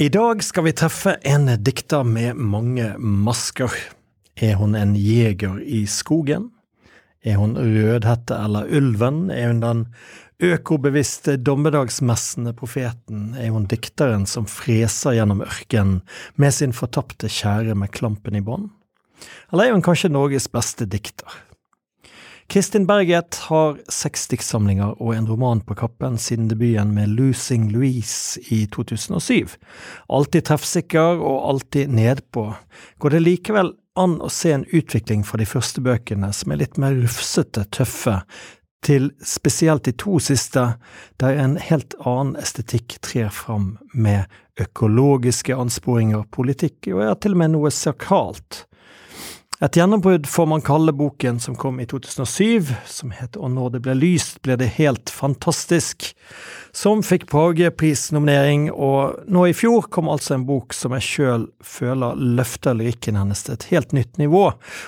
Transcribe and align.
I 0.00 0.06
dag 0.14 0.44
skal 0.46 0.62
vi 0.62 0.70
treffe 0.78 1.16
en 1.26 1.48
dikter 1.66 2.04
med 2.06 2.36
mange 2.38 2.92
masker. 3.02 3.72
Er 4.38 4.52
hun 4.60 4.76
en 4.78 4.92
jeger 4.94 5.56
i 5.58 5.80
skogen? 5.90 6.52
Er 7.26 7.40
hun 7.40 7.56
Rødhette 7.58 8.36
eller 8.38 8.70
Ulven? 8.78 9.24
Er 9.34 9.50
hun 9.50 9.64
den 9.64 9.80
økobevisste 10.38 11.34
dommedagsmessende 11.42 12.52
profeten? 12.54 13.32
Er 13.34 13.50
hun 13.50 13.66
dikteren 13.66 14.28
som 14.30 14.46
freser 14.46 15.18
gjennom 15.18 15.42
ørkenen 15.42 15.98
med 16.38 16.54
sin 16.54 16.76
fortapte 16.78 17.26
kjære 17.26 17.74
med 17.74 17.90
klampen 17.90 18.38
i 18.38 18.44
bånd? 18.46 18.70
Eller 19.50 19.66
er 19.66 19.74
hun 19.74 19.82
kanskje 19.82 20.14
Norges 20.14 20.46
beste 20.46 20.86
dikter? 20.86 21.26
Kristin 22.48 22.86
Berget 22.86 23.34
har 23.50 23.76
seks 23.92 24.22
diktsamlinger 24.32 24.94
og 25.02 25.10
en 25.12 25.26
roman 25.28 25.60
på 25.60 25.74
kappen 25.76 26.14
siden 26.16 26.46
debuten 26.48 26.94
med 26.96 27.10
Losing 27.12 27.66
Louise 27.74 28.40
i 28.48 28.62
2007. 28.72 29.58
Alltid 30.08 30.46
treffsikker 30.48 31.20
og 31.20 31.42
alltid 31.50 31.92
nedpå. 31.92 32.46
Går 32.98 33.12
det 33.12 33.20
likevel 33.20 33.74
an 34.00 34.16
å 34.24 34.30
se 34.32 34.54
en 34.56 34.64
utvikling 34.72 35.26
fra 35.28 35.42
de 35.42 35.48
første 35.50 35.84
bøkene 35.84 36.30
som 36.32 36.54
er 36.54 36.62
litt 36.62 36.80
mer 36.80 36.96
rufsete, 36.96 37.66
tøffe, 37.68 38.22
til 38.80 39.10
spesielt 39.26 39.84
de 39.84 39.92
to 39.98 40.16
siste, 40.22 40.62
der 41.20 41.40
en 41.42 41.58
helt 41.60 41.98
annen 42.06 42.38
estetikk 42.40 42.96
trer 43.04 43.28
fram 43.34 43.74
med 43.92 44.30
økologiske 44.56 45.52
ansporinger, 45.52 46.24
politikk 46.32 46.88
og 46.94 47.02
ja, 47.04 47.14
til 47.18 47.36
og 47.36 47.42
med 47.42 47.56
noe 47.58 47.74
sakralt. 47.74 48.67
Et 49.60 49.76
gjennombrudd 49.76 50.26
får 50.30 50.46
man 50.46 50.62
kalle 50.62 50.92
boken 50.94 51.40
som 51.42 51.56
kom 51.58 51.80
i 51.82 51.86
2007, 51.90 52.68
som 52.86 53.10
het 53.10 53.36
Og 53.36 53.50
når 53.50 53.72
det 53.74 53.80
ble 53.82 53.94
lyst, 53.98 54.36
ble 54.46 54.54
det 54.60 54.68
helt 54.76 55.10
fantastisk, 55.10 56.12
som 56.70 57.02
fikk 57.02 57.26
Pagepris-nominering, 57.32 58.68
og 58.70 59.18
nå 59.26 59.48
i 59.50 59.56
fjor 59.58 59.88
kom 59.90 60.10
altså 60.12 60.36
en 60.36 60.46
bok 60.46 60.76
som 60.76 60.94
jeg 60.94 61.06
sjøl 61.08 61.48
føler 61.58 62.14
løfter 62.38 62.78
lyrikken 62.78 63.18
hennes 63.18 63.42
til 63.42 63.56
et 63.56 63.66
helt 63.72 63.96
nytt 63.98 64.22
nivå, 64.22 64.44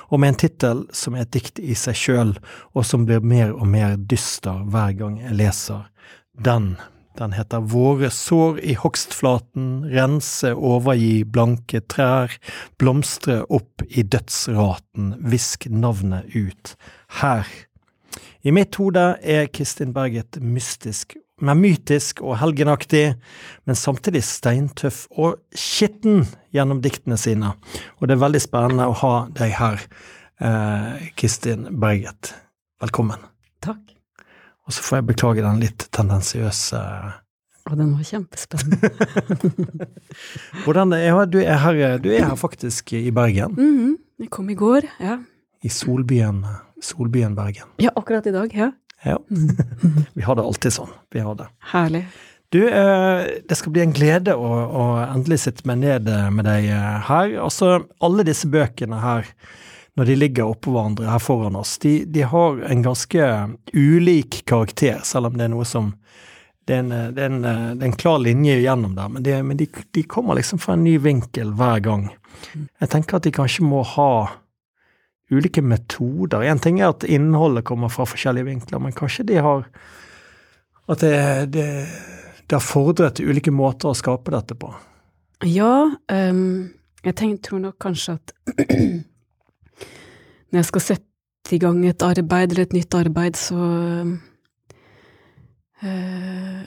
og 0.06 0.22
med 0.22 0.36
en 0.36 0.40
tittel 0.44 0.84
som 0.94 1.18
er 1.18 1.26
et 1.26 1.34
dikt 1.34 1.58
i 1.58 1.74
seg 1.74 1.98
sjøl, 1.98 2.36
og 2.70 2.86
som 2.86 3.08
blir 3.10 3.26
mer 3.26 3.50
og 3.56 3.66
mer 3.74 3.98
dyster 3.98 4.62
hver 4.70 4.94
gang 5.02 5.18
jeg 5.24 5.34
leser 5.40 5.88
den. 6.38 6.76
Den 7.18 7.32
heter 7.34 7.60
Våre 7.60 8.10
sår 8.14 8.60
i 8.62 8.74
hogstflaten, 8.78 9.84
rense, 9.90 10.52
overgi 10.54 11.24
blanke 11.26 11.82
trær, 11.90 12.32
blomstre 12.78 13.42
opp 13.50 13.82
i 13.88 14.04
dødsraten, 14.06 15.16
visk 15.32 15.66
navnet 15.70 16.30
ut, 16.36 16.76
her. 17.20 17.48
I 18.42 18.54
mitt 18.56 18.78
hode 18.80 19.02
er 19.20 19.50
Kristin 19.52 19.92
Berget 19.96 20.38
mystisk, 20.40 21.16
men 21.40 21.60
mytisk 21.60 22.22
og 22.24 22.38
helgenaktig, 22.40 23.04
men 23.66 23.78
samtidig 23.78 24.22
steintøff 24.24 25.06
og 25.10 25.40
skitten 25.56 26.26
gjennom 26.54 26.82
diktene 26.84 27.18
sine, 27.20 27.54
og 27.98 28.08
det 28.08 28.16
er 28.16 28.24
veldig 28.24 28.44
spennende 28.44 28.88
å 28.88 28.98
ha 29.02 29.14
deg 29.36 29.56
her, 29.60 29.86
eh, 30.40 31.08
Kristin 31.16 31.68
Berget. 31.80 32.34
Velkommen. 32.80 33.28
Takk. 33.60 33.99
Og 34.70 34.74
så 34.76 34.84
får 34.86 35.00
jeg 35.00 35.06
beklage 35.08 35.42
den 35.42 35.56
litt 35.58 35.84
tendensiøse 35.90 36.80
Og 37.66 37.72
den 37.74 37.88
var 37.90 38.04
kjempespennende. 38.06 38.90
Hvordan 40.62 40.94
er, 40.94 41.16
du, 41.26 41.40
er 41.42 41.58
her, 41.58 41.98
du 41.98 42.06
er 42.14 42.28
her 42.28 42.36
faktisk 42.38 42.92
i 42.94 43.10
Bergen? 43.10 43.56
Mm 43.58 43.72
-hmm. 43.78 43.96
Jeg 44.22 44.30
kom 44.30 44.50
i 44.50 44.54
går, 44.54 44.86
ja. 45.00 45.18
I 45.62 45.68
solbyen, 45.68 46.46
solbyen 46.80 47.34
Bergen. 47.34 47.66
Ja, 47.82 47.90
akkurat 47.96 48.26
i 48.26 48.32
dag, 48.32 48.54
ja. 48.54 48.70
Ja. 49.04 49.16
Vi 50.14 50.22
har 50.22 50.34
det 50.34 50.42
alltid 50.42 50.72
sånn. 50.72 50.94
Vi 51.10 51.18
har 51.18 51.34
det. 51.34 51.48
Herlig. 51.72 52.06
Du, 52.52 52.68
eh, 52.68 53.26
det 53.48 53.56
skal 53.56 53.72
bli 53.72 53.82
en 53.82 53.92
glede 53.92 54.34
å, 54.34 54.52
å 54.70 54.84
endelig 55.14 55.38
sitte 55.38 55.66
meg 55.66 55.78
ned 55.78 56.06
med 56.30 56.44
deg 56.44 56.70
her. 57.10 57.38
Altså, 57.42 57.82
alle 58.00 58.22
disse 58.22 58.46
bøkene 58.46 59.00
her 59.00 59.26
når 59.98 60.04
de 60.04 60.16
ligger 60.16 60.50
oppå 60.50 60.72
hverandre 60.74 61.10
her 61.10 61.22
foran 61.22 61.56
oss, 61.58 61.78
de, 61.82 62.04
de, 62.04 62.22
har 62.22 62.60
en 62.70 62.82
ganske 62.82 63.30
ulik 63.72 64.42
karakter, 64.46 65.00
selv 65.04 65.30
om 65.30 65.38
det 65.38 65.48
er 65.48 65.54
noe 65.54 65.66
som 65.68 65.94
det 66.68 66.76
er 66.76 66.84
en, 66.84 66.92
det 67.16 67.22
er 67.24 67.30
en, 67.32 67.40
det 67.42 67.82
er 67.82 67.88
en 67.88 67.98
klar 67.98 68.20
linje 68.22 68.60
gjennom 68.60 68.92
der, 68.94 69.08
men, 69.10 69.24
det, 69.26 69.38
men 69.42 69.58
de, 69.58 69.66
de, 69.90 70.04
kommer 70.06 70.38
liksom 70.38 70.60
fra 70.62 70.76
en 70.76 70.84
ny 70.86 70.94
vinkel 71.02 71.50
hver 71.58 71.82
gang. 71.82 72.04
Jeg 72.54 72.90
tenker 72.92 73.18
at 73.18 73.26
de 73.26 73.32
kanskje 73.34 73.66
må 73.66 73.80
ha 73.96 74.12
ulike 75.30 75.62
metoder. 75.62 76.44
En 76.46 76.60
ting 76.62 76.80
er 76.80 76.92
at 76.92 77.06
innholdet 77.06 77.64
kommer 77.66 77.90
fra 77.90 78.06
forskjellige 78.06 78.46
vinkler, 78.46 78.82
men 78.82 78.94
kanskje 78.96 79.26
de 79.30 79.42
har 79.42 79.66
At 80.90 81.00
det, 81.00 81.46
det, 81.54 81.66
det 82.46 82.56
har 82.56 82.64
fordret 82.64 83.20
ulike 83.22 83.52
måter 83.54 83.92
å 83.92 83.94
skape 83.94 84.32
dette 84.34 84.56
på. 84.58 84.72
Ja, 85.46 85.86
um, 86.10 86.72
jeg 87.04 87.14
tenker, 87.14 87.42
tror 87.46 87.60
nok 87.62 87.76
kanskje 87.80 88.16
at 88.18 88.34
når 90.50 90.60
jeg 90.60 90.68
skal 90.70 90.84
sette 90.86 91.54
i 91.54 91.60
gang 91.62 91.80
et 91.88 92.02
arbeid 92.04 92.52
eller 92.52 92.66
et 92.66 92.76
nytt 92.76 92.94
arbeid, 92.94 93.38
så 93.38 93.58
øh, 95.82 96.62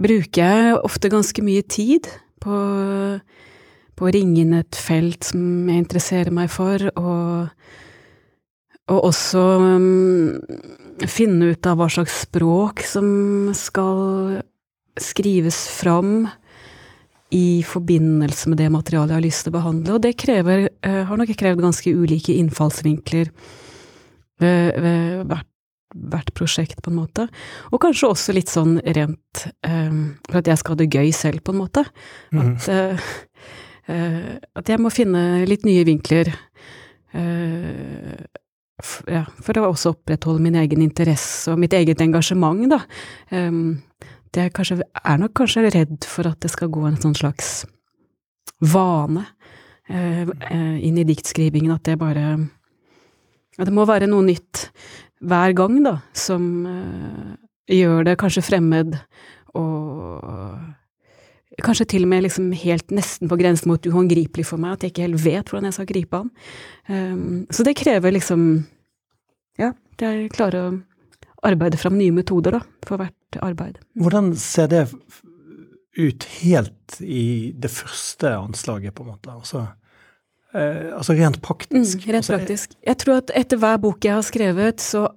bruker 0.00 0.42
jeg 0.42 0.80
ofte 0.82 1.12
ganske 1.12 1.44
mye 1.44 1.62
tid 1.62 2.08
på, 2.42 2.56
på, 3.96 4.06
å 4.06 4.12
ringe 4.14 4.42
inn 4.42 4.54
et 4.58 4.78
felt 4.78 5.30
som 5.32 5.68
jeg 5.70 5.84
interesserer 5.84 6.34
meg 6.34 6.50
for, 6.50 6.88
og, 6.96 7.52
og 8.90 9.10
også 9.10 9.44
øh, 9.66 11.06
finne 11.10 11.52
ut 11.52 11.68
av 11.70 11.78
hva 11.80 11.90
slags 11.92 12.22
språk 12.26 12.82
som 12.86 13.06
skal 13.56 14.40
skrives 15.00 15.64
fram 15.72 16.26
i 17.32 17.62
forbindelse 17.64 18.50
med 18.52 18.60
det 18.60 18.68
materialet 18.72 19.14
jeg 19.14 19.18
har 19.18 19.24
lyst 19.24 19.46
til 19.46 19.52
å 19.52 19.56
behandle. 19.56 19.94
Og 19.96 20.04
det 20.04 20.18
krever, 20.20 20.66
uh, 20.84 21.02
har 21.08 21.20
nok 21.20 21.32
krevd 21.38 21.64
ganske 21.64 21.94
ulike 21.96 22.36
innfallsvinkler 22.36 23.30
ved, 24.42 24.80
ved 24.84 25.24
hvert, 25.30 25.48
hvert, 26.12 26.32
prosjekt, 26.36 26.82
på 26.84 26.92
en 26.92 26.98
måte. 27.00 27.26
Og 27.72 27.80
kanskje 27.82 28.10
også 28.12 28.36
litt 28.36 28.52
sånn 28.52 28.78
rent 28.84 29.46
um, 29.64 30.14
for 30.28 30.42
at 30.42 30.52
jeg 30.52 30.60
skal 30.60 30.76
ha 30.76 30.82
det 30.82 30.90
gøy 30.92 31.12
selv, 31.16 31.44
på 31.46 31.54
en 31.54 31.62
måte. 31.62 31.86
Mm. 32.32 32.42
At, 32.42 32.68
uh, 32.68 33.08
uh, 33.88 34.30
at, 34.60 34.68
jeg 34.68 34.82
må 34.82 34.92
finne 34.92 35.46
litt 35.48 35.64
nye 35.68 35.86
vinkler. 35.88 36.34
Ja, 39.12 39.20
for 39.44 39.58
å 39.60 39.66
også 39.68 39.92
opprettholde 39.92 40.40
min 40.42 40.56
egen 40.58 40.80
interesse 40.82 41.52
og 41.52 41.60
mitt 41.60 41.74
eget 41.76 42.00
engasjement, 42.00 42.64
da. 42.72 42.78
Um, 43.28 43.82
er, 44.40 44.50
kanskje, 44.54 44.80
er 44.80 45.20
nok 45.20 45.34
kanskje 45.36 45.68
redd 45.74 46.06
for 46.08 46.28
at 46.30 46.40
det 46.40 46.52
skal 46.52 46.70
gå 46.72 46.84
en 46.88 46.98
sånn 47.00 47.16
slags 47.18 47.62
vane 48.62 49.24
eh, 49.90 50.22
eh, 50.24 50.76
inn 50.86 51.00
i 51.00 51.06
diktskrivingen, 51.08 51.72
at 51.74 51.84
det 51.88 51.98
bare 52.00 52.36
At 53.58 53.68
det 53.68 53.74
må 53.76 53.84
være 53.84 54.08
noe 54.08 54.24
nytt 54.24 54.70
hver 55.22 55.52
gang, 55.52 55.82
da, 55.84 55.98
som 56.16 56.66
eh, 56.66 57.34
gjør 57.76 58.06
det 58.08 58.20
kanskje 58.20 58.46
fremmed 58.46 58.96
og 59.58 60.70
Kanskje 61.62 61.84
til 61.84 62.06
og 62.06 62.08
med 62.08 62.22
liksom 62.24 62.46
helt 62.56 62.94
nesten 62.96 63.28
på 63.28 63.36
grensen 63.36 63.68
mot 63.68 63.84
uhåndgripelig 63.84 64.46
for 64.48 64.56
meg, 64.56 64.72
at 64.72 64.86
jeg 64.86 64.94
ikke 64.94 65.02
helt 65.04 65.20
vet 65.20 65.50
hvordan 65.50 65.68
jeg 65.68 65.76
skal 65.76 65.88
gripe 65.90 66.20
an. 66.22 66.30
Um, 66.88 67.42
så 67.52 67.66
det 67.66 67.74
krever 67.76 68.14
liksom 68.16 68.46
Ja, 69.60 69.74
jeg 70.00 70.30
klarer 70.32 70.62
å 70.62 70.70
arbeide 71.44 71.76
fram 71.76 71.98
nye 71.98 72.14
metoder 72.14 72.56
da, 72.56 72.62
for 72.88 73.02
hvert 73.02 73.14
arbeid. 73.40 73.78
Hvordan 73.98 74.34
ser 74.36 74.68
det 74.72 74.86
ut 75.98 76.24
helt 76.40 77.00
i 77.00 77.52
det 77.56 77.70
første 77.70 78.34
anslaget, 78.36 78.94
på 78.94 79.04
en 79.04 79.12
måte? 79.12 79.32
Altså, 79.32 79.66
eh, 80.54 80.92
altså 80.96 81.16
rent 81.16 81.40
praktisk? 81.44 81.98
Mm, 81.98 82.06
rent 82.08 82.22
altså, 82.22 82.38
praktisk. 82.38 82.76
Jeg 82.86 83.00
tror 83.02 83.22
at 83.22 83.34
etter 83.42 83.60
hver 83.60 83.80
bok 83.82 84.04
jeg 84.04 84.16
har 84.16 84.26
skrevet, 84.26 84.80
så 84.80 85.08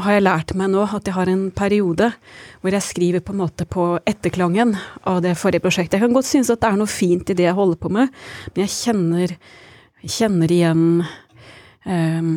har 0.00 0.16
jeg 0.16 0.24
lært 0.24 0.54
meg 0.56 0.70
nå 0.72 0.84
at 0.86 1.08
jeg 1.08 1.16
har 1.16 1.30
en 1.30 1.48
periode 1.54 2.10
hvor 2.60 2.74
jeg 2.74 2.86
skriver 2.86 3.24
på 3.24 3.34
en 3.34 3.42
måte 3.42 3.66
på 3.68 3.86
etterklangen 4.08 4.76
av 5.08 5.20
det 5.24 5.36
forrige 5.38 5.64
prosjektet. 5.64 5.98
Jeg 5.98 6.06
kan 6.06 6.14
godt 6.16 6.28
synes 6.28 6.52
at 6.52 6.62
det 6.62 6.70
er 6.70 6.78
noe 6.80 6.90
fint 6.90 7.32
i 7.32 7.36
det 7.36 7.48
jeg 7.48 7.58
holder 7.58 7.80
på 7.80 7.90
med, 7.92 8.14
men 8.54 8.64
jeg 8.64 8.74
kjenner, 8.76 9.34
kjenner 10.06 10.54
igjen 10.54 10.86
um, 11.84 12.32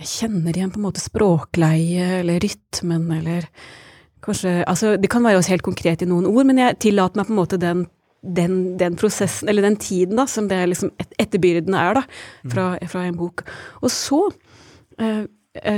jeg 0.00 0.08
kjenner 0.08 0.56
igjen 0.56 0.72
på 0.72 0.80
en 0.80 0.86
måte 0.88 1.02
språkleie 1.02 2.20
eller 2.20 2.40
rytmen 2.42 3.08
eller 3.18 3.48
kanskje 4.24 4.60
Altså, 4.68 4.96
det 5.00 5.10
kan 5.12 5.24
være 5.24 5.40
også 5.40 5.54
helt 5.54 5.66
konkret 5.66 6.02
i 6.04 6.08
noen 6.08 6.28
ord, 6.28 6.44
men 6.48 6.60
jeg 6.60 6.78
tillater 6.84 7.20
meg 7.20 7.28
på 7.28 7.34
en 7.34 7.40
måte 7.40 7.58
den, 7.60 7.86
den, 8.20 8.54
den 8.80 8.96
prosessen, 9.00 9.48
eller 9.48 9.64
den 9.64 9.78
tiden, 9.80 10.16
da, 10.20 10.26
som 10.28 10.48
det 10.48 10.60
liksom 10.68 10.92
et, 11.00 11.12
etterbyrden 11.24 11.76
er, 11.76 12.00
da, 12.00 12.04
fra, 12.52 12.66
fra, 12.88 13.04
en 13.08 13.16
bok. 13.16 13.46
Og 13.80 13.92
så 13.92 14.20
eh, 15.00 15.24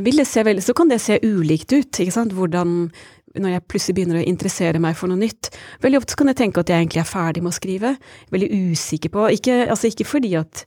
vil 0.02 0.18
det 0.18 0.26
se 0.28 0.42
veldig 0.44 0.62
Så 0.66 0.74
kan 0.74 0.90
det 0.90 1.00
se 1.02 1.20
ulikt 1.22 1.72
ut, 1.72 2.02
ikke 2.02 2.14
sant, 2.14 2.34
hvordan 2.34 2.90
når 3.32 3.54
jeg 3.54 3.64
plutselig 3.70 3.96
begynner 3.96 4.20
å 4.20 4.28
interessere 4.28 4.80
meg 4.82 4.96
for 4.98 5.08
noe 5.08 5.22
nytt. 5.22 5.48
Veldig 5.80 6.02
ofte 6.02 6.18
kan 6.20 6.28
jeg 6.28 6.40
tenke 6.42 6.60
at 6.60 6.68
jeg 6.68 6.82
egentlig 6.82 7.00
er 7.00 7.08
ferdig 7.08 7.40
med 7.40 7.54
å 7.54 7.56
skrive. 7.56 7.94
Veldig 8.34 8.48
usikker 8.74 9.12
på 9.14 9.28
Ikke, 9.38 9.54
altså 9.72 9.88
ikke 9.88 10.04
fordi 10.04 10.34
at 10.36 10.66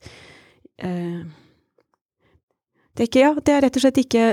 øh, 0.81 1.19
det 2.95 3.03
er 3.03 3.09
ikke, 3.09 3.23
ja, 3.23 3.31
det 3.35 3.51
er 3.53 3.63
rett 3.65 3.77
og 3.77 3.83
slett 3.83 3.97
ikke 3.99 4.25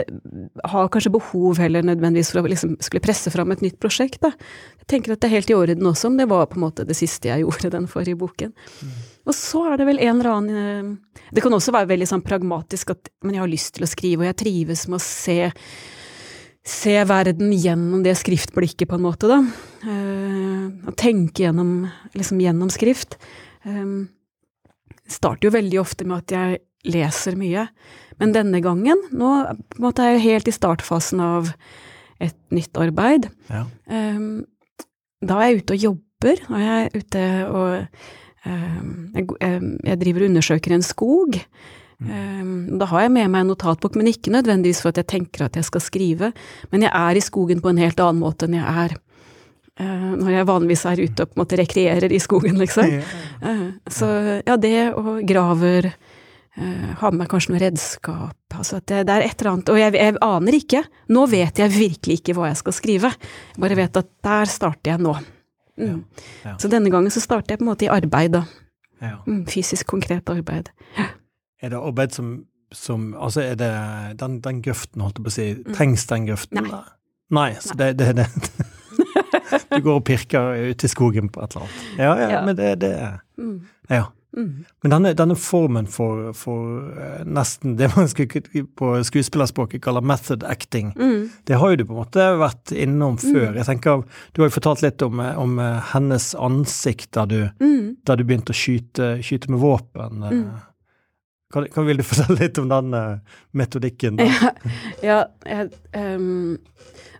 har 0.70 0.90
kanskje 0.94 1.10
behov 1.16 1.58
heller 1.58 1.82
nødvendigvis 1.86 2.30
for 2.30 2.42
å 2.42 2.50
liksom 2.50 2.76
skulle 2.78 3.02
presse 3.02 3.32
fram 3.34 3.50
et 3.50 3.64
nytt 3.64 3.80
prosjekt, 3.82 4.20
da. 4.22 4.30
Jeg 4.82 4.90
tenker 4.92 5.14
at 5.14 5.22
det 5.22 5.30
er 5.30 5.36
helt 5.36 5.50
i 5.50 5.56
orden 5.58 5.88
også, 5.90 6.10
om 6.12 6.18
det 6.20 6.28
var 6.30 6.46
på 6.50 6.60
en 6.60 6.66
måte 6.68 6.86
det 6.86 6.96
siste 6.98 7.30
jeg 7.30 7.42
gjorde 7.44 7.72
den 7.74 7.88
forrige 7.90 8.20
boken. 8.20 8.52
Mm. 8.54 9.00
Og 9.26 9.36
så 9.38 9.64
er 9.70 9.80
det 9.80 9.88
vel 9.88 9.98
en 10.02 10.14
eller 10.14 10.30
annen 10.32 10.62
eh, 10.62 11.18
Det 11.34 11.42
kan 11.44 11.54
også 11.54 11.74
være 11.74 11.92
veldig 11.92 12.08
sånn 12.10 12.24
pragmatisk 12.26 12.90
at 12.90 13.12
Men 13.22 13.36
jeg 13.36 13.42
har 13.44 13.52
lyst 13.52 13.76
til 13.76 13.86
å 13.86 13.90
skrive, 13.90 14.24
og 14.24 14.30
jeg 14.32 14.40
trives 14.40 14.88
med 14.90 14.98
å 14.98 15.04
se 15.04 15.36
se 16.62 16.94
verden 17.10 17.50
gjennom 17.58 18.04
det 18.04 18.14
skriftblikket, 18.20 18.86
på 18.86 18.94
en 18.94 19.02
måte, 19.02 19.26
da. 19.26 19.40
Uh, 19.82 20.68
og 20.86 20.94
tenke 20.94 21.42
gjennom, 21.42 21.88
liksom 22.14 22.38
gjennom 22.38 22.70
skrift. 22.70 23.16
Um, 23.66 24.12
starter 25.10 25.48
jo 25.48 25.56
veldig 25.56 25.80
ofte 25.82 26.06
med 26.06 26.22
at 26.22 26.36
jeg 26.36 26.60
leser 26.94 27.34
mye. 27.38 27.66
Men 28.20 28.34
denne 28.34 28.60
gangen, 28.64 29.00
nå 29.12 29.32
måte 29.82 30.04
er 30.04 30.16
jeg 30.16 30.26
helt 30.26 30.50
i 30.50 30.56
startfasen 30.56 31.22
av 31.24 31.52
et 32.22 32.38
nytt 32.54 32.78
arbeid. 32.78 33.28
Ja. 33.50 33.66
Um, 33.90 34.44
da 35.22 35.38
er 35.38 35.52
jeg 35.52 35.62
ute 35.62 35.76
og 35.76 35.86
jobber, 35.86 36.42
og 36.48 36.58
jeg 36.62 36.82
er 36.82 36.98
ute 36.98 37.22
og 37.50 37.70
um, 38.46 38.90
jeg, 39.14 39.28
jeg, 39.38 40.00
driver 40.02 40.24
og 40.24 40.32
undersøker 40.32 40.74
en 40.76 40.86
skog. 40.86 41.38
Um, 42.02 42.78
da 42.80 42.88
har 42.90 43.06
jeg 43.06 43.14
med 43.14 43.30
meg 43.30 43.44
en 43.44 43.52
notatbok, 43.52 43.96
men 43.98 44.10
ikke 44.10 44.34
nødvendigvis 44.34 44.82
for 44.82 44.90
at 44.90 45.02
jeg 45.02 45.10
tenker 45.12 45.46
at 45.46 45.58
jeg 45.58 45.68
skal 45.68 45.84
skrive. 45.84 46.32
Men 46.74 46.86
jeg 46.86 46.92
er 46.94 47.18
i 47.18 47.24
skogen 47.24 47.62
på 47.62 47.72
en 47.72 47.82
helt 47.82 48.02
annen 48.02 48.22
måte 48.22 48.48
enn 48.48 48.58
jeg 48.58 48.66
er 48.86 48.96
uh, 49.80 50.10
når 50.18 50.32
jeg 50.36 50.48
vanligvis 50.50 50.86
er 50.90 51.04
ute 51.04 51.26
og 51.26 51.30
på 51.30 51.38
en 51.38 51.44
måte 51.44 51.60
rekreerer 51.60 52.14
i 52.14 52.22
skogen, 52.22 52.58
liksom. 52.62 52.98
Uh, 53.42 53.68
så 53.90 54.10
ja, 54.42 54.58
det 54.58 54.76
og 54.98 55.22
graver 55.28 55.92
uh, 56.58 56.92
har 57.00 57.16
med 57.16 57.30
kanskje 57.30 57.54
noe 57.54 57.62
redskap. 57.62 58.56
Altså 58.56 58.80
det, 58.80 59.04
det, 59.08 59.14
er 59.14 59.26
et 59.26 59.40
eller 59.40 59.52
annet 59.54 59.72
Og 59.72 59.78
jeg, 59.80 59.94
jeg, 59.96 60.16
aner 60.26 60.56
ikke. 60.58 60.82
Nå 61.14 61.26
vet 61.32 61.62
jeg 61.62 61.74
virkelig 61.74 62.20
ikke 62.20 62.36
hva 62.38 62.50
jeg 62.50 62.60
skal 62.60 62.76
skrive. 62.76 63.12
Jeg 63.54 63.64
bare 63.64 63.78
vet 63.78 64.00
at 64.02 64.10
der 64.28 64.52
starter 64.52 64.94
jeg 64.94 65.04
nå. 65.04 65.16
Mm. 65.80 65.86
Ja, 65.86 65.96
ja. 66.50 66.56
Så 66.60 66.68
denne 66.72 66.92
gangen 66.92 67.12
så 67.14 67.22
starter 67.24 67.54
jeg 67.54 67.62
på 67.62 67.66
en 67.66 67.72
måte 67.72 67.88
i 67.88 67.92
arbeid, 67.92 68.36
da. 68.36 68.44
Ja. 69.02 69.18
Mm, 69.26 69.44
fysisk, 69.50 69.88
konkret 69.90 70.30
arbeid. 70.30 70.68
Er 71.62 71.72
det 71.72 71.78
arbeid 71.78 72.14
som, 72.14 72.44
som 72.72 73.14
Altså, 73.18 73.42
er 73.42 73.56
det 73.58 73.72
den, 74.20 74.40
den 74.44 74.60
grøften, 74.62 75.02
holdt 75.02 75.18
jeg 75.18 75.26
på 75.26 75.32
å 75.32 75.34
si, 75.34 75.48
mm. 75.58 75.72
trengs 75.74 76.06
den 76.10 76.28
grøften? 76.28 76.68
Nei. 76.68 76.82
Nei, 77.32 77.50
så 77.64 77.74
det, 77.80 77.94
det, 77.98 78.12
det 78.20 78.28
Du 79.72 79.80
går 79.80 79.98
og 80.00 80.04
pirker 80.04 80.58
ute 80.70 80.86
i 80.86 80.90
skogen 80.90 81.30
på 81.32 81.40
et 81.42 81.54
eller 81.54 81.64
annet. 81.64 81.86
Ja, 81.96 82.10
ja, 82.12 82.28
ja. 82.28 82.42
men 82.44 82.58
det, 82.58 82.66
er 82.74 82.80
det 82.80 82.92
mm. 83.40 83.56
Ja. 83.88 84.04
Mm. 84.36 84.64
Men 84.82 84.90
denne, 84.94 85.12
denne, 85.12 85.36
formen 85.36 85.86
for, 85.86 86.30
for 86.36 86.86
uh, 86.96 87.20
nesten 87.28 87.76
det 87.76 87.90
man 87.92 88.08
på 88.76 88.92
skuespillerspråket 89.04 89.82
kaller 89.84 90.00
method 90.00 90.44
acting, 90.48 90.94
mm. 90.96 91.30
det 91.44 91.60
har 91.60 91.70
jo 91.70 91.76
du 91.76 91.84
på 91.84 91.92
en 91.92 92.00
måte 92.00 92.26
vært 92.40 92.72
innom 92.72 93.18
mm. 93.18 93.22
før. 93.26 93.52
Jeg 93.60 93.68
tenker, 93.68 94.04
Du 94.32 94.42
har 94.42 94.48
jo 94.48 94.56
fortalt 94.56 94.84
litt 94.84 95.04
om, 95.04 95.20
om 95.20 95.60
uh, 95.60 95.78
hennes 95.92 96.32
ansikt 96.34 97.12
da 97.12 97.26
du, 97.28 97.40
mm. 97.60 98.02
du 98.08 98.24
begynte 98.24 98.56
å 98.56 98.56
skyte, 98.56 99.14
skyte 99.24 99.52
med 99.52 99.60
våpen. 99.60 100.24
Uh, 100.24 100.68
hva, 101.52 101.66
hva, 101.68 101.84
vil 101.84 102.00
du 102.00 102.06
fortelle 102.10 102.40
litt 102.40 102.60
om 102.62 102.72
den 102.72 102.96
metodikken? 103.52 104.16
Da? 104.16 104.30
Ja, 104.32 104.52
ja 105.04 105.22
jeg, 105.44 105.72
um, 105.92 106.56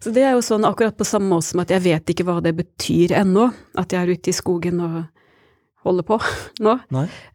så 0.03 0.11
det 0.11 0.25
er 0.25 0.33
jo 0.35 0.43
sånn 0.43 0.65
akkurat 0.67 0.97
på 0.99 1.07
samme 1.07 1.29
måte 1.31 1.53
som 1.53 1.61
at 1.63 1.71
jeg 1.71 1.85
vet 1.85 2.09
ikke 2.11 2.25
hva 2.27 2.41
det 2.43 2.57
betyr 2.59 3.13
ennå, 3.21 3.53
at 3.79 3.93
jeg 3.93 4.01
er 4.01 4.17
ute 4.17 4.33
i 4.33 4.35
skogen 4.35 4.81
og 4.83 5.03
holder 5.87 6.07
på 6.07 6.19
nå. 6.65 6.77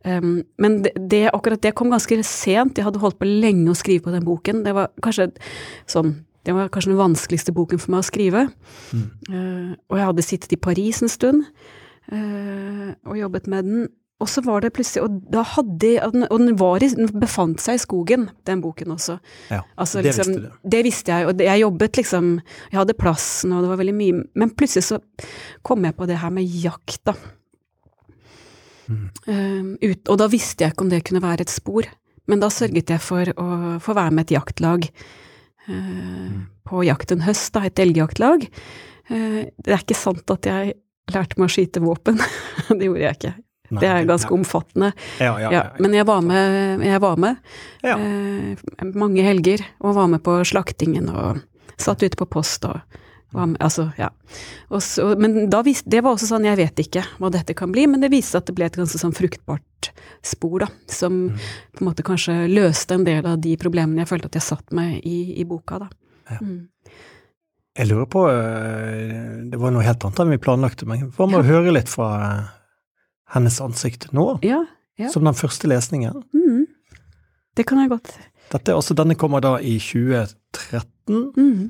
Um, 0.06 0.32
men 0.62 0.80
det, 0.86 0.94
det, 1.12 1.26
akkurat 1.34 1.62
det 1.64 1.76
kom 1.78 1.92
ganske 1.94 2.22
sent. 2.24 2.78
Jeg 2.78 2.88
hadde 2.88 3.02
holdt 3.04 3.20
på 3.20 3.28
lenge 3.28 3.72
å 3.72 3.78
skrive 3.78 4.08
på 4.08 4.16
den 4.16 4.26
boken. 4.28 4.64
Det 4.68 4.76
var 4.78 4.94
kanskje 5.04 5.32
sånn 5.90 6.16
det 6.48 6.54
var 6.56 6.70
kanskje 6.72 6.94
den 6.94 7.02
vanskeligste 7.02 7.52
boken 7.52 7.80
for 7.84 7.92
meg 7.92 8.06
å 8.06 8.08
skrive. 8.08 8.46
Mm. 8.96 9.08
Uh, 9.28 9.72
og 9.92 9.98
jeg 10.00 10.08
hadde 10.08 10.24
sittet 10.24 10.54
i 10.56 10.60
Paris 10.64 11.02
en 11.04 11.12
stund 11.12 11.42
uh, 11.44 12.92
og 13.04 13.18
jobbet 13.20 13.50
med 13.52 13.68
den. 13.68 13.88
Og 14.18 14.30
så 14.32 14.42
var 14.42 14.64
det 14.64 14.72
plutselig 14.74 15.04
Og 15.04 15.18
da 15.30 15.44
hadde 15.46 15.92
Og 16.02 16.40
den, 16.40 16.56
var 16.58 16.82
i, 16.82 16.88
den 16.90 17.12
befant 17.22 17.62
seg 17.62 17.78
i 17.78 17.82
skogen, 17.84 18.30
den 18.50 18.64
boken 18.64 18.96
også. 18.96 19.20
Ja, 19.52 19.60
altså, 19.78 20.00
det 20.02 20.10
liksom, 20.10 20.32
visste 20.32 20.48
du. 20.48 20.70
Det 20.74 20.80
visste 20.88 21.14
jeg, 21.14 21.28
og 21.28 21.44
jeg 21.46 21.62
jobbet 21.62 22.00
liksom 22.02 22.32
Jeg 22.72 22.80
hadde 22.80 22.98
plassen, 22.98 23.54
og 23.54 23.62
det 23.62 23.70
var 23.70 23.82
veldig 23.84 23.98
mye 24.00 24.24
Men 24.34 24.56
plutselig 24.58 24.88
så 24.88 24.98
kom 25.62 25.86
jeg 25.86 25.98
på 26.00 26.08
det 26.10 26.18
her 26.24 26.34
med 26.34 26.50
jakt, 26.64 27.04
da. 27.12 27.14
Mm. 28.88 29.72
Ut, 29.82 30.02
og 30.08 30.20
da 30.22 30.28
visste 30.32 30.64
jeg 30.64 30.74
ikke 30.74 30.86
om 30.86 30.92
det 30.92 31.04
kunne 31.08 31.24
være 31.24 31.46
et 31.46 31.54
spor. 31.54 31.88
Men 32.28 32.44
da 32.44 32.50
sørget 32.52 32.92
jeg 32.92 33.04
for 33.04 33.32
å 33.40 33.48
få 33.84 33.96
være 33.96 34.14
med 34.16 34.28
et 34.28 34.36
jaktlag 34.36 34.88
uh, 34.90 35.72
mm. 35.72 36.44
på 36.68 36.84
jakt 36.88 37.16
en 37.16 37.24
høst, 37.24 37.54
da, 37.56 37.64
et 37.68 37.80
elgjaktlag. 37.80 38.46
Uh, 39.08 39.48
det 39.64 39.74
er 39.74 39.84
ikke 39.84 39.98
sant 39.98 40.36
at 40.36 40.50
jeg 40.50 40.76
lærte 41.14 41.40
meg 41.40 41.48
å 41.48 41.56
skyte 41.56 41.84
våpen. 41.84 42.20
det 42.78 42.90
gjorde 42.90 43.06
jeg 43.06 43.20
ikke. 43.20 43.36
Nei, 43.68 43.82
det 43.84 43.88
er 43.92 44.06
ganske 44.08 44.32
ja. 44.32 44.36
omfattende. 44.38 44.92
Ja, 45.20 45.34
ja, 45.44 45.62
men 45.84 45.96
jeg 45.96 46.08
var 46.08 46.22
med, 46.24 46.84
jeg 46.88 47.02
var 47.04 47.18
med 47.20 47.40
uh, 47.84 48.86
mange 48.96 49.26
helger, 49.26 49.64
og 49.84 49.98
var 49.98 50.12
med 50.12 50.24
på 50.24 50.38
slaktingen 50.48 51.12
og 51.12 51.44
satt 51.78 52.04
ute 52.04 52.20
på 52.20 52.30
post 52.32 52.64
og 52.68 52.80
altså, 53.36 53.90
ja. 53.98 54.10
Så, 54.80 55.16
men 55.20 55.50
vis, 55.66 55.84
det 55.86 56.02
var 56.04 56.16
også 56.16 56.30
sånn, 56.30 56.48
jeg 56.48 56.60
vet 56.60 56.80
ikke 56.80 57.04
hva 57.20 57.32
dette 57.34 57.56
kan 57.58 57.72
bli, 57.72 57.88
men 57.88 58.04
det 58.04 58.12
viste 58.14 58.40
at 58.40 58.48
det 58.48 58.56
ble 58.58 58.68
et 58.70 58.80
ganske 58.80 59.00
sånn 59.02 59.16
fruktbart 59.16 59.92
spor, 60.26 60.60
da, 60.64 60.70
som 60.92 61.28
mm. 61.28 61.46
på 61.76 61.84
en 61.84 61.90
måte 61.90 62.06
kanskje 62.08 62.40
løste 62.52 62.98
en 62.98 63.06
del 63.08 63.26
av 63.28 63.40
de 63.44 63.56
problemene 63.60 64.04
jeg 64.04 64.12
følte 64.12 64.32
at 64.32 64.40
jeg 64.40 64.48
satt 64.48 64.76
med 64.76 65.00
i, 65.04 65.38
i 65.42 65.46
boka, 65.48 65.84
da. 65.86 65.90
Mm. 66.42 66.70
Jeg 67.78 67.92
lurer 67.92 68.08
på, 68.10 68.24
eh, 68.32 69.44
det 69.52 69.60
var 69.62 69.74
noe 69.74 69.86
helt 69.86 70.02
annet 70.04 70.24
enn 70.24 70.34
vi 70.34 70.40
planlagte, 70.42 70.88
men 70.90 71.12
hva 71.14 71.28
med 71.30 71.44
å 71.44 71.48
høre 71.48 71.76
litt 71.76 71.92
fra 71.92 72.10
hennes 73.36 73.60
ansikt 73.62 74.10
nå, 74.16 74.40
ja, 74.46 74.64
ja. 74.98 75.12
som 75.14 75.28
den 75.28 75.38
første 75.38 75.70
lesningen. 75.70 76.24
Mm. 76.34 76.66
Det 77.58 77.68
kan 77.68 77.82
jeg 77.84 77.92
godt. 77.92 78.16
Dette, 78.52 78.74
også, 78.74 78.96
denne 78.98 79.18
kommer 79.20 79.44
da 79.44 79.58
i 79.60 79.76
2013. 79.84 81.34
Mm. 81.38 81.68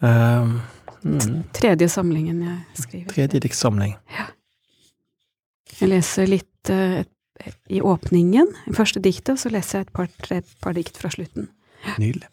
Uh, 0.00 0.56
mm. 1.04 1.42
Tredje 1.56 1.88
samlingen 1.92 2.42
jeg 2.46 2.84
skriver. 2.84 3.08
Tredje 3.12 3.40
diktsamling. 3.44 3.96
Ja. 4.16 4.26
Jeg 5.80 5.92
leser 5.92 6.28
litt 6.28 6.72
uh, 6.72 7.00
i 7.68 7.80
åpningen, 7.80 8.52
i 8.68 8.74
første 8.76 9.00
diktet, 9.00 9.34
og 9.36 9.42
så 9.42 9.52
leser 9.52 9.80
jeg 9.80 9.88
et 9.88 9.96
par, 9.96 10.10
tre, 10.24 10.42
par 10.60 10.76
dikt 10.76 11.00
fra 11.00 11.12
slutten. 11.12 11.48
Nydelig. 12.00 12.28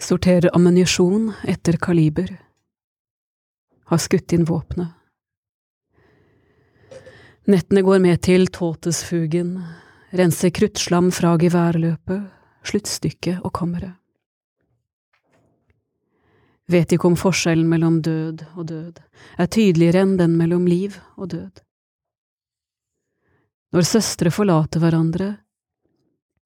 Sorterer 0.00 0.48
ammunisjon 0.56 1.34
etter 1.50 1.76
kaliber 1.76 2.30
har 3.90 4.00
skutt 4.00 4.32
inn 4.32 4.46
våpenet. 4.48 4.94
Nettene 7.50 7.82
går 7.82 7.98
med 7.98 8.20
til 8.22 8.46
tåtesfugen, 8.52 9.56
renser 10.14 10.52
kruttslam 10.54 11.10
fra 11.12 11.34
geværløpet, 11.40 12.28
sluttstykket 12.66 13.40
og 13.44 13.52
kammeret. 13.56 13.96
Vet 16.70 16.92
ikke 16.94 17.08
om 17.08 17.16
forskjellen 17.18 17.66
mellom 17.66 17.98
død 18.04 18.44
og 18.54 18.66
død 18.68 19.00
er 19.42 19.48
tydeligere 19.50 20.04
enn 20.04 20.16
den 20.20 20.36
mellom 20.38 20.68
liv 20.70 21.00
og 21.16 21.32
død. 21.32 21.62
Når 23.74 23.86
søstre 23.86 24.30
forlater 24.34 24.82
hverandre, 24.82 25.30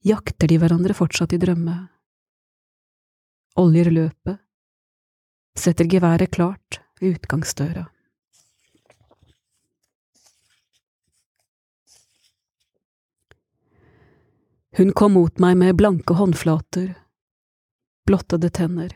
jakter 0.04 0.48
de 0.48 0.58
hverandre 0.60 0.96
fortsatt 0.96 1.32
i 1.32 1.40
drømme. 1.40 1.76
Oljer 3.60 3.90
løpet, 3.92 4.40
setter 5.56 5.88
geværet 5.88 6.32
klart 6.34 6.80
ved 7.00 7.18
utgangsdøra. 7.18 7.86
Hun 14.76 14.90
kom 14.92 15.12
mot 15.14 15.38
meg 15.38 15.54
med 15.56 15.76
blanke 15.78 16.16
håndflater, 16.18 16.94
blottede 18.06 18.48
tenner. 18.50 18.90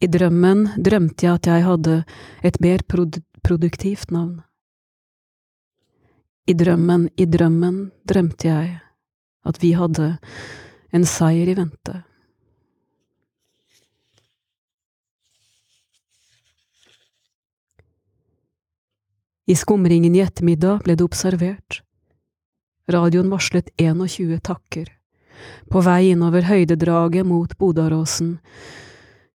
I 0.00 0.08
drømmen 0.08 0.70
drømte 0.80 1.26
jeg 1.26 1.36
at 1.36 1.48
jeg 1.50 1.66
hadde 1.66 1.98
et 2.42 2.56
mer 2.64 2.80
produ 2.88 3.20
produktivt 3.42 4.14
navn. 4.14 4.40
I 6.46 6.54
drømmen, 6.54 7.08
i 7.18 7.26
drømmen 7.26 7.76
drømte 8.08 8.48
jeg 8.48 8.72
at 9.44 9.60
vi 9.62 9.74
hadde 9.76 10.08
en 10.94 11.04
seier 11.04 11.50
i 11.50 11.58
vente. 11.58 11.98
I 19.44 19.58
skumringen 19.58 20.14
i 20.16 20.22
ettermiddag 20.24 20.86
ble 20.86 20.96
det 20.96 21.04
observert. 21.04 21.82
Radioen 22.90 23.30
varslet 23.30 23.68
21 23.76 24.40
takker. 24.40 24.88
På 25.70 25.80
vei 25.80 26.10
innover 26.10 26.46
høydedraget 26.46 27.26
mot 27.26 27.58
Bodaråsen. 27.58 28.38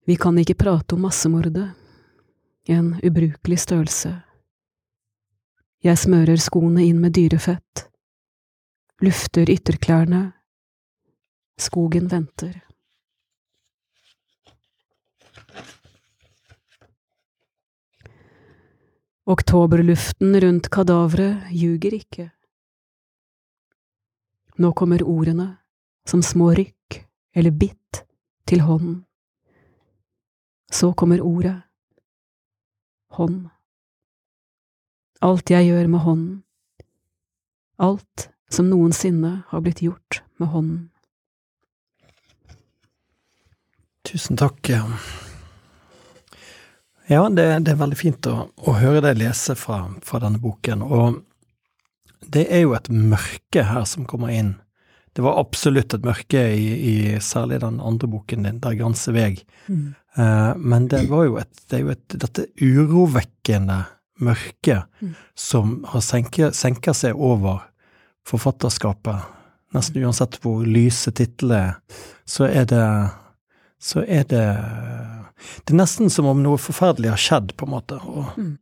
Vi 0.06 0.16
kan 0.16 0.38
ikke 0.38 0.58
prate 0.58 0.96
om 0.96 1.06
massemordet. 1.06 1.70
En 2.66 2.96
ubrukelig 3.04 3.60
størrelse. 3.62 4.16
Jeg 5.86 6.02
smører 6.02 6.42
skoene 6.42 6.82
inn 6.82 6.98
med 6.98 7.14
dyrefett, 7.14 7.84
lufter 9.06 9.52
ytterklærne, 9.54 10.32
skogen 11.62 12.08
venter. 12.10 12.56
Oktoberluften 19.30 20.34
rundt 20.42 20.72
kadaveret 20.74 21.54
ljuger 21.54 21.94
ikke. 21.98 22.32
Nå 24.58 24.72
kommer 24.74 25.04
ordene, 25.04 25.56
som 26.08 26.24
små 26.24 26.54
rykk 26.56 27.02
eller 27.36 27.52
bitt, 27.52 28.04
til 28.46 28.62
hånden. 28.62 29.04
Så 30.72 30.94
kommer 30.94 31.22
ordet. 31.22 31.56
Hånd. 33.16 33.48
Alt 35.22 35.50
jeg 35.50 35.68
gjør 35.68 35.88
med 35.88 36.00
hånden. 36.06 36.42
Alt 37.78 38.30
som 38.50 38.70
noensinne 38.70 39.42
har 39.50 39.64
blitt 39.66 39.82
gjort 39.82 40.22
med 40.38 40.52
hånden. 40.54 40.82
Tusen 44.06 44.38
takk. 44.38 44.70
Ja, 47.10 47.30
det, 47.30 47.46
det 47.66 47.74
er 47.74 47.80
veldig 47.82 47.98
fint 47.98 48.28
å, 48.30 48.36
å 48.56 48.76
høre 48.78 49.02
deg 49.08 49.20
lese 49.20 49.56
fra, 49.58 49.84
fra, 50.06 50.22
denne 50.24 50.40
boken. 50.42 50.84
Og 50.86 51.20
det 52.34 52.46
er 52.54 52.66
jo 52.66 52.76
et 52.78 52.90
mørke 52.90 53.66
her 53.68 53.86
som 53.90 54.08
kommer 54.10 54.34
inn. 54.34 54.56
Det 55.16 55.24
var 55.24 55.40
absolutt 55.40 55.94
et 55.96 56.06
mørke 56.06 56.42
i, 56.56 56.66
i 56.76 56.96
særlig 57.24 57.62
den 57.64 57.80
andre 57.80 58.10
boken 58.12 58.44
din, 58.44 58.60
Der 58.60 58.76
granse 58.76 59.14
veg. 59.16 59.46
Mm. 59.68 59.94
Uh, 60.18 60.56
men 60.58 60.88
det 60.92 61.06
var 61.10 61.26
jo 61.28 61.38
et, 61.40 61.54
det 61.70 61.78
er 61.78 61.84
jo 61.86 61.94
et, 61.94 62.18
dette 62.24 62.48
urovekkende 62.62 63.84
mørket 64.24 64.88
mm. 65.02 65.14
som 65.36 65.78
har 65.92 66.04
senka 66.04 66.94
seg 66.96 67.16
over 67.16 67.64
forfatterskapet. 68.28 69.32
Nesten 69.76 70.04
uansett 70.04 70.40
hvor 70.44 70.64
lyse 70.68 71.12
titlene 71.16 71.62
er, 71.62 72.02
så 72.28 72.48
er 72.48 72.68
det 72.70 72.86
så 73.86 74.02
er 74.08 74.24
det 74.24 74.46
Det 75.68 75.74
er 75.74 75.78
nesten 75.78 76.10
som 76.10 76.26
om 76.26 76.40
noe 76.42 76.58
forferdelig 76.58 77.12
har 77.12 77.22
skjedd, 77.22 77.52
på 77.60 77.68
en 77.68 77.74
måte. 77.76 77.98
Og 78.02 78.38
mm. 78.40 78.54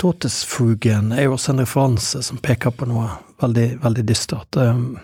Totesfugen 0.00 1.12
er 1.12 1.24
jo 1.24 1.36
også 1.36 1.54
en 1.54 1.62
referanse 1.64 2.22
som 2.22 2.40
peker 2.42 2.74
på 2.76 2.88
noe 2.88 3.08
veldig, 3.40 3.68
veldig 3.84 4.04
dystert. 4.08 4.56
Um, 4.60 4.98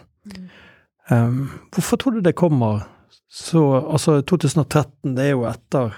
um, 1.09 1.39
hvorfor 1.73 2.01
tror 2.01 2.19
du 2.19 2.25
det 2.25 2.37
kommer 2.37 2.85
så 3.33 3.63
Altså, 3.89 4.21
2013, 4.21 5.15
det 5.17 5.25
er 5.25 5.31
jo 5.33 5.47
etter 5.49 5.95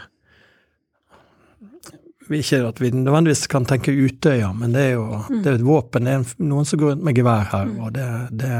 ikke 2.33 2.61
at 2.69 2.81
vi 2.81 2.91
nødvendigvis 2.91 3.47
kan 3.51 3.67
tenke 3.69 3.93
Utøya, 3.93 4.53
men 4.57 4.73
det 4.73 4.81
er 4.81 4.93
jo 4.95 5.07
mm. 5.29 5.43
det 5.43 5.51
er 5.51 5.59
et 5.59 5.67
våpen. 5.67 6.07
Det 6.07 6.15
er 6.15 6.45
noen 6.47 6.65
som 6.65 6.81
går 6.81 6.95
rundt 6.95 7.05
med 7.05 7.19
gevær 7.19 7.49
her, 7.51 7.65
mm. 7.69 7.81
og 7.83 7.95
det, 7.95 8.09
det 8.31 8.53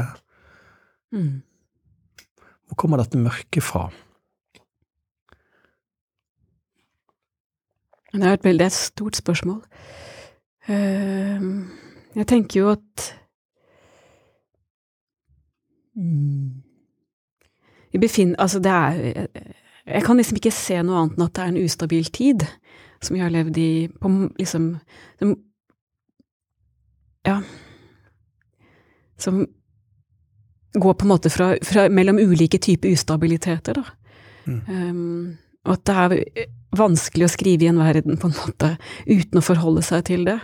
mm. 1.15 1.31
Hvor 2.67 2.75
kommer 2.81 3.01
dette 3.01 3.17
mørket 3.17 3.63
fra? 3.63 3.87
Det 8.13 8.23
er 8.23 8.37
et 8.37 8.45
veldig 8.45 8.71
stort 8.71 9.15
spørsmål. 9.15 9.63
Ehm, 10.67 11.67
jeg 12.15 12.27
tenker 12.27 12.59
jo 12.59 12.69
at 12.73 13.11
Vi 17.91 17.99
befinner 18.01 18.35
Altså, 18.41 18.59
det 18.59 18.71
er 18.71 19.27
Jeg 19.85 20.03
kan 20.03 20.17
liksom 20.17 20.35
ikke 20.35 20.51
se 20.51 20.81
noe 20.83 20.97
annet 21.03 21.19
enn 21.19 21.25
at 21.27 21.35
det 21.35 21.43
er 21.43 21.51
en 21.53 21.63
ustabil 21.63 22.09
tid 22.11 22.47
som 23.03 23.13
vi 23.13 23.21
har 23.21 23.29
levd 23.29 23.57
i 23.57 23.87
på 24.01 24.09
liksom 24.39 24.79
Ja. 27.25 27.41
Som 29.17 29.45
går 30.73 30.93
på 30.93 31.05
en 31.05 31.07
måte 31.07 31.29
fra, 31.29 31.55
fra 31.63 31.89
mellom 31.89 32.17
ulike 32.19 32.57
typer 32.57 32.91
ustabiliteter, 32.91 33.73
da. 33.73 33.83
Mm. 34.45 34.61
Um, 34.69 35.37
og 35.65 35.73
at 35.75 35.83
det 35.89 35.95
er 35.95 36.47
vanskelig 36.75 37.27
å 37.27 37.31
skrive 37.31 37.65
i 37.65 37.69
en 37.71 37.79
verden 37.79 38.19
på 38.19 38.29
en 38.29 38.37
måte 38.37 38.71
uten 39.07 39.39
å 39.39 39.43
forholde 39.45 39.83
seg 39.85 40.05
til 40.09 40.25
det, 40.27 40.37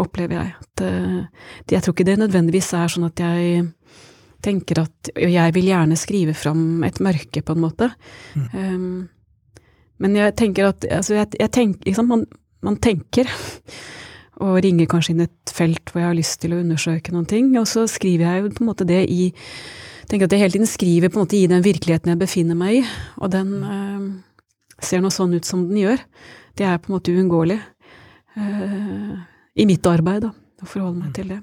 opplever 0.00 0.40
jeg. 0.40 0.52
At, 0.64 0.84
uh, 0.84 1.48
jeg 1.70 1.84
tror 1.84 1.96
ikke 1.96 2.08
det 2.08 2.20
nødvendigvis 2.22 2.70
er 2.78 2.92
sånn 2.92 3.08
at 3.08 3.22
jeg 3.22 3.66
tenker 4.44 4.82
at 4.82 5.08
Og 5.16 5.30
jeg 5.32 5.52
vil 5.56 5.70
gjerne 5.70 5.96
skrive 5.96 6.34
fram 6.36 6.82
et 6.84 6.98
mørke, 7.00 7.40
på 7.40 7.54
en 7.54 7.62
måte. 7.62 7.86
Mm. 8.36 8.48
Um, 8.52 8.98
men 10.04 10.18
jeg 10.18 10.34
tenker 10.36 10.68
at 10.68 10.84
altså 10.90 11.16
jeg, 11.16 11.30
jeg 11.40 11.52
tenker, 11.54 11.88
liksom, 11.88 12.10
man, 12.10 12.26
man, 12.60 12.76
tenker, 12.76 13.30
og 14.44 14.58
ringer 14.64 14.90
kanskje 14.90 15.14
inn 15.14 15.24
et 15.24 15.54
felt 15.54 15.88
hvor 15.88 16.02
jeg 16.02 16.10
har 16.10 16.18
lyst 16.18 16.42
til 16.42 16.52
å 16.52 16.60
undersøke 16.60 17.14
noen 17.14 17.28
ting, 17.30 17.54
og 17.60 17.64
så 17.70 17.86
skriver 17.88 18.26
jeg 18.26 18.42
jo 18.42 18.52
på 18.58 18.64
en 18.64 18.70
måte 18.72 18.88
det 18.88 19.00
i 19.08 19.30
tenker 20.10 20.28
at 20.28 20.34
jeg 20.36 20.42
hele 20.42 20.56
tiden 20.58 20.68
skriver 20.68 21.08
på 21.08 21.16
en 21.16 21.24
måte 21.24 21.38
i 21.38 21.48
den 21.48 21.64
virkeligheten 21.64 22.12
jeg 22.12 22.20
befinner 22.20 22.58
meg 22.58 22.82
i, 22.82 22.84
og 23.24 23.30
den 23.32 23.54
øh, 23.64 24.02
ser 24.82 25.02
nå 25.02 25.10
sånn 25.12 25.34
ut 25.36 25.46
som 25.46 25.66
den 25.68 25.82
gjør. 25.82 26.02
Det 26.58 26.66
er 26.66 26.80
på 26.82 26.90
en 26.90 26.96
måte 26.96 27.14
uunngåelig 27.14 27.58
uh, 28.38 29.14
i 29.54 29.66
mitt 29.68 29.86
arbeid, 29.86 30.26
da, 30.26 30.30
å 30.34 30.68
forholde 30.68 31.02
meg 31.02 31.14
til 31.16 31.30
det. 31.34 31.40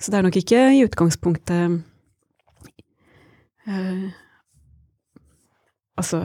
Så 0.00 0.12
det 0.12 0.18
er 0.18 0.26
nok 0.26 0.38
ikke 0.40 0.62
i 0.76 0.84
utgangspunktet 0.84 1.78
uh, 3.68 4.06
Altså, 5.96 6.18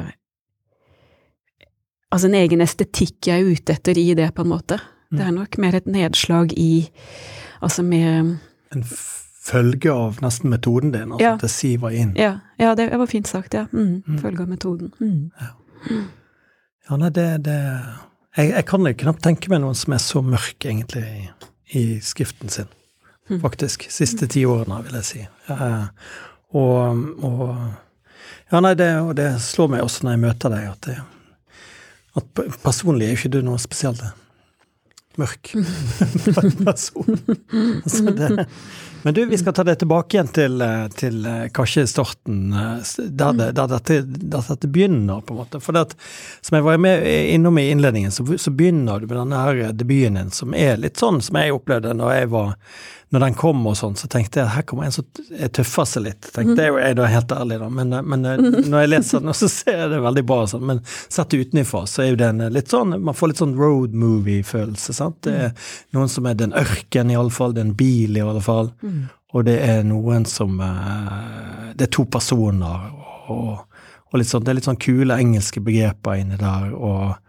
altså 2.11 2.27
en 2.27 2.35
egen 2.35 2.59
estetikk 2.59 3.29
jeg 3.29 3.39
er 3.39 3.53
ute 3.55 3.71
etter 3.77 3.95
i 3.95 4.09
det, 4.19 4.25
på 4.35 4.43
en 4.43 4.51
måte. 4.51 4.75
Mm. 5.07 5.15
Det 5.15 5.23
er 5.23 5.31
nok 5.37 5.57
mer 5.63 5.77
et 5.79 5.87
nedslag 5.87 6.51
i 6.59 6.89
Altså 7.61 7.83
med 7.85 8.37
En 8.73 8.83
følge 9.41 9.91
av 9.93 10.17
nesten 10.23 10.49
metoden 10.49 10.91
din, 10.93 11.11
altså 11.11 11.23
ja. 11.23 11.33
at 11.35 11.43
det 11.43 11.49
siver 11.53 11.93
inn? 11.93 12.13
Ja, 12.17 12.39
ja 12.57 12.73
det 12.77 12.87
var 12.97 13.09
fint 13.09 13.29
sagt, 13.29 13.53
ja. 13.53 13.67
Mm. 13.71 14.01
Mm. 14.07 14.17
Følge 14.21 14.41
av 14.41 14.49
metoden. 14.49 14.91
Mm. 14.99 15.31
Ja. 15.39 16.01
Ja, 16.89 16.97
nei, 16.97 17.11
det, 17.15 17.27
det 17.45 17.57
jeg, 18.37 18.51
jeg, 18.51 18.65
kan 18.69 18.87
knapt 19.03 19.23
tenke 19.25 19.51
meg 19.51 19.61
noen 19.63 19.77
som 19.77 19.95
er 19.95 20.03
så 20.03 20.23
mørk, 20.25 20.57
egentlig, 20.63 21.03
i, 21.03 21.47
i 21.77 21.83
skriften 22.03 22.51
sin. 22.51 22.69
Mm. 23.29 23.39
Faktisk. 23.43 23.87
Siste 23.91 24.27
ti 24.31 24.43
årene, 24.47 24.81
vil 24.87 24.97
jeg 24.99 25.07
si. 25.07 25.23
Ja, 25.49 25.71
og, 26.57 27.01
og 27.23 27.45
ja, 28.51 28.59
nei, 28.59 28.73
det, 28.75 28.89
og 28.99 29.13
det 29.19 29.29
slår 29.43 29.71
meg 29.75 29.85
også 29.85 30.05
når 30.05 30.17
jeg 30.17 30.23
møter 30.25 30.51
deg, 30.51 30.67
at 30.73 30.89
det, 30.89 30.97
at 32.19 32.41
personlig 32.63 33.07
er 33.07 33.13
jo 33.13 33.19
ikke 33.21 33.33
du 33.37 33.39
noe 33.45 33.61
spesielt 33.61 34.03
mørk 35.19 35.53
person. 36.65 37.19
altså 37.83 38.15
det, 38.15 38.47
men 39.03 39.15
du, 39.17 39.23
vi 39.25 39.37
skal 39.37 39.55
ta 39.57 39.65
det 39.67 39.77
tilbake 39.81 40.17
igjen 40.17 40.31
til, 40.35 40.63
til 40.97 41.27
kanskje 41.55 41.87
starten, 41.89 42.51
der, 42.51 43.33
det, 43.33 43.51
der, 43.57 43.67
dette, 43.71 43.99
der, 44.05 44.45
dette, 44.47 44.69
begynner, 44.69 45.21
på 45.25 45.35
en 45.35 45.41
måte. 45.41 45.61
For 45.63 45.75
det 45.77 45.97
som 46.41 46.57
jeg 46.57 46.67
var 46.67 46.81
med 46.81 47.05
innom 47.33 47.57
i 47.57 47.69
innledningen, 47.73 48.13
så, 48.13 48.25
så 48.37 48.53
begynner 48.53 49.01
du 49.01 49.07
med 49.09 49.17
denne 49.17 49.43
her 49.45 49.61
debuten 49.73 50.19
din, 50.19 50.33
som 50.35 50.55
er 50.57 50.79
litt 50.81 51.01
sånn 51.01 51.21
som 51.23 51.39
jeg 51.39 51.55
opplevde 51.55 51.95
når 51.97 52.15
jeg 52.15 52.33
var 52.35 52.55
når 53.11 53.25
den 53.25 53.33
kom 53.35 53.65
og 53.67 53.73
sånn, 53.75 53.97
så 53.99 54.07
tenkte 54.07 54.39
jeg 54.39 54.47
at 54.47 54.53
her 54.55 54.63
kommer 54.67 54.87
en 54.87 54.93
som 54.95 55.05
tøffer 55.51 55.87
seg 55.89 56.05
litt. 56.05 56.29
Tenkte 56.31 56.63
jeg, 56.63 56.75
jeg 56.79 56.95
da 56.95 57.07
helt 57.11 57.33
ærlig, 57.35 57.57
da. 57.59 57.67
Men, 57.67 57.95
men, 58.07 58.27
når 58.71 58.85
jeg 58.85 58.91
leser 58.91 59.23
den, 59.25 59.33
så 59.35 59.49
ser 59.51 59.81
jeg 59.81 59.89
det 59.91 59.99
veldig 60.05 60.23
bra 60.29 60.45
sånn. 60.47 60.63
Men 60.69 60.79
sett 60.87 61.35
utenfra, 61.35 61.81
så 61.91 62.05
er 62.05 62.13
jo 62.13 62.19
den 62.21 62.39
litt 62.55 62.71
sånn 62.71 62.95
Man 63.03 63.17
får 63.17 63.33
litt 63.33 63.41
sånn 63.41 63.57
road 63.59 63.97
movie-følelse, 63.99 64.95
sant. 64.95 65.19
Det 65.27 65.33
er 65.49 65.73
noen 65.97 66.11
som 66.11 66.29
er 66.29 66.37
den 66.39 66.55
ørken, 66.55 67.11
iallfall. 67.11 67.55
Det 67.57 67.65
er 67.65 67.67
en 67.67 67.75
bil, 67.81 68.15
i 68.15 68.23
alle 68.23 68.43
fall. 68.45 68.71
Mm. 68.79 69.01
Og 69.35 69.43
det 69.47 69.57
er 69.65 69.83
noen 69.87 70.23
som 70.27 70.55
eh, 70.63 71.73
Det 71.75 71.89
er 71.89 71.91
to 71.91 72.07
personer, 72.11 72.87
og, 73.27 73.83
og 74.07 74.21
litt 74.21 74.31
sånn, 74.31 74.47
det 74.47 74.53
er 74.53 74.59
litt 74.61 74.71
sånn 74.71 74.79
kule 74.79 75.19
engelske 75.19 75.63
begreper 75.63 76.23
inni 76.23 76.39
der. 76.39 76.71
og 76.71 77.19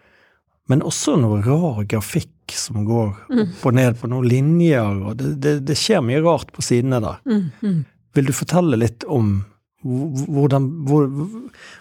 men 0.70 0.84
også 0.86 1.18
noe 1.20 1.40
rar 1.44 1.82
grafikk 1.90 2.30
som 2.50 2.84
går 2.84 3.14
mm. 3.30 3.40
opp 3.42 3.66
og 3.68 3.74
ned 3.78 3.98
på 4.00 4.10
noen 4.10 4.28
linjer, 4.28 5.00
og 5.06 5.16
det, 5.20 5.34
det, 5.44 5.54
det 5.68 5.78
skjer 5.78 6.02
mye 6.04 6.22
rart 6.24 6.52
på 6.52 6.64
sidene 6.64 7.00
der. 7.04 7.20
Mm, 7.28 7.48
mm. 7.62 7.80
Vil 8.16 8.28
du 8.28 8.34
fortelle 8.36 8.78
litt 8.80 9.06
om 9.08 9.40
hvordan 9.82 10.68
hvor, 10.86 11.08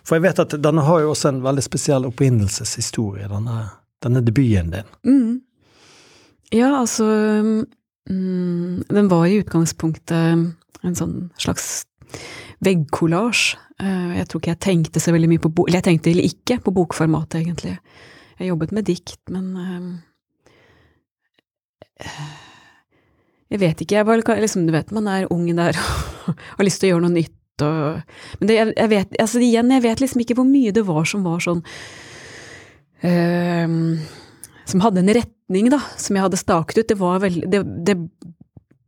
For 0.01 0.18
jeg 0.18 0.24
vet 0.24 0.39
at 0.41 0.56
denne 0.63 0.82
har 0.88 1.03
jo 1.03 1.12
også 1.12 1.30
en 1.30 1.44
veldig 1.44 1.63
spesiell 1.65 2.08
opprinnelseshistorie, 2.10 3.27
denne, 3.30 3.58
denne 4.01 4.24
debuten 4.25 4.72
din. 4.74 4.89
Mm. 5.06 5.36
Ja, 6.51 6.72
altså 6.80 7.06
mm, 8.10 8.84
Den 8.89 9.12
var 9.12 9.27
i 9.27 9.38
utgangspunktet 9.44 10.48
en 10.82 10.98
sånn 10.98 11.30
slags 11.39 11.84
veggkollasj. 12.65 13.58
Eh, 13.82 14.18
jeg 14.18 14.30
tror 14.30 14.41
ikke 14.41 14.53
jeg 14.56 14.63
tenkte 14.65 15.03
så 15.03 15.13
veldig 15.13 15.30
mye 15.32 15.44
på 15.44 15.51
bok... 15.53 15.70
Eller 15.70 15.82
jeg 15.82 15.89
tenkte 15.91 16.15
ikke 16.25 16.60
på 16.65 16.74
bokformatet, 16.75 17.44
egentlig. 17.44 17.77
Jeg 18.41 18.50
jobbet 18.50 18.74
med 18.74 18.88
dikt, 18.89 19.20
men 19.30 19.48
uh, 19.53 20.01
Jeg 23.51 23.60
vet 23.60 23.84
ikke, 23.84 23.98
jeg 24.00 24.08
bare 24.08 24.39
liksom, 24.39 24.63
du 24.67 24.72
vet 24.72 24.91
man 24.96 25.10
er 25.12 25.27
ung 25.34 25.46
der 25.58 25.75
og 25.75 26.39
har 26.58 26.65
lyst 26.65 26.81
til 26.81 26.91
å 26.91 26.96
gjøre 26.96 27.05
noe 27.08 27.17
nytt 27.17 27.38
og 27.62 28.01
Men 28.39 28.48
det, 28.48 28.55
jeg, 28.55 28.74
jeg, 28.77 28.89
vet 28.93 29.17
altså 29.22 29.41
igjen, 29.43 29.74
jeg 29.75 29.84
vet 29.84 30.03
liksom 30.03 30.24
ikke 30.24 30.38
hvor 30.39 30.48
mye 30.48 30.74
det 30.74 30.86
var 30.88 31.08
som 31.10 31.25
var 31.27 31.43
sånn 31.43 31.60
uh, 33.03 33.75
Som 34.72 34.86
hadde 34.86 35.03
en 35.03 35.13
retning, 35.20 35.72
da, 35.74 35.81
som 36.00 36.15
jeg 36.15 36.25
hadde 36.25 36.39
staket 36.39 36.79
ut. 36.79 36.88
Det 36.93 36.98
var 37.01 37.22
veldig 37.25 37.50
det, 37.51 37.62
det 37.86 37.98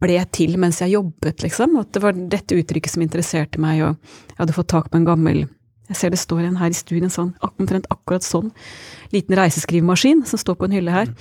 ble 0.03 0.19
til 0.35 0.55
mens 0.59 0.81
jeg 0.83 0.95
jobbet, 0.95 1.43
liksom. 1.43 1.77
At 1.81 1.91
det 1.95 2.03
var 2.03 2.15
dette 2.15 2.57
uttrykket 2.59 2.95
som 2.95 3.03
interesserte 3.05 3.61
meg, 3.61 3.83
og 3.83 4.31
jeg 4.33 4.39
hadde 4.41 4.55
fått 4.55 4.71
tak 4.73 4.89
på 4.91 5.01
en 5.01 5.07
gammel 5.07 5.45
Jeg 5.91 5.99
ser 5.99 6.13
det 6.13 6.21
står 6.21 6.45
en 6.47 6.59
her 6.61 6.71
i 6.71 6.77
studien, 6.77 7.11
sånn, 7.11 7.33
omtrent 7.43 7.89
akkurat 7.91 8.23
sånn. 8.23 8.53
Liten 9.11 9.35
reiseskrivemaskin 9.37 10.23
som 10.29 10.39
står 10.39 10.55
på 10.59 10.69
en 10.69 10.77
hylle 10.77 10.93
her. 10.95 11.11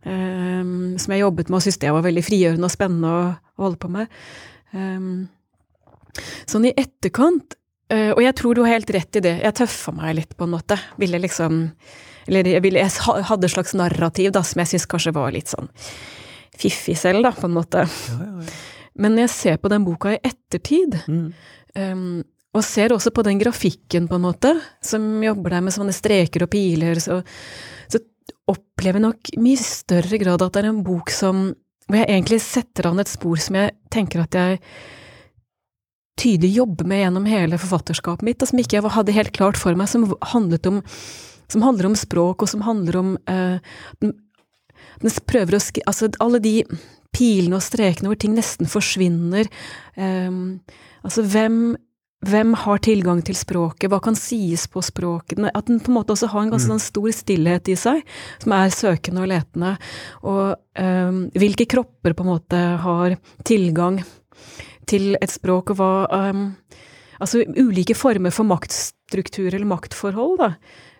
Um, 0.00 0.96
som 0.96 1.12
jeg 1.12 1.20
jobbet 1.20 1.50
med 1.50 1.58
og 1.58 1.64
syntes 1.66 1.80
det 1.82 1.90
var 1.92 2.04
veldig 2.06 2.22
frigjørende 2.24 2.68
og 2.68 2.72
spennende 2.72 3.08
å, 3.12 3.24
å 3.60 3.64
holde 3.66 3.80
på 3.82 3.90
med. 3.92 4.14
Um, 4.72 5.10
sånn 6.48 6.68
i 6.68 6.72
etterkant 6.78 7.56
uh, 7.92 8.12
Og 8.14 8.20
jeg 8.22 8.34
tror 8.38 8.54
du 8.54 8.62
har 8.64 8.76
helt 8.76 8.92
rett 8.96 9.20
i 9.20 9.24
det. 9.26 9.34
Jeg 9.44 9.58
tøffa 9.60 9.92
meg 9.96 10.16
litt, 10.20 10.32
på 10.38 10.46
en 10.46 10.54
måte. 10.54 10.78
Ville 11.00 11.20
liksom 11.20 11.60
Eller 12.30 12.48
jeg, 12.48 12.64
ville, 12.64 12.82
jeg 12.82 13.24
hadde 13.28 13.48
et 13.48 13.54
slags 13.54 13.76
narrativ 13.76 14.32
da, 14.36 14.44
som 14.46 14.62
jeg 14.62 14.72
syns 14.72 14.88
kanskje 14.90 15.16
var 15.16 15.34
litt 15.34 15.52
sånn 15.52 15.70
fiffig 16.60 16.96
selv, 16.98 17.22
da, 17.24 17.32
på 17.32 17.48
en 17.48 17.56
måte. 17.56 17.86
Ja, 17.86 18.18
ja, 18.20 18.44
ja. 18.44 18.58
Men 19.00 19.14
når 19.16 19.26
jeg 19.26 19.32
ser 19.32 19.56
på 19.62 19.70
den 19.72 19.86
boka 19.86 20.12
i 20.12 20.20
ettertid, 20.28 20.98
mm. 21.08 21.26
um, 21.78 22.20
og 22.50 22.66
ser 22.66 22.92
også 22.92 23.12
på 23.14 23.24
den 23.26 23.38
grafikken, 23.40 24.08
på 24.10 24.18
en 24.18 24.24
måte, 24.26 24.52
som 24.84 25.04
jobber 25.22 25.54
der 25.54 25.64
med 25.64 25.74
sånne 25.74 25.94
streker 25.94 26.44
og 26.44 26.50
piler, 26.52 26.98
så, 27.02 27.20
så 27.88 28.02
opplever 28.50 29.02
nok 29.02 29.32
mye 29.40 29.60
større 29.60 30.20
grad 30.20 30.42
at 30.44 30.54
det 30.54 30.64
er 30.64 30.70
en 30.72 30.84
bok 30.86 31.12
som 31.14 31.50
Hvor 31.90 31.98
jeg 31.98 32.10
egentlig 32.12 32.40
setter 32.44 32.86
an 32.86 33.02
et 33.02 33.10
spor 33.10 33.40
som 33.42 33.56
jeg 33.58 33.72
tenker 33.90 34.22
at 34.22 34.36
jeg 34.36 34.60
tydelig 36.20 36.52
jobber 36.54 36.86
med 36.86 37.00
gjennom 37.00 37.26
hele 37.26 37.58
forfatterskapet 37.58 38.26
mitt, 38.26 38.42
og 38.42 38.50
som 38.50 38.60
ikke 38.60 38.76
jeg 38.76 38.92
hadde 38.94 39.14
helt 39.16 39.32
klart 39.34 39.58
for 39.58 39.74
meg, 39.74 39.88
som 39.88 40.04
om 40.04 40.82
som 41.50 41.64
handler 41.66 41.88
om 41.88 41.96
språk, 41.98 42.44
og 42.44 42.50
som 42.50 42.62
handler 42.62 42.98
om 43.00 43.14
uh, 43.26 43.58
den, 44.02 44.14
den 45.02 45.14
prøver 45.26 45.56
å 45.56 45.62
skrive 45.62 45.88
Altså, 45.90 46.10
alle 46.22 46.38
de 46.44 46.54
pilene 47.10 47.58
og 47.58 47.64
strekene 47.66 48.10
hvor 48.10 48.20
ting 48.20 48.36
nesten 48.36 48.70
forsvinner. 48.70 49.50
Um, 49.96 50.60
altså, 51.02 51.24
hvem 51.26 51.74
hvem 52.20 52.52
har 52.52 52.80
tilgang 52.84 53.22
til 53.24 53.36
språket, 53.38 53.88
hva 53.88 54.00
kan 54.04 54.16
sies 54.18 54.66
på 54.68 54.82
språket? 54.84 55.40
At 55.56 55.70
den 55.70 55.78
på 55.80 55.88
en 55.88 55.96
måte 55.96 56.12
også 56.12 56.28
har 56.28 56.44
en 56.44 56.50
ganske 56.52 56.68
mm. 56.68 56.74
sånn 56.74 56.82
stor 56.84 57.14
stillhet 57.16 57.70
i 57.72 57.76
seg, 57.80 58.02
som 58.42 58.54
er 58.56 58.74
søkende 58.74 59.22
og 59.24 59.30
letende. 59.30 59.70
Og 60.28 60.52
um, 60.76 61.22
hvilke 61.32 61.64
kropper 61.70 62.12
på 62.16 62.26
en 62.26 62.32
måte 62.34 62.60
har 62.82 63.16
tilgang 63.48 64.02
til 64.90 65.14
et 65.16 65.32
språk, 65.32 65.72
og 65.72 65.80
hva 65.80 65.92
um, 66.30 66.50
Altså 67.20 67.42
ulike 67.44 67.92
former 67.92 68.32
for 68.32 68.48
maktstruktur 68.48 69.50
eller 69.50 69.68
maktforhold, 69.68 70.38
da. 70.40 70.54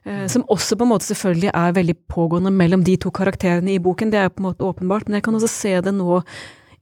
Uh, 0.04 0.26
som 0.28 0.42
også 0.52 0.76
på 0.76 0.84
en 0.84 0.90
måte 0.90 1.06
selvfølgelig 1.08 1.48
er 1.48 1.76
veldig 1.78 1.94
pågående 2.12 2.52
mellom 2.52 2.84
de 2.84 2.98
to 3.00 3.08
karakterene 3.08 3.72
i 3.72 3.80
boken. 3.80 4.12
Det 4.12 4.20
er 4.20 4.28
på 4.28 4.42
en 4.42 4.50
måte 4.50 4.66
åpenbart, 4.68 5.08
men 5.08 5.16
jeg 5.16 5.24
kan 5.24 5.38
også 5.38 5.48
se 5.48 5.72
det 5.80 5.94
nå 5.96 6.18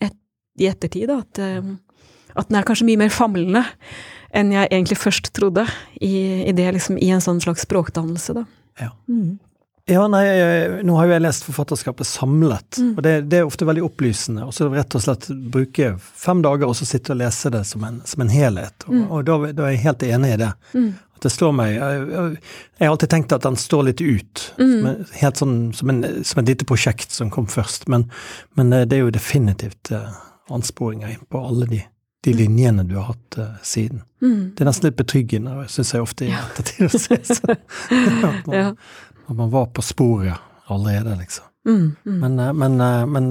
et, 0.02 0.16
i 0.59 0.66
ettertid, 0.66 1.07
da, 1.07 1.21
at, 1.23 1.42
um, 1.62 1.76
at 2.35 2.50
den 2.50 2.59
er 2.59 2.66
kanskje 2.66 2.88
mye 2.90 3.02
mer 3.04 3.14
famlende 3.14 3.62
enn 4.37 4.52
jeg 4.52 4.70
egentlig 4.70 4.99
først 5.00 5.32
trodde, 5.37 5.66
i, 6.00 6.44
i, 6.49 6.54
det, 6.56 6.70
liksom, 6.76 6.99
i 7.00 7.11
en 7.14 7.25
sånn 7.25 7.40
slags 7.44 7.64
språkdannelse, 7.66 8.40
da. 8.40 8.44
Ja. 8.78 8.92
Mm. 9.08 9.38
Ja, 9.88 10.02
nei, 10.12 10.25
nå 10.85 10.99
har 10.99 11.08
jo 11.08 11.14
jeg 11.14 11.25
lest 11.25 11.47
forfatterskapet 11.47 12.06
samlet, 12.06 12.76
mm. 12.76 12.90
og 12.92 13.04
det, 13.06 13.12
det, 13.32 13.38
er 13.40 13.49
ofte 13.49 13.64
veldig 13.64 13.87
opplysende. 13.87 14.44
Og 14.44 14.52
så 14.52 14.68
rett 14.68 14.92
og 14.99 15.00
slett 15.00 15.30
bruke 15.49 15.94
fem 15.97 16.42
dager 16.44 16.68
og 16.68 16.76
så 16.76 16.85
sitte 16.88 17.14
og 17.14 17.23
lese 17.23 17.49
det 17.54 17.62
som 17.64 17.87
en, 17.88 18.02
som 18.04 18.25
en 18.25 18.32
helhet. 18.32 18.85
Og, 18.85 18.92
mm. 18.92 19.06
og 19.06 19.25
da, 19.25 19.38
da, 19.49 19.64
er 19.64 19.76
jeg 19.78 19.85
helt 19.87 20.04
enig 20.11 20.35
i 20.35 20.40
det. 20.44 20.50
Mm. 20.75 20.90
At 21.16 21.25
det 21.25 21.32
slår 21.35 21.54
meg 21.56 21.73
jeg, 21.73 22.02
jeg, 22.12 22.82
har 22.82 22.92
alltid 22.92 23.12
tenkt 23.14 23.32
at 23.35 23.47
den 23.49 23.56
står 23.58 23.88
litt 23.88 24.02
ut, 24.04 24.44
mm. 24.61 24.75
som, 24.75 24.90
en, 24.92 25.00
helt 25.23 25.40
sånn, 25.40 25.58
som, 25.80 25.94
en, 25.94 26.04
som 26.20 26.42
et 26.42 26.52
lite 26.52 26.68
prosjekt 26.68 27.16
som 27.16 27.32
kom 27.32 27.49
først. 27.49 27.88
Men, 27.88 28.11
men 28.61 28.76
eh, 28.76 28.85
det 28.85 28.99
er 28.99 29.06
jo 29.06 29.16
definitivt 29.16 29.94
uh, 29.97 30.12
ansporinger 30.52 31.16
på 31.32 31.47
alle 31.49 31.73
de 31.73 31.80
de 32.25 32.32
linjene 32.32 32.82
du 32.82 32.96
har 32.96 33.02
hatt 33.12 33.38
uh, 33.38 33.50
siden. 33.62 34.02
Mm. 34.22 34.54
Det 34.56 34.64
er 34.64 34.68
nesten 34.70 34.88
litt 34.88 34.98
betryggende, 34.98 35.58
syns 35.70 35.94
jeg 35.94 36.02
ofte 36.02 36.26
i 36.26 36.32
ettertid 36.34 36.88
å 36.88 36.98
se. 36.98 37.18
at, 37.18 38.46
man, 38.46 38.54
ja. 38.56 38.70
at 39.26 39.37
man 39.37 39.52
var 39.52 39.68
på 39.75 39.84
sporet 39.87 40.34
allerede, 40.68 41.14
liksom. 41.20 41.44
Mm, 41.68 41.96
mm. 42.06 42.18
Men, 42.22 42.38
uh, 42.40 42.52
men, 42.56 42.80
uh, 42.80 43.04
men 43.06 43.28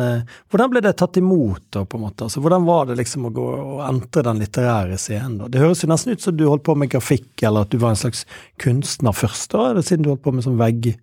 hvordan 0.51 0.71
ble 0.71 0.83
det 0.85 0.93
tatt 0.99 1.17
imot, 1.19 1.65
da, 1.73 1.83
på 1.89 1.99
en 1.99 2.05
måte? 2.05 2.27
Altså, 2.27 2.43
hvordan 2.43 2.67
var 2.67 2.87
det 2.87 2.99
liksom 3.01 3.27
å 3.27 3.33
gå 3.33 3.47
og 3.55 3.81
entre 3.87 4.23
den 4.29 4.39
litterære 4.43 4.99
scenen? 5.01 5.39
da? 5.41 5.49
Det 5.51 5.63
høres 5.63 5.83
jo 5.83 5.91
nesten 5.91 6.15
ut 6.15 6.23
som 6.23 6.37
du 6.37 6.45
holdt 6.47 6.67
på 6.67 6.77
med 6.79 6.91
grafikk, 6.93 7.31
eller 7.43 7.67
at 7.67 7.73
du 7.73 7.81
var 7.81 7.95
en 7.95 7.99
slags 7.99 8.23
kunstner 8.61 9.15
først, 9.15 9.51
da, 9.55 9.71
eller 9.71 9.85
siden 9.85 10.05
du 10.05 10.13
holdt 10.13 10.23
på 10.27 10.35
med 10.37 10.47
sånn 10.47 10.59
vegg 10.61 10.93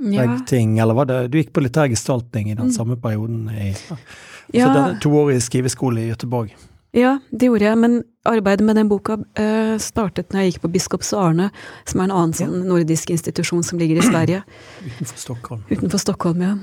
ja. 0.00 0.26
veggting, 0.26 0.78
eller 0.78 0.94
var 0.94 1.04
det 1.10 1.28
Du 1.28 1.38
gikk 1.38 1.52
på 1.54 1.62
litterær 1.62 1.90
gestaltning 1.92 2.50
i 2.50 2.56
den 2.56 2.70
mm. 2.70 2.74
samme 2.74 2.96
perioden 3.00 3.48
i 3.50 3.70
ja. 3.70 3.98
ja. 4.50 4.88
toårig 5.02 5.42
skriveskole 5.42 6.00
i 6.00 6.10
Göteborg? 6.12 6.54
Ja, 6.96 7.18
det 7.30 7.50
gjorde 7.50 7.66
jeg, 7.66 7.78
men 7.78 7.98
arbeidet 8.28 8.64
med 8.64 8.78
den 8.78 8.88
boka 8.88 9.18
uh, 9.20 9.76
startet 9.82 10.32
når 10.32 10.40
jeg 10.40 10.52
gikk 10.52 10.62
på 10.62 10.70
Biskops 10.72 11.12
Arne, 11.16 11.50
som 11.88 12.00
er 12.00 12.08
en 12.08 12.14
annen 12.16 12.36
sånn 12.36 12.64
nordisk 12.68 13.12
institusjon 13.12 13.64
som 13.66 13.80
ligger 13.80 14.00
i 14.00 14.06
Sverige. 14.06 14.40
Utenfor 14.88 15.20
Stockholm. 15.20 15.66
Utenfor 15.68 16.02
Stockholm, 16.02 16.44
ja. 16.46 16.54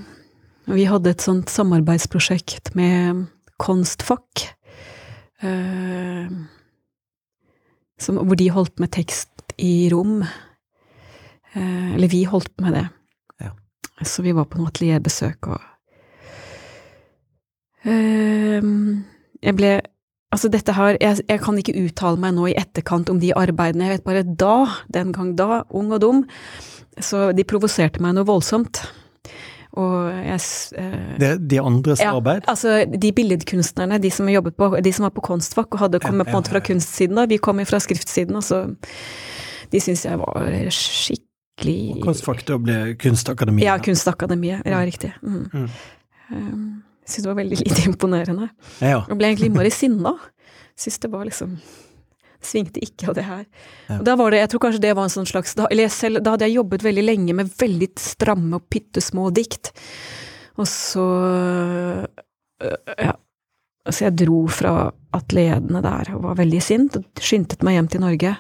Vi 0.66 0.88
hadde 0.90 1.14
et 1.14 1.22
sånt 1.22 1.54
samarbeidsprosjekt 1.54 2.74
med 2.78 3.28
Konstfakk, 3.62 4.48
uh, 5.46 6.26
som, 8.02 8.18
hvor 8.18 8.42
de 8.42 8.50
holdt 8.50 8.82
med 8.82 8.96
tekst 8.98 9.56
i 9.62 9.88
rom. 9.94 10.24
Uh, 11.54 11.94
eller 11.94 12.10
vi 12.10 12.26
holdt 12.26 12.56
med 12.66 12.80
det. 12.80 12.88
Ja. 13.46 13.54
Så 14.02 14.26
vi 14.26 14.34
var 14.34 14.50
på 14.50 14.58
noe 14.58 14.74
atelierbesøk 14.74 15.54
og 15.54 15.72
Jeg 17.86 19.54
ble 19.54 19.76
Altså 20.36 20.52
dette 20.52 20.76
her, 20.76 20.98
jeg, 21.00 21.24
jeg, 21.30 21.40
kan 21.46 21.58
ikke 21.62 21.78
uttale 21.80 22.20
meg 22.20 22.36
nå 22.36 22.50
i 22.52 22.58
etterkant 22.60 23.08
om 23.14 23.22
de 23.22 23.32
arbeidene, 23.40 23.88
jeg 23.88 23.98
vet 23.98 24.08
bare 24.08 24.24
da, 24.28 24.56
den 24.92 25.14
gang 25.16 25.32
da, 25.40 25.64
ung 25.72 25.94
og 25.96 26.02
dum, 26.04 26.22
så 27.00 27.30
de 27.36 27.46
provoserte 27.48 28.04
meg 28.04 28.18
noe 28.18 28.28
voldsomt. 28.28 28.82
Og 29.76 29.96
jeg 30.12 30.40
eh, 30.80 31.16
det, 31.20 31.32
De 31.52 31.60
andres 31.60 32.00
ja, 32.04 32.14
arbeid? 32.16 32.46
Altså 32.52 32.86
de 32.88 33.12
billedkunstnerne, 33.16 34.00
de 34.00 34.12
som 34.12 34.30
jobbet 34.32 34.56
på, 34.60 34.70
de 34.80 34.94
som 34.96 35.08
var 35.08 35.16
på 35.16 35.24
Konstfakk 35.26 35.76
og 35.76 35.84
hadde 35.84 36.00
kommet 36.04 36.24
ja, 36.24 36.30
ja, 36.30 36.32
på 36.32 36.38
en 36.38 36.44
måte 36.44 36.54
fra 36.54 36.64
kunstsiden, 36.64 37.20
da, 37.20 37.28
vi 37.32 37.40
kom 37.44 37.60
fra 37.68 37.82
skriftsiden, 37.84 38.36
og 38.40 38.44
så 38.44 38.66
De 39.72 39.82
syntes 39.82 40.06
jeg 40.06 40.20
var 40.22 40.52
skikkelig 40.72 41.80
og 41.96 42.04
Konstfakk 42.06 42.44
da 42.48 42.60
ble 42.62 42.80
Kunstakademiet? 43.02 43.68
Ja, 43.68 43.76
Kunstakademiet, 43.84 44.68
ja 44.68 44.80
riktig. 44.84 45.12
Mm. 45.24 45.48
Mm. 45.52 45.70
Um, 46.32 46.85
jeg 47.06 47.12
syntes 47.14 47.24
det 47.24 47.30
var 47.30 47.38
veldig 47.38 47.58
lite 47.62 47.84
imponerende. 47.86 48.48
Ja. 48.82 49.04
Jeg 49.06 49.18
ble 49.20 49.28
egentlig 49.30 49.52
innmari 49.52 49.72
sinna. 49.74 50.16
Syns 50.76 50.98
det 51.04 51.12
var 51.14 51.28
liksom 51.28 51.60
Svingte 52.46 52.82
ikke 52.84 53.08
av 53.10 53.16
det 53.18 53.24
her. 53.26 53.46
Ja. 53.88 53.96
Og 53.98 54.04
da 54.06 54.14
var 54.20 54.30
det, 54.30 54.44
jeg 54.44 54.50
tror 54.52 54.62
kanskje 54.68 54.82
det 54.84 54.92
var 54.94 55.08
en 55.08 55.14
sånn 55.14 55.26
slags 55.26 55.56
da, 55.58 55.66
Eller 55.74 55.90
selv, 55.90 56.20
da 56.22 56.36
hadde 56.36 56.46
jeg 56.46 56.60
jobbet 56.60 56.84
veldig 56.86 57.06
lenge 57.08 57.34
med 57.38 57.50
veldig 57.58 57.88
stramme 57.98 58.60
og 58.60 58.68
pyttesmå 58.70 59.32
dikt. 59.34 59.72
Og 60.62 60.68
så 60.70 61.06
Ja. 63.02 63.16
Så 63.86 64.08
jeg 64.08 64.16
dro 64.18 64.48
fra 64.50 64.90
atelierne 65.14 65.82
der 65.86 66.08
og 66.16 66.24
var 66.24 66.38
veldig 66.40 66.62
sint, 66.64 66.96
og 66.98 67.22
skyndte 67.22 67.62
meg 67.66 67.76
hjem 67.78 67.90
til 67.94 68.02
Norge. 68.02 68.32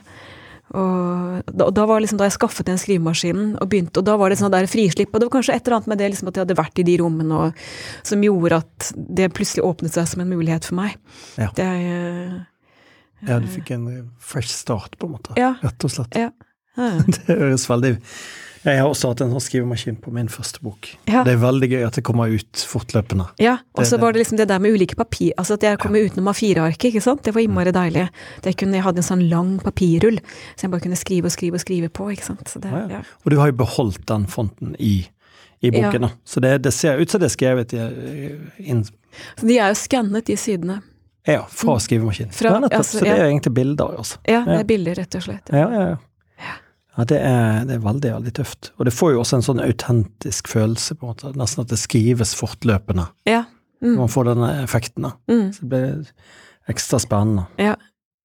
Og 0.75 1.51
da, 1.51 1.67
da, 1.71 1.85
var 1.87 2.01
liksom 2.03 2.19
da 2.19 2.27
jeg 2.27 2.35
skaffet 2.35 2.67
den 2.67 2.79
skrivemaskinen 2.81 3.53
og 3.61 3.69
begynte, 3.71 4.01
og 4.01 4.07
da 4.07 4.17
var 4.19 4.31
det 4.31 4.39
sånn 4.41 4.53
der 4.53 4.67
frislipp. 4.69 5.13
Og 5.13 5.21
det 5.21 5.29
var 5.29 5.35
kanskje 5.37 5.55
et 5.55 5.67
eller 5.67 5.79
annet 5.79 5.91
med 5.91 6.01
det 6.01 6.09
liksom 6.13 6.31
at 6.31 6.39
jeg 6.39 6.45
hadde 6.45 6.57
vært 6.59 6.81
i 6.81 6.87
de 6.87 6.97
rommene 7.01 7.41
og, 7.45 7.61
som 8.07 8.25
gjorde 8.25 8.61
at 8.63 8.89
det 9.19 9.31
plutselig 9.35 9.65
åpnet 9.65 9.95
seg 9.95 10.09
som 10.11 10.25
en 10.25 10.33
mulighet 10.33 10.67
for 10.67 10.79
meg. 10.81 10.97
Ja, 11.39 11.51
det, 11.57 11.69
uh, 11.69 13.29
ja 13.29 13.39
du 13.43 13.47
fikk 13.51 13.71
en 13.77 13.87
fresh 14.19 14.51
start, 14.53 14.97
på 14.99 15.09
en 15.09 15.15
måte. 15.17 15.37
Ja, 15.39 15.55
rett 15.63 15.87
og 15.87 15.95
slett. 15.95 16.17
Ja. 16.19 16.33
det 17.07 17.21
høres 17.29 17.69
veldig 17.69 17.95
jeg 18.73 18.81
har 18.81 18.89
også 18.89 19.11
hatt 19.11 19.21
en 19.21 19.33
sånn 19.35 19.43
skrivemaskin 19.43 19.97
på 20.01 20.11
min 20.15 20.29
første 20.31 20.61
bok. 20.65 20.87
Ja. 21.05 21.21
Det 21.27 21.35
er 21.35 21.41
veldig 21.41 21.67
gøy 21.69 21.83
at 21.85 21.97
det 21.99 22.03
kommer 22.07 22.31
ut 22.33 22.63
fortløpende. 22.65 23.27
Ja, 23.41 23.59
og 23.77 23.85
så 23.85 23.99
var 24.01 24.15
det 24.15 24.23
liksom 24.23 24.39
det 24.39 24.47
der 24.49 24.61
med 24.63 24.73
ulike 24.73 24.97
papir, 24.97 25.35
altså 25.37 25.59
at 25.59 25.65
jeg 25.67 25.77
kom 25.83 25.97
ja. 25.97 26.05
utenom 26.07 26.31
A4-arket, 26.31 26.87
ikke 26.89 27.03
sant. 27.05 27.21
Det 27.25 27.35
var 27.35 27.45
innmari 27.45 27.69
mm. 27.69 27.77
deilig. 27.77 28.05
Det 28.45 28.55
kunne, 28.57 28.79
jeg 28.79 28.87
hadde 28.87 29.03
en 29.03 29.09
sånn 29.09 29.25
lang 29.29 29.51
papirrull, 29.61 30.17
så 30.55 30.65
jeg 30.65 30.73
bare 30.73 30.85
kunne 30.87 30.97
skrive 30.99 31.29
og 31.29 31.35
skrive 31.35 31.59
og 31.59 31.65
skrive 31.65 31.91
på, 31.93 32.09
ikke 32.15 32.29
sant. 32.31 32.55
Det, 32.63 32.71
ja, 32.95 33.03
og 33.05 33.35
du 33.35 33.37
har 33.41 33.51
jo 33.51 33.59
beholdt 33.61 34.01
den 34.09 34.25
fonten 34.31 34.73
i, 34.81 34.95
i 35.61 35.73
boken, 35.75 36.07
da. 36.07 36.11
Så 36.25 36.41
det, 36.41 36.57
det, 36.65 36.73
ser 36.73 36.97
ut 36.97 37.13
som 37.13 37.21
det 37.21 37.29
er 37.29 37.35
skrevet 37.37 37.77
inn... 37.77 38.81
Så 39.37 39.45
de 39.45 39.59
er 39.61 39.71
jo 39.71 39.79
skannet, 39.79 40.25
de 40.25 40.39
sidene. 40.39 40.81
Ja, 41.25 41.45
fra 41.49 41.77
mm. 41.77 41.85
skrivemaskinen. 41.85 42.33
Fra, 42.33 42.57
altså, 42.65 42.97
så 42.97 43.05
det 43.05 43.13
er 43.13 43.27
egentlig 43.29 43.53
bilder, 43.61 43.95
altså. 44.01 44.19
Ja, 44.25 44.43
det 44.45 44.59
er 44.63 44.67
bilder, 44.73 44.97
rett 45.01 45.21
og 45.21 45.25
slett. 45.25 45.53
Ja, 45.53 45.69
ja, 45.69 45.87
ja. 45.93 46.03
Ja, 46.95 47.03
det 47.03 47.17
er, 47.19 47.65
det 47.67 47.75
er, 47.75 47.83
veldig, 47.83 48.11
veldig 48.13 48.33
tøft. 48.37 48.71
Og 48.79 48.87
det 48.87 48.93
får 48.95 49.15
jo 49.15 49.23
også 49.23 49.39
en 49.39 49.45
sånn 49.49 49.63
autentisk 49.63 50.47
følelse, 50.47 50.95
på 50.95 51.05
en 51.05 51.11
måte. 51.11 51.33
Nesten 51.35 51.65
at 51.65 51.73
det 51.73 51.79
skrives 51.81 52.31
fortløpende. 52.39 53.09
Ja. 53.27 53.43
Mm. 53.83 53.97
Man 53.99 54.11
får 54.11 54.29
denne 54.29 54.51
effekten. 54.63 55.09
Mm. 55.27 55.49
Så 55.51 55.65
det 55.65 55.71
blir 55.73 56.71
ekstra 56.71 57.01
spennende. 57.03 57.49
Ja. 57.61 57.75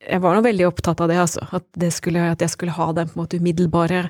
Jeg 0.00 0.22
var 0.24 0.32
nå 0.32 0.40
veldig 0.46 0.64
opptatt 0.64 1.02
av 1.04 1.10
det, 1.10 1.18
altså. 1.20 1.42
At, 1.52 1.66
det 1.76 1.90
skulle, 1.92 2.22
at, 2.32 2.40
jeg 2.40 2.54
skulle 2.54 2.72
ha 2.72 2.86
den 2.96 3.10
på 3.10 3.18
en 3.18 3.20
måte 3.20 3.36
umiddelbare 3.36 4.06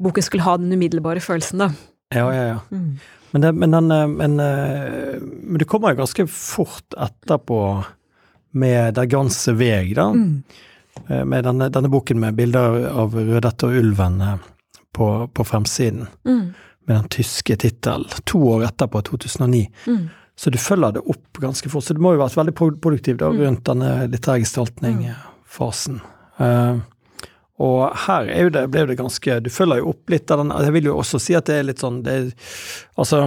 Boken 0.00 0.24
skulle 0.24 0.46
ha 0.46 0.54
den 0.56 0.72
umiddelbare 0.72 1.20
følelsen, 1.20 1.60
da. 1.66 1.68
Ja, 2.14 2.30
ja, 2.32 2.46
ja. 2.54 2.62
Mm. 2.70 2.94
Men, 3.34 3.42
det, 3.42 3.50
men, 3.52 3.74
den, 3.74 3.90
eh, 3.90 4.06
men, 4.08 4.38
eh, 4.40 5.18
men, 5.20 5.58
det 5.60 5.68
kommer 5.68 5.92
jo 5.92 6.00
ganske 6.04 6.26
fort 6.30 6.96
etterpå 6.96 7.60
med 8.54 8.94
Der 8.94 9.10
ganse 9.10 9.52
veg, 9.58 9.96
da. 9.98 10.12
Mm. 10.14 10.44
Eh, 11.08 11.24
med 11.24 11.44
denne, 11.44 11.68
denne, 11.68 11.90
boken 11.92 12.20
med 12.20 12.34
bilder 12.38 12.88
av 12.90 13.16
Rødhette 13.18 13.68
og 13.68 13.78
ulven 13.80 14.20
på, 14.94 15.08
på 15.28 15.44
fremsiden. 15.44 16.06
Mm. 16.24 16.52
Med 16.86 16.96
den 16.96 17.08
tyske 17.08 17.56
tittelen. 17.56 18.08
To 18.24 18.42
år 18.56 18.68
etterpå, 18.68 19.02
2009. 19.10 19.66
Mm. 19.86 20.08
Så 20.36 20.50
du 20.50 20.58
følger 20.58 20.92
det 20.92 21.04
opp 21.06 21.38
ganske 21.38 21.68
fort. 21.70 21.84
Så 21.84 21.94
det 21.94 22.02
må 22.02 22.14
jo 22.14 22.22
vært 22.22 22.36
veldig 22.38 22.56
produktivt 22.56 23.20
da, 23.22 23.30
mm. 23.30 23.40
rundt 23.42 23.68
denne 23.68 23.92
litterære 24.10 24.42
gestaltning-fasen. 24.44 26.00
Uh, 26.40 26.82
og 27.62 27.94
her 28.06 28.26
er 28.26 28.48
jo 28.48 28.54
det, 28.54 28.64
ble 28.74 28.82
det 28.90 28.96
ganske 28.98 29.36
Du 29.44 29.46
følger 29.54 29.78
jo 29.78 29.92
opp 29.92 30.10
litt 30.10 30.30
av 30.34 30.40
den 30.40 30.48
Jeg 30.64 30.72
vil 30.74 30.88
jo 30.88 30.96
også 30.98 31.20
si 31.22 31.36
at 31.38 31.46
det 31.46 31.60
er 31.60 31.68
litt 31.68 31.84
sånn 31.84 32.00
det 32.02 32.16
Altså 32.98 33.20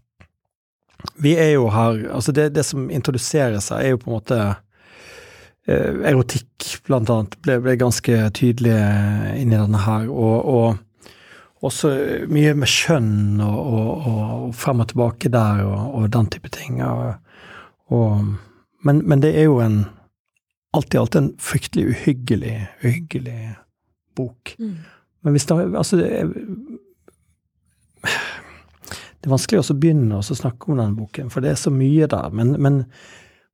Vi 1.24 1.34
er 1.36 1.50
jo 1.58 1.66
her 1.74 2.00
Altså, 2.16 2.32
det, 2.32 2.46
det 2.56 2.64
som 2.64 2.88
introduserer 2.88 3.60
seg, 3.60 3.82
er 3.82 3.92
jo 3.92 4.00
på 4.00 4.08
en 4.08 4.16
måte 4.16 4.38
eh, 4.40 4.56
Erotikk, 5.68 6.80
blant 6.86 7.10
annet, 7.12 7.34
ble, 7.44 7.58
ble 7.60 7.74
ganske 7.80 8.20
tydelig 8.36 8.76
inni 9.36 9.58
denne 9.58 9.82
her. 9.84 10.08
Og, 10.08 10.48
og 10.48 11.66
også 11.68 11.90
mye 12.30 12.54
med 12.56 12.70
kjønn 12.70 13.42
og, 13.44 13.58
og, 13.58 14.08
og, 14.08 14.48
frem 14.56 14.80
og 14.84 14.88
tilbake 14.92 15.30
der 15.34 15.64
og, 15.66 15.94
og 15.98 16.10
den 16.14 16.30
type 16.32 16.48
ting. 16.54 16.80
men, 17.90 19.02
men 19.04 19.22
det 19.22 19.34
er 19.36 19.48
jo 19.48 19.60
en 19.60 19.82
alt 20.76 20.94
i 20.94 20.98
alt 21.00 21.16
en 21.16 21.32
fryktelig 21.40 21.88
uhyggelig, 21.88 22.68
uhyggelig 22.84 23.54
bok. 24.16 24.54
Mm. 24.58 24.76
Men 25.24 25.32
hvis 25.32 25.46
det 25.46 25.76
Altså, 25.76 25.96
det 25.96 26.08
er, 26.20 26.26
det 29.18 29.26
er 29.26 29.34
vanskelig 29.34 29.62
å 29.64 29.78
begynne 29.78 30.20
å 30.20 30.22
snakke 30.22 30.70
om 30.70 30.78
den 30.78 30.96
boken, 30.98 31.30
for 31.30 31.42
det 31.42 31.50
er 31.52 31.58
så 31.60 31.72
mye 31.74 32.06
der. 32.06 32.30
Men, 32.30 32.54
men, 32.62 32.84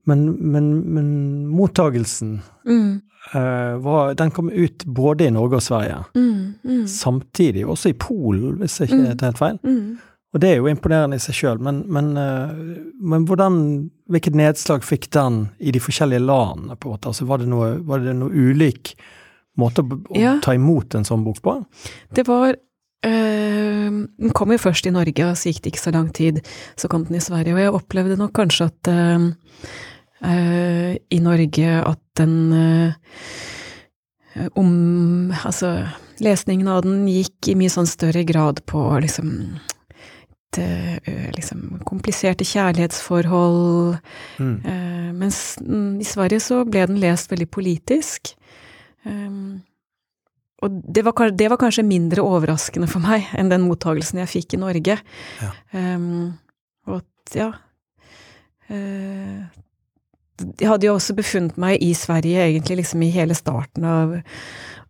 men, 0.05 0.25
men, 0.53 0.71
men 0.95 1.07
mottagelsen 1.49 2.39
mm. 2.69 2.89
uh, 3.35 3.77
var, 3.85 4.15
Den 4.19 4.31
kom 4.31 4.51
ut 4.53 4.85
både 4.85 5.29
i 5.29 5.35
Norge 5.35 5.61
og 5.61 5.65
Sverige. 5.65 6.03
Mm, 6.15 6.55
mm. 6.65 6.83
Samtidig, 6.91 7.67
også 7.67 7.93
i 7.93 7.97
Polen, 7.99 8.59
hvis 8.61 8.81
jeg 8.81 8.91
ikke 8.91 9.01
mm. 9.01 9.15
tar 9.19 9.33
helt 9.33 9.41
feil. 9.41 9.63
Mm. 9.65 9.95
Og 10.35 10.43
det 10.43 10.51
er 10.51 10.59
jo 10.59 10.67
imponerende 10.67 11.17
i 11.17 11.23
seg 11.23 11.37
sjøl, 11.39 11.61
men, 11.63 11.85
men, 11.95 12.11
eh, 12.19 12.55
men, 12.99 13.23
hvordan, 13.29 13.59
hvilket 14.11 14.35
nedslag 14.39 14.83
fikk 14.83 15.07
den 15.15 15.45
i 15.63 15.71
de 15.75 15.83
forskjellige 15.83 16.25
landene? 16.27 16.75
på 16.75 16.91
en 16.91 16.97
måte? 16.97 17.13
Altså, 17.13 17.27
var, 17.31 17.39
det 17.39 17.47
noe, 17.53 17.77
var 17.87 18.03
det 18.03 18.17
noe 18.19 18.35
ulik 18.35 18.97
måte 19.63 19.85
å, 19.85 20.01
å 20.11 20.19
ja. 20.19 20.35
ta 20.43 20.57
imot 20.59 20.97
en 20.99 21.07
sånn 21.07 21.23
bok 21.23 21.39
på? 21.45 21.55
Det 22.19 22.27
var 22.27 22.51
øh, 22.51 24.01
Den 24.03 24.35
kom 24.35 24.51
jo 24.51 24.59
først 24.59 24.91
i 24.91 24.95
Norge, 24.97 25.29
og 25.29 25.39
så 25.39 25.53
gikk 25.53 25.63
det 25.63 25.75
ikke 25.77 25.85
så 25.85 25.95
lang 25.95 26.11
tid. 26.19 26.43
Så 26.75 26.91
kom 26.91 27.07
den 27.07 27.21
i 27.21 27.23
Sverige, 27.23 27.55
og 27.55 27.63
jeg 27.63 27.79
opplevde 27.79 28.19
nok 28.19 28.35
kanskje 28.35 28.73
at 28.73 28.91
øh, 28.91 29.31
øh, 30.25 30.97
i 31.11 31.21
Norge 31.21 31.77
at 31.85 32.01
den 32.17 32.95
om 34.59 34.71
Altså, 35.45 35.87
lesningen 36.19 36.69
av 36.69 36.83
den 36.83 37.05
gikk 37.07 37.53
i 37.53 37.55
mye 37.59 37.71
sånn 37.71 37.87
større 37.87 38.25
grad 38.27 38.65
på 38.67 38.83
liksom 39.03 39.31
liksom, 41.35 41.81
kompliserte 41.85 42.45
kjærlighetsforhold. 42.45 43.97
Mm. 44.39 44.57
Uh, 44.65 45.13
mens 45.15 45.57
i 45.59 46.07
Sverige 46.07 46.41
så 46.41 46.65
ble 46.65 46.87
den 46.87 47.01
lest 47.03 47.31
veldig 47.33 47.49
politisk. 47.51 48.35
Um, 49.05 49.63
og 50.63 50.79
det 50.87 51.05
var, 51.05 51.31
det 51.31 51.51
var, 51.51 51.61
kanskje 51.61 51.85
mindre 51.85 52.23
overraskende 52.25 52.89
for 52.89 53.05
meg 53.05 53.27
enn 53.37 53.51
den 53.53 53.67
mottagelsen 53.67 54.23
jeg 54.23 54.33
fikk 54.33 54.57
i 54.57 54.63
Norge. 54.63 54.97
Ja. 55.43 55.51
Um, 55.75 56.39
og 56.89 57.03
ja 57.35 57.51
uh, 58.69 59.45
Jeg 60.61 60.67
hadde 60.67 60.89
jo 60.89 60.95
også 60.97 61.15
befunnet 61.15 61.59
meg 61.61 61.83
i 61.83 61.93
Sverige 61.95 62.47
egentlig 62.49 62.81
liksom 62.83 63.05
i 63.07 63.13
hele 63.15 63.37
starten 63.39 63.85
av 63.87 64.17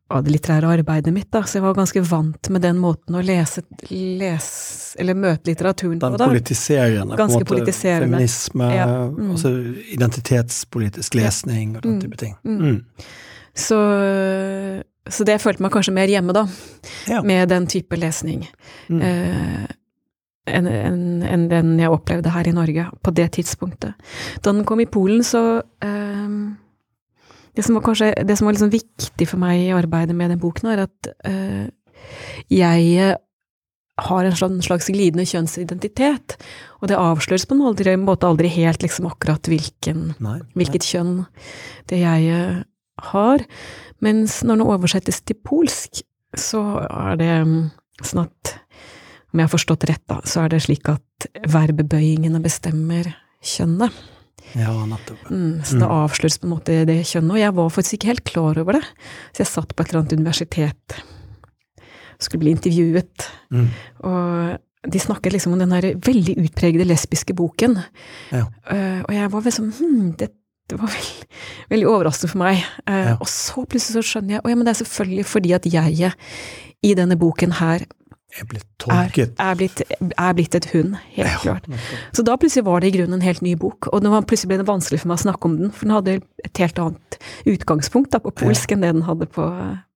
av 0.09 0.25
det 0.25 0.35
litterære 0.35 0.69
arbeidet 0.69 1.13
mitt, 1.15 1.31
da, 1.33 1.41
så 1.49 1.59
jeg 1.59 1.65
var 1.65 1.77
ganske 1.79 2.01
vant 2.05 2.49
med 2.53 2.63
den 2.63 2.77
måten 2.81 3.17
å 3.17 3.23
lese, 3.25 3.65
lese 3.89 4.99
eller 5.01 5.17
møte 5.17 5.49
litteraturen 5.49 5.99
på. 6.01 6.11
Den 6.15 6.35
politiserende, 6.35 7.17
ganske 7.19 7.41
på 7.49 7.57
en 7.57 7.63
måte, 7.65 7.75
feminisme, 7.75 8.69
ja. 8.77 8.89
mm. 9.09 9.31
altså 9.35 9.53
identitetspolitisk 9.97 11.17
lesning 11.19 11.79
og 11.79 11.87
den 11.87 11.97
mm. 11.97 12.03
type 12.05 12.21
ting. 12.21 12.37
Mm. 12.45 12.59
Mm. 12.61 13.09
Så, 13.55 13.79
så, 15.09 15.27
det 15.27 15.39
følte 15.43 15.65
meg 15.65 15.73
kanskje 15.75 15.97
mer 15.97 16.13
hjemme, 16.13 16.37
da, 16.37 16.45
ja. 17.09 17.25
med 17.25 17.49
den 17.55 17.67
type 17.71 17.99
lesning. 17.99 18.45
Mm. 18.93 19.01
Eh, 19.09 19.65
enn 20.45 20.69
en, 20.69 20.99
en 21.25 21.47
den 21.49 21.79
jeg 21.81 21.93
opplevde 21.93 22.33
her 22.35 22.49
i 22.49 22.55
Norge 22.57 22.89
på 23.03 23.15
det 23.17 23.31
tidspunktet. 23.39 23.95
Da 24.45 24.53
den 24.53 24.67
kom 24.69 24.83
i 24.83 24.89
Polen, 24.91 25.25
så 25.25 25.63
eh, 25.85 26.37
det 27.55 27.65
som 27.65 27.79
var, 27.79 27.85
kanskje, 27.87 28.13
det 28.27 28.37
som 28.39 28.49
var 28.49 28.57
liksom 28.57 28.73
viktig 28.73 29.29
for 29.31 29.41
meg 29.43 29.63
i 29.63 29.75
arbeidet 29.75 30.17
med 30.17 30.35
den 30.35 30.43
boken, 30.43 30.73
er 30.73 30.87
at 30.89 31.13
eh, 31.29 31.69
jeg 32.53 33.15
har 34.03 34.27
en 34.27 34.35
slags, 34.35 34.67
slags 34.67 34.91
glidende 34.91 35.27
kjønnsidentitet, 35.29 36.37
og 36.83 36.91
det 36.91 36.99
avsløres 36.99 37.47
på 37.47 37.55
en 37.55 37.63
måte, 37.63 37.97
måte 38.01 38.27
aldri 38.27 38.51
helt 38.51 38.83
liksom 38.83 39.07
akkurat 39.07 39.47
hvilken, 39.51 40.09
nei, 40.19 40.41
nei. 40.41 40.51
hvilket 40.59 40.87
kjønn 40.89 41.15
det 41.93 42.01
jeg 42.03 42.35
uh, 42.35 42.65
har. 43.13 43.45
Mens 44.03 44.41
når 44.43 44.59
den 44.59 44.67
oversettes 44.75 45.23
til 45.23 45.39
polsk, 45.47 46.03
så 46.35 46.65
er 46.89 47.21
det 47.21 47.31
um, 47.47 47.57
sånn 48.03 48.25
at 48.27 48.57
om 49.35 49.41
jeg 49.43 49.49
har 49.49 49.53
forstått 49.53 49.87
rett, 49.91 50.03
da, 50.11 50.21
så 50.31 50.45
er 50.45 50.53
det 50.53 50.63
slik 50.63 50.87
at 50.93 51.29
verbebøyingene 51.51 52.39
bestemmer 52.43 53.09
kjønnet. 53.45 53.97
Ja, 54.55 54.71
nettopp. 54.87 55.25
Mm, 55.33 55.65
så 55.67 55.81
det 55.81 55.89
avsløres 55.91 56.37
på 56.39 56.47
en 56.47 56.53
måte 56.53 56.77
det 56.87 57.01
kjønnet, 57.09 57.33
og 57.35 57.41
jeg 57.41 57.57
var 57.57 57.73
faktisk 57.75 57.97
ikke 57.99 58.11
helt 58.13 58.25
klar 58.29 58.61
over 58.63 58.79
det. 58.79 58.85
Så 59.33 59.43
jeg 59.43 59.51
satt 59.51 59.75
på 59.75 59.83
et 59.83 59.91
eller 59.91 60.05
annet 60.05 60.15
universitet, 60.21 60.97
skulle 62.23 62.45
bli 62.45 62.55
intervjuet, 62.55 63.27
mm. 63.51 63.67
og 64.07 64.93
de 64.95 65.01
snakket 65.01 65.35
liksom 65.35 65.57
om 65.57 65.65
den 65.65 65.75
her 65.75 65.91
veldig 66.07 66.37
utpregede 66.45 66.87
lesbiske 66.87 67.35
boken. 67.35 67.79
Ja. 68.31 68.47
Uh, 68.69 69.01
og 69.03 69.13
jeg 69.17 69.33
var 69.33 69.47
liksom 69.49 69.71
hm, 69.73 70.13
det, 70.21 70.29
det 70.71 70.79
var 70.79 70.93
veldig, 70.93 71.29
veldig, 71.73 71.89
overraskende 71.91 72.33
for 72.37 72.45
meg. 72.45 72.63
Uh, 72.87 73.01
ja. 73.01 73.17
Og 73.19 73.31
så 73.33 73.65
plutselig 73.65 73.99
så 73.99 74.07
skjønner 74.13 74.37
jeg 74.37 74.45
Å 74.45 74.53
ja, 74.53 74.59
men 74.61 74.69
det 74.69 74.75
er 74.77 74.81
selvfølgelig 74.85 75.27
fordi 75.33 75.55
at 75.57 75.69
jeg 75.73 76.15
i 76.85 76.93
denne 76.97 77.17
boken 77.17 77.57
her 77.63 77.87
er 78.41 78.49
blitt 78.51 78.67
tolket. 78.83 79.35
Er, 79.39 79.53
er, 79.53 79.59
blitt, 79.59 79.83
er 80.01 80.37
blitt, 80.37 80.57
et 80.59 80.69
hund, 80.73 80.97
helt 81.15 81.31
ja, 81.31 81.39
klart. 81.43 81.69
Så 82.17 82.25
da 82.27 82.37
plutselig 82.41 82.65
var 82.67 82.83
det 82.83 82.91
i 82.91 82.97
grunnen 82.97 83.19
en 83.19 83.25
helt 83.25 83.45
ny 83.45 83.55
bok, 83.61 83.89
og 83.93 84.07
var, 84.11 84.27
plutselig 84.29 84.53
ble 84.53 84.61
det 84.63 84.69
vanskelig 84.69 85.03
for 85.03 85.13
meg 85.13 85.21
å 85.21 85.25
snakke 85.25 85.51
om 85.51 85.57
den, 85.61 85.73
for 85.75 85.89
den 85.89 85.97
hadde 85.97 86.19
et 86.45 86.63
helt 86.63 86.81
annet 86.83 87.19
utgangspunkt 87.55 88.15
da, 88.15 88.23
på 88.25 88.35
polsk 88.45 88.73
ja. 88.73 88.77
enn 88.77 88.87
det 88.87 88.93
den 88.97 89.07
hadde 89.09 89.31
på, 89.31 89.49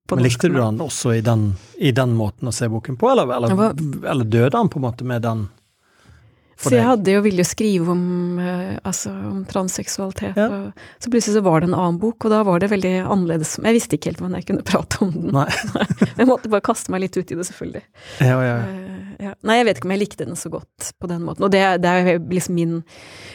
på 0.08 0.18
Men 0.18 0.26
Likte 0.26 0.50
du 0.52 0.58
den 0.60 0.82
også 0.84 1.16
i 1.18 1.22
den, 1.24 1.50
i 1.78 1.92
den, 1.96 2.14
måten 2.18 2.50
å 2.50 2.54
se 2.54 2.70
boken 2.70 2.98
på, 3.00 3.10
eller, 3.14 3.34
eller, 3.38 3.70
eller 4.06 4.28
døde 4.28 4.54
han 4.56 4.70
på 4.70 4.80
en 4.80 4.86
måte 4.86 5.08
med 5.08 5.26
den 5.26 5.48
så 6.58 6.72
jeg 6.74 6.86
hadde 6.88 7.12
jo 7.12 7.22
villet 7.22 7.46
skrive 7.46 7.92
om, 7.92 8.02
uh, 8.42 8.78
altså, 8.88 9.12
om 9.30 9.44
transseksualitet, 9.46 10.38
ja. 10.38 10.46
og 10.50 11.02
så 11.04 11.12
plutselig 11.12 11.36
så 11.36 11.42
var 11.46 11.62
det 11.62 11.68
en 11.68 11.76
annen 11.78 12.00
bok, 12.02 12.26
og 12.26 12.32
da 12.34 12.40
var 12.46 12.62
det 12.62 12.70
veldig 12.72 12.94
annerledes. 13.04 13.54
Jeg 13.62 13.76
visste 13.76 13.98
ikke 13.98 14.10
helt 14.10 14.22
hvordan 14.24 14.38
jeg 14.40 14.48
kunne 14.48 14.64
prate 14.66 14.98
om 15.06 15.12
den. 15.14 15.38
Jeg 16.18 16.26
måtte 16.26 16.50
bare 16.50 16.64
kaste 16.66 16.90
meg 16.90 17.04
litt 17.04 17.14
ut 17.14 17.30
i 17.30 17.36
det, 17.38 17.44
selvfølgelig. 17.46 17.84
Ja, 18.26 18.38
ja. 18.42 18.56
Uh, 18.66 19.12
ja. 19.22 19.34
Nei, 19.46 19.58
jeg 19.58 19.66
vet 19.66 19.78
ikke 19.78 19.88
om 19.88 19.92
jeg 19.96 20.00
likte 20.02 20.26
den 20.28 20.38
så 20.38 20.50
godt 20.50 20.88
på 20.98 21.08
den 21.10 21.24
måten. 21.26 21.46
Og 21.46 21.50
det, 21.50 21.62
det, 21.82 21.90
er 21.90 22.20
liksom 22.30 22.54
min 22.54 22.76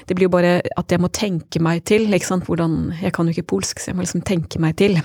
Det 0.07 0.15
blir 0.15 0.29
jo 0.29 0.33
bare 0.35 0.53
at 0.79 0.91
jeg 0.91 1.01
må 1.03 1.09
tenke 1.11 1.59
meg 1.63 1.83
til, 1.87 2.07
ikke 2.07 2.29
sant, 2.29 2.47
hvordan 2.47 2.93
Jeg 3.01 3.11
kan 3.15 3.27
jo 3.27 3.35
ikke 3.35 3.49
polsk, 3.55 3.79
så 3.79 3.91
jeg 3.91 3.97
må 3.99 4.05
liksom 4.05 4.23
tenke 4.27 4.61
meg 4.63 4.77
til 4.79 4.99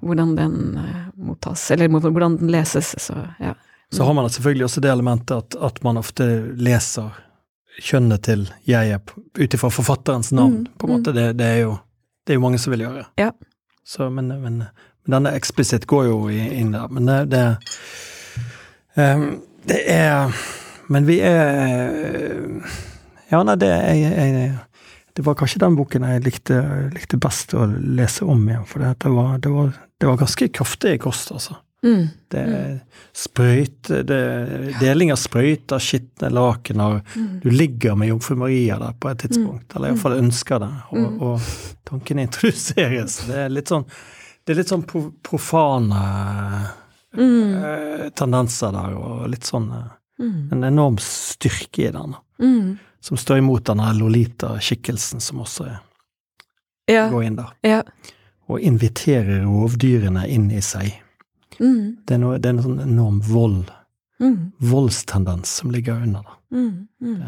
hvordan 0.00 0.36
den 0.38 0.58
uh, 0.78 1.08
mottas, 1.28 1.64
eller 1.74 1.90
hvordan 1.90 2.38
den 2.40 2.52
leses, 2.52 2.94
så 3.02 3.16
ja. 3.42 3.56
Så 3.92 4.04
har 4.04 4.14
man 4.14 4.28
selvfølgelig 4.28 4.66
også 4.68 4.82
det 4.84 4.90
elementet 4.92 5.32
at, 5.34 5.56
at 5.64 5.80
man 5.84 5.96
ofte 5.96 6.24
leser 6.60 7.08
kjønnet 7.78 8.24
til 8.26 8.46
jeget 8.68 9.12
ut 9.38 9.54
ifra 9.54 9.70
forfatterens 9.72 10.32
navn, 10.32 10.64
mm, 10.64 10.78
på 10.78 10.88
en 10.88 10.92
måte. 10.92 11.12
Mm. 11.12 11.16
Det, 11.16 11.26
det, 11.38 11.46
er 11.46 11.60
jo, 11.62 11.74
det, 12.26 12.32
er 12.32 12.38
jo, 12.38 12.44
mange 12.44 12.60
som 12.62 12.74
vil 12.74 12.84
gjøre. 12.86 13.04
Ja. 13.20 13.32
Så, 13.86 14.10
men, 14.10 14.28
men, 14.42 14.62
men 15.06 15.16
denne 15.16 15.34
eksplisitt 15.38 15.86
går 15.88 16.08
jo 16.10 16.20
inn 16.28 16.74
der. 16.74 16.88
Men 16.92 17.08
det, 17.08 17.18
det, 17.32 17.44
um, 18.98 19.28
det 19.68 19.82
er 19.92 20.32
Men 20.88 21.04
vi 21.04 21.18
er 21.20 22.62
Ja, 23.28 23.42
nei, 23.44 23.58
det 23.60 23.68
er 23.68 23.96
jeg, 24.00 24.52
det 25.18 25.24
var 25.26 25.34
kanskje 25.36 25.60
den 25.60 25.74
boken 25.76 26.06
jeg 26.06 26.22
likte, 26.24 26.56
likte 26.94 27.18
best 27.20 27.52
å 27.52 27.66
lese 27.66 28.24
om 28.24 28.44
igjen, 28.48 28.64
for 28.70 28.80
det 28.80 29.10
var, 29.12 29.34
det 29.42 29.50
var, 29.52 29.72
det 29.98 30.06
var 30.08 30.20
ganske 30.20 30.46
kraftig 30.54 30.94
kost, 31.02 31.32
altså. 31.34 31.58
Mm. 31.84 32.08
Det 32.28 32.40
er 32.40 32.54
mm. 32.54 32.78
sprøyt, 33.14 33.90
det 34.08 34.16
er 34.18 34.64
deling 34.80 35.12
av 35.14 35.20
sprøyter, 35.20 35.82
skitne 35.82 36.30
lakener. 36.34 37.00
Mm. 37.14 37.28
Du 37.44 37.50
ligger 37.54 37.94
med 37.98 38.10
jomfru 38.10 38.34
Maria 38.40 38.78
der 38.82 38.96
på 38.98 39.12
et 39.12 39.22
tidspunkt, 39.22 39.68
mm. 39.68 39.76
eller 39.76 39.92
iallfall 39.92 40.18
ønsker 40.18 40.64
det, 40.64 40.72
og, 40.90 41.04
mm. 41.04 41.20
og 41.22 41.84
tanken 41.88 42.24
introduseres. 42.24 43.20
Det 43.28 43.44
er 43.44 43.54
litt 43.54 43.70
sånn, 43.70 43.86
det 44.44 44.54
er 44.54 44.60
litt 44.62 44.72
sånn 44.74 44.84
profane 44.88 46.02
mm. 47.14 47.54
eh, 47.62 48.04
tendenser 48.18 48.74
der, 48.74 48.98
og 48.98 49.30
litt 49.30 49.46
sånn 49.48 49.70
eh, 49.76 49.86
Mm. 50.18 50.48
En 50.52 50.64
enorm 50.64 50.96
styrke 50.98 51.82
i 51.88 51.90
den. 51.94 52.14
Mm. 52.42 52.78
som 53.00 53.16
står 53.16 53.38
imot 53.38 53.64
denne 53.66 53.92
Lolita-skikkelsen 53.94 55.20
som 55.20 55.40
også 55.40 55.64
er, 55.64 55.76
Ja. 56.86 57.08
går 57.10 57.24
inn 57.24 57.36
der. 57.36 57.52
ja. 57.62 57.82
Og 58.48 58.60
inviterer 58.60 59.44
rovdyrene 59.44 60.26
inn 60.28 60.50
i 60.50 60.60
seg. 60.60 61.02
Mm. 61.60 61.96
Det 62.06 62.14
er, 62.14 62.18
noe, 62.22 62.38
det 62.38 62.46
er 62.46 62.56
en 62.56 62.62
sånn 62.62 62.80
enorm 62.86 63.20
vold, 63.22 63.70
Mm. 64.20 64.52
voldstendens 64.60 65.46
som 65.60 65.70
ligger 65.70 66.02
under 66.02 66.22
da. 66.26 66.32
Mm. 66.52 66.88
Mm. 67.00 67.20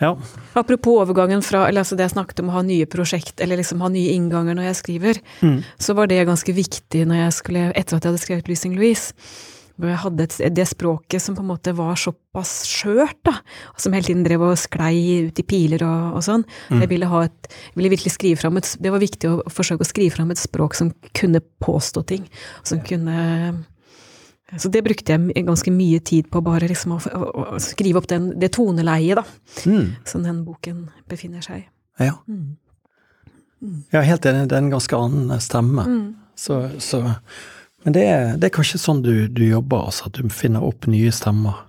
Ja. 0.00 0.12
Apropos 0.54 1.00
overgangen 1.02 1.42
fra 1.42 1.64
eller 1.66 1.82
altså 1.82 1.96
det 1.98 2.04
jeg 2.06 2.12
snakket 2.14 2.38
om 2.44 2.50
å 2.52 2.54
ha 2.54 2.62
nye 2.62 2.86
prosjekt, 2.86 3.40
eller 3.42 3.58
liksom 3.58 3.80
ha 3.82 3.88
nye 3.90 4.12
innganger 4.14 4.54
når 4.54 4.68
jeg 4.68 4.76
skriver, 4.78 5.20
Mm. 5.42 5.64
så 5.78 5.94
var 5.94 6.06
det 6.06 6.26
ganske 6.26 6.54
viktig 6.54 7.04
når 7.06 7.16
jeg 7.24 7.32
skulle, 7.32 7.72
etter 7.74 7.96
at 7.96 8.04
jeg 8.04 8.12
hadde 8.12 8.22
skrevet 8.26 8.48
'Lysing 8.48 8.76
Louise', 8.76 9.12
jeg 9.86 10.00
hadde 10.02 10.24
et, 10.26 10.36
det 10.56 10.64
språket 10.66 11.22
som 11.22 11.36
på 11.38 11.44
en 11.44 11.50
måte 11.52 11.70
var 11.78 11.94
såpass 11.94 12.64
skjørt, 12.66 13.20
da, 13.22 13.36
som 13.78 13.94
hele 13.94 14.08
tiden 14.08 14.24
drev 14.26 14.42
og 14.42 14.58
sklei 14.58 15.28
ut 15.28 15.38
i 15.38 15.44
piler 15.46 15.84
og, 15.86 16.18
og 16.18 16.24
sånn. 16.26 16.42
Mm. 16.72 16.82
Jeg 16.82 16.90
ville 16.90 17.10
ha 17.12 17.20
et, 17.28 17.50
jeg 17.70 17.78
ville 17.78 17.92
virkelig 17.94 18.14
skrive 18.16 18.40
fram 18.40 18.58
et 18.58 18.74
Det 18.82 18.90
var 18.90 18.98
viktig 19.02 19.30
å 19.30 19.40
forsøke 19.54 19.86
å 19.86 19.90
skrive 19.92 20.16
fram 20.16 20.34
et 20.34 20.42
språk 20.42 20.74
som 20.74 20.90
kunne 21.14 21.40
påstå 21.62 22.02
ting, 22.10 22.26
som 22.66 22.82
kunne 22.82 23.64
så 24.56 24.70
det 24.72 24.80
brukte 24.80 25.12
jeg 25.12 25.44
ganske 25.44 25.68
mye 25.68 25.98
tid 26.00 26.30
på, 26.32 26.40
bare 26.40 26.70
liksom 26.70 26.94
å, 26.94 26.98
å, 27.12 27.42
å 27.52 27.58
skrive 27.60 28.00
opp 28.00 28.06
den, 28.08 28.30
det 28.40 28.48
toneleiet, 28.56 29.20
da 29.20 29.68
Mm. 29.68 29.90
som 30.08 30.22
den 30.24 30.38
boken 30.46 30.86
befinner 31.08 31.44
seg 31.44 31.66
i. 31.66 31.66
ja. 32.00 32.14
Jeg 33.60 33.98
er 33.98 34.06
helt 34.06 34.26
enig, 34.26 34.48
det 34.48 34.54
er 34.56 34.62
en 34.62 34.70
ganske 34.70 34.96
annen 34.96 35.40
stemme. 35.42 35.84
Mm. 35.84 36.16
Så, 36.38 36.60
så 36.78 37.02
Men 37.86 37.94
det 37.94 38.04
er, 38.10 38.24
det 38.36 38.48
er 38.48 38.54
kanskje 38.54 38.80
sånn 38.82 39.02
du, 39.04 39.28
du 39.30 39.44
jobber, 39.46 39.88
altså, 39.88 40.08
at 40.08 40.18
du 40.18 40.32
finner 40.34 40.64
opp 40.66 40.88
nye 40.90 41.12
stemmer. 41.14 41.60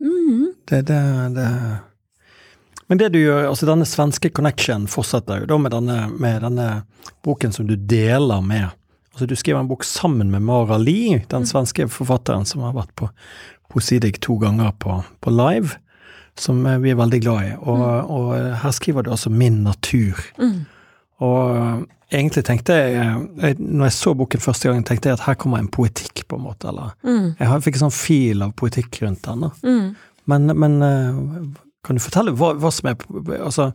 Mm. 0.00 0.52
Det, 0.68 0.82
det, 0.88 0.98
det 1.36 1.46
Men 2.86 2.98
det 3.00 3.08
du 3.14 3.20
gjør, 3.20 3.48
altså 3.50 3.68
denne 3.68 3.88
svenske 3.88 4.30
connection 4.32 4.86
fortsetter 4.90 5.42
jo 5.42 5.50
da 5.50 5.58
med 5.60 5.74
denne, 5.74 6.02
med 6.20 6.44
denne 6.44 6.68
boken 7.24 7.52
som 7.52 7.68
du 7.68 7.76
deler 7.76 8.44
med 8.44 8.70
Altså 9.10 9.26
du 9.26 9.34
skriver 9.36 9.60
en 9.60 9.68
bok 9.68 9.82
sammen 9.84 10.30
med 10.30 10.44
Mara 10.46 10.78
Lie, 10.78 11.24
den 11.28 11.46
svenske 11.46 11.88
forfatteren 11.90 12.46
som 12.46 12.62
har 12.62 12.76
vært 12.76 12.92
på 12.96 13.08
Posidig 13.70 14.16
to 14.22 14.34
ganger 14.40 14.72
på, 14.82 14.96
på 15.22 15.30
live, 15.30 15.76
som 16.38 16.64
eh, 16.66 16.78
vi 16.82 16.90
er 16.90 16.96
veldig 16.98 17.20
glad 17.22 17.44
i. 17.46 17.50
Og, 17.60 17.82
og 18.10 18.32
her 18.62 18.72
skriver 18.74 19.06
du 19.06 19.12
altså 19.14 19.30
Min 19.30 19.60
natur. 19.62 20.18
Mm. 20.40 20.64
Og 21.22 21.84
egentlig 22.10 22.44
tenkte 22.44 22.72
jeg, 22.74 22.94
jeg 23.42 23.56
Når 23.58 23.84
jeg 23.84 23.92
så 23.92 24.14
boken 24.16 24.40
første 24.40 24.68
gang, 24.68 24.84
tenkte 24.84 25.08
jeg 25.08 25.18
at 25.18 25.26
her 25.26 25.34
kommer 25.34 25.58
en 25.58 25.68
poetikk, 25.68 26.26
på 26.28 26.36
en 26.36 26.42
måte. 26.44 26.68
Eller 26.68 26.92
Mm. 27.04 27.34
jeg 27.38 27.62
fikk 27.62 27.74
en 27.80 27.90
sånn 27.90 27.96
fil 27.98 28.42
av 28.42 28.52
poetikk 28.54 29.00
rundt 29.02 29.22
den. 29.22 29.50
Mm. 29.62 29.96
Men, 30.26 30.46
men 30.58 30.82
eh, 30.82 31.14
kan 31.84 31.96
du 31.96 32.00
fortelle 32.02 32.32
hva, 32.36 32.52
hva 32.60 32.70
som 32.72 32.90
er 32.90 32.96
Altså, 33.40 33.72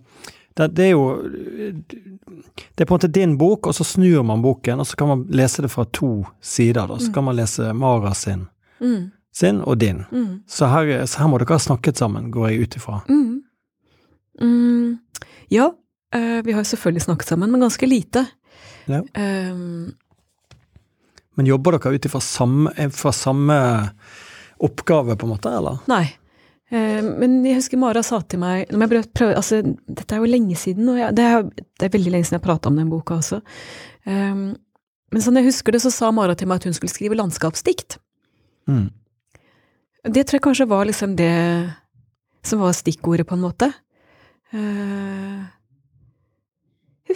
det, 0.56 0.69
det 0.76 0.86
er 0.86 0.91
jo 0.91 1.21
Det 2.76 2.82
er 2.82 2.86
på 2.86 2.93
en 2.93 3.00
måte 3.00 3.12
din 3.12 3.38
bok, 3.38 3.67
og 3.67 3.74
så 3.76 3.84
snur 3.84 4.24
man 4.24 4.41
boken, 4.41 4.80
og 4.80 4.86
så 4.88 4.95
kan 4.95 5.08
man 5.08 5.26
lese 5.30 5.62
det 5.62 5.71
fra 5.71 5.84
to 5.91 6.26
sider. 6.41 6.88
da. 6.88 6.98
Så 7.00 7.12
kan 7.13 7.24
man 7.24 7.36
lese 7.36 7.74
Mara 7.74 8.13
sin, 8.13 8.48
Mm. 8.82 9.12
sin 9.34 9.62
og 9.62 9.78
din. 9.80 10.06
Mm. 10.12 10.41
Så 10.48 10.67
her, 10.67 11.06
så 11.06 11.19
her 11.19 11.28
må 11.28 11.38
dere 11.39 11.56
ha 11.56 11.58
snakket 11.60 11.98
sammen, 11.98 12.32
går 12.32 12.50
jeg 12.50 12.62
ut 12.62 12.76
ifra. 12.76 13.02
Mm. 13.10 13.41
Mm. 14.41 15.00
Ja, 15.52 15.65
eh, 15.67 15.71
vi 16.15 16.54
har 16.54 16.62
jo 16.62 16.69
selvfølgelig 16.69 17.06
snakket 17.08 17.32
sammen, 17.34 17.51
men 17.51 17.65
ganske 17.65 17.88
lite. 17.89 18.25
Ja. 18.86 19.01
Um, 19.01 19.93
Men 21.36 21.49
jobber 21.49 21.75
dere 21.75 21.97
ut 21.97 22.06
ifra 22.08 22.21
samme, 22.23 22.71
samme 22.93 23.58
oppgave, 24.63 25.17
på 25.17 25.28
en 25.28 25.34
måte, 25.34 25.51
eller? 25.51 25.82
nei. 25.91 26.06
Eh, 26.73 27.01
men 27.04 27.43
jeg 27.45 27.60
husker 27.60 27.78
Mara 27.78 28.01
sa 28.01 28.17
til 28.25 28.39
meg 28.41 28.71
når 28.73 28.82
jeg 28.82 28.91
prøvde, 28.91 29.10
prøvde, 29.19 29.36
altså, 29.38 29.60
Dette 29.86 30.15
er 30.15 30.23
jo 30.23 30.30
lenge 30.32 30.56
siden, 30.58 30.88
og 30.89 30.97
jeg, 30.97 31.13
det, 31.13 31.25
er, 31.30 31.43
det 31.78 31.86
er 31.86 31.93
veldig 31.93 32.13
lenge 32.15 32.25
siden 32.25 32.39
jeg 32.39 32.45
prata 32.47 32.71
om 32.71 32.80
den 32.80 32.89
boka 32.89 33.19
også. 33.19 33.41
Um, 34.08 34.56
men 35.13 35.23
sånn 35.23 35.38
jeg 35.39 35.49
husker 35.51 35.75
det, 35.75 35.84
så 35.84 35.91
sa 35.93 36.10
Mara 36.15 36.34
til 36.38 36.49
meg 36.49 36.62
at 36.62 36.69
hun 36.69 36.78
skulle 36.78 36.93
skrive 36.93 37.17
landskapsdikt. 37.19 37.99
Mm. 38.71 38.88
Det 40.15 40.25
tror 40.25 40.39
jeg 40.39 40.45
kanskje 40.47 40.69
var 40.69 40.88
liksom 40.89 41.13
det 41.19 41.34
som 42.45 42.62
var 42.62 42.73
stikkordet, 42.78 43.28
på 43.30 43.38
en 43.38 43.45
måte. 43.45 43.69
Eh, 44.54 45.45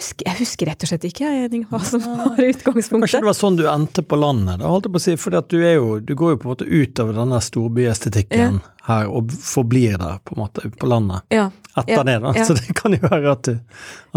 husker, 0.00 0.26
jeg 0.26 0.36
husker 0.40 0.70
rett 0.70 0.84
og 0.84 0.90
slett 0.90 1.04
ikke 1.06 1.28
jeg, 1.30 1.60
hva 1.70 1.80
som 1.86 2.02
var 2.04 2.40
utgangspunktet. 2.42 3.04
Kanskje 3.06 3.20
det 3.22 3.28
var 3.30 3.36
sånn 3.38 3.58
du 3.60 3.64
endte 3.70 4.02
på 4.04 4.18
landet, 4.18 4.58
da, 4.62 4.68
holdt 4.72 4.88
jeg 4.88 4.94
på 4.96 5.00
å 5.00 5.04
si. 5.06 5.14
For 5.20 5.36
du, 5.52 5.60
du 6.08 6.12
går 6.18 6.34
jo 6.34 6.40
på 6.42 6.48
en 6.48 6.52
måte 6.54 6.66
ut 6.68 7.02
av 7.04 7.12
denne 7.20 7.40
storbyestetikken 7.44 8.58
her, 8.88 9.04
og 9.12 9.30
forblir 9.32 9.94
der, 10.00 10.18
på 10.26 10.34
en 10.36 10.42
måte, 10.44 10.66
på 10.80 10.90
landet. 10.90 11.22
Ja, 11.30 11.48
Etter 11.76 12.00
Ja, 12.00 12.02
det, 12.08 12.16
da. 12.24 12.32
ja. 12.34 12.44
Så 12.48 12.56
det 12.58 12.74
kan 12.74 12.92
jo 12.96 13.02
være 13.06 13.30
at, 13.36 13.46
du, 13.46 13.60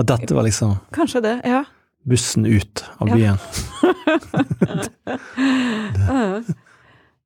at 0.02 0.10
dette 0.10 0.34
var 0.34 0.44
liksom 0.48 0.78
kanskje 0.96 1.22
det. 1.28 1.36
Ja. 1.46 1.64
bussen 2.10 2.46
ut 2.50 2.84
av 3.00 3.08
Ja. 3.14 3.16
byen. 3.16 3.38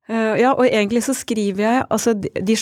Eh, 0.08 0.38
ja, 0.40 0.54
og 0.56 0.64
egentlig 0.64 1.02
så 1.04 1.12
skriver 1.12 1.60
jeg 1.66 1.82
Altså, 1.92 2.14
de, 2.16 2.30
de 2.40 2.54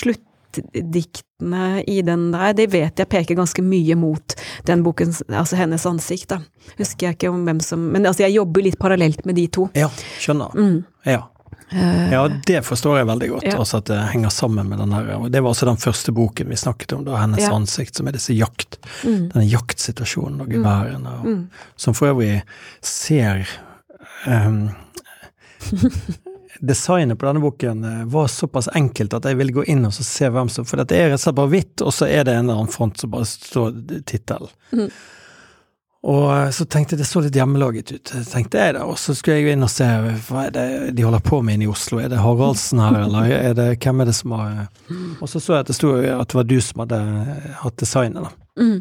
sluttdiktene 0.57 1.83
i 1.87 2.01
den 2.03 2.31
der, 2.33 2.53
det 2.57 2.67
vet 2.73 2.99
jeg 2.99 3.09
peker 3.13 3.39
ganske 3.39 3.63
mye 3.63 3.97
mot 3.99 4.35
den 4.67 4.83
boken, 4.87 5.15
altså 5.29 5.57
hennes 5.61 5.87
ansikt, 5.87 6.29
da. 6.33 6.41
Husker 6.81 7.09
jeg 7.09 7.19
ikke 7.19 7.31
om 7.31 7.45
hvem 7.47 7.61
som 7.63 7.87
Men 7.93 8.07
altså, 8.07 8.25
jeg 8.27 8.37
jobber 8.37 8.65
litt 8.67 8.79
parallelt 8.79 9.25
med 9.27 9.37
de 9.39 9.47
to. 9.53 9.69
Ja, 9.77 9.89
skjønner. 10.19 10.55
Mm. 10.57 10.85
Ja. 11.07 11.23
Eh, 11.71 12.13
ja, 12.13 12.29
det 12.47 12.61
forstår 12.67 13.01
jeg 13.01 13.07
veldig 13.07 13.29
godt, 13.31 13.47
Ja. 13.49 13.57
altså 13.59 13.81
at 13.81 13.89
det 13.91 13.99
henger 14.13 14.31
sammen 14.31 14.69
med 14.69 14.79
den 14.79 14.91
der. 14.91 15.17
Og 15.19 15.31
det 15.33 15.43
var 15.43 15.51
også 15.51 15.67
den 15.67 15.77
første 15.83 16.13
boken 16.15 16.49
vi 16.49 16.57
snakket 16.57 16.93
om, 16.93 17.05
da, 17.05 17.17
hennes 17.17 17.43
Ja. 17.43 17.53
ansikt, 17.55 17.97
som 17.97 18.07
er 18.07 18.13
disse 18.13 18.35
jakt, 18.35 18.79
mm, 19.05 19.31
denne 19.33 19.47
jaktsituasjonen 19.47 20.41
og 20.41 20.49
geværene, 20.49 21.17
mm. 21.25 21.49
som 21.77 21.95
for 21.95 22.07
øvrig 22.15 22.43
ser 22.83 23.47
ehm, 24.27 24.71
Designet 26.61 27.19
på 27.19 27.27
denne 27.27 27.43
boken 27.43 27.85
eh, 27.85 28.05
var 28.13 28.31
såpass 28.33 28.69
enkelt 28.75 29.15
at 29.17 29.29
jeg 29.29 29.39
ville 29.41 29.55
gå 29.57 29.67
inn 29.71 29.85
og 29.89 29.95
så 29.97 30.07
se 30.07 30.31
hvem 30.33 30.49
som 30.53 30.67
For 30.69 30.81
det 30.83 30.97
er 30.97 31.11
rett 31.11 31.21
og 31.21 31.25
slett 31.27 31.39
bare 31.41 31.53
hvitt, 31.53 31.85
og 31.85 31.93
så 31.95 32.09
er 32.09 32.25
det 32.27 32.37
en 32.37 32.47
eller 32.47 32.63
annen 32.63 32.73
front 32.73 33.01
som 33.01 33.13
bare 33.13 33.29
står 33.29 33.77
tittelen. 34.09 34.53
Mm. 34.73 34.89
Og 36.07 36.27
eh, 36.31 36.51
så 36.55 36.67
tenkte 36.71 36.95
jeg 36.95 37.03
det 37.03 37.09
så 37.09 37.23
litt 37.25 37.37
hjemmelaget 37.37 37.93
ut, 37.97 38.13
tenkte 38.31 38.63
jeg 38.63 38.77
da. 38.79 38.85
Og 38.87 38.99
så 39.03 39.15
skulle 39.17 39.41
jeg 39.41 39.49
gå 39.49 39.55
inn 39.57 39.67
og 39.67 39.73
se 39.73 39.87
hva 40.29 40.47
er 40.47 40.55
det 40.55 40.67
de 40.97 41.07
holder 41.07 41.25
på 41.27 41.41
med 41.43 41.59
inne 41.59 41.67
i 41.67 41.73
Oslo. 41.73 42.01
Er 42.03 42.13
det 42.13 42.23
Haraldsen 42.23 42.83
her, 42.83 43.01
eller 43.07 43.33
er 43.37 43.57
det, 43.59 43.71
hvem 43.83 44.05
er 44.05 44.11
det 44.11 44.17
som 44.19 44.37
har 44.37 44.67
Og 45.21 45.31
så 45.31 45.41
så 45.43 45.57
jeg 45.57 45.67
at 45.67 45.73
det 45.73 45.79
sto 45.79 45.97
at 45.97 46.29
det 46.31 46.39
var 46.39 46.47
du 46.47 46.61
som 46.63 46.85
hadde 46.85 47.01
hatt 47.63 47.81
designet, 47.83 48.29
da. 48.29 48.47
Mm. 48.63 48.79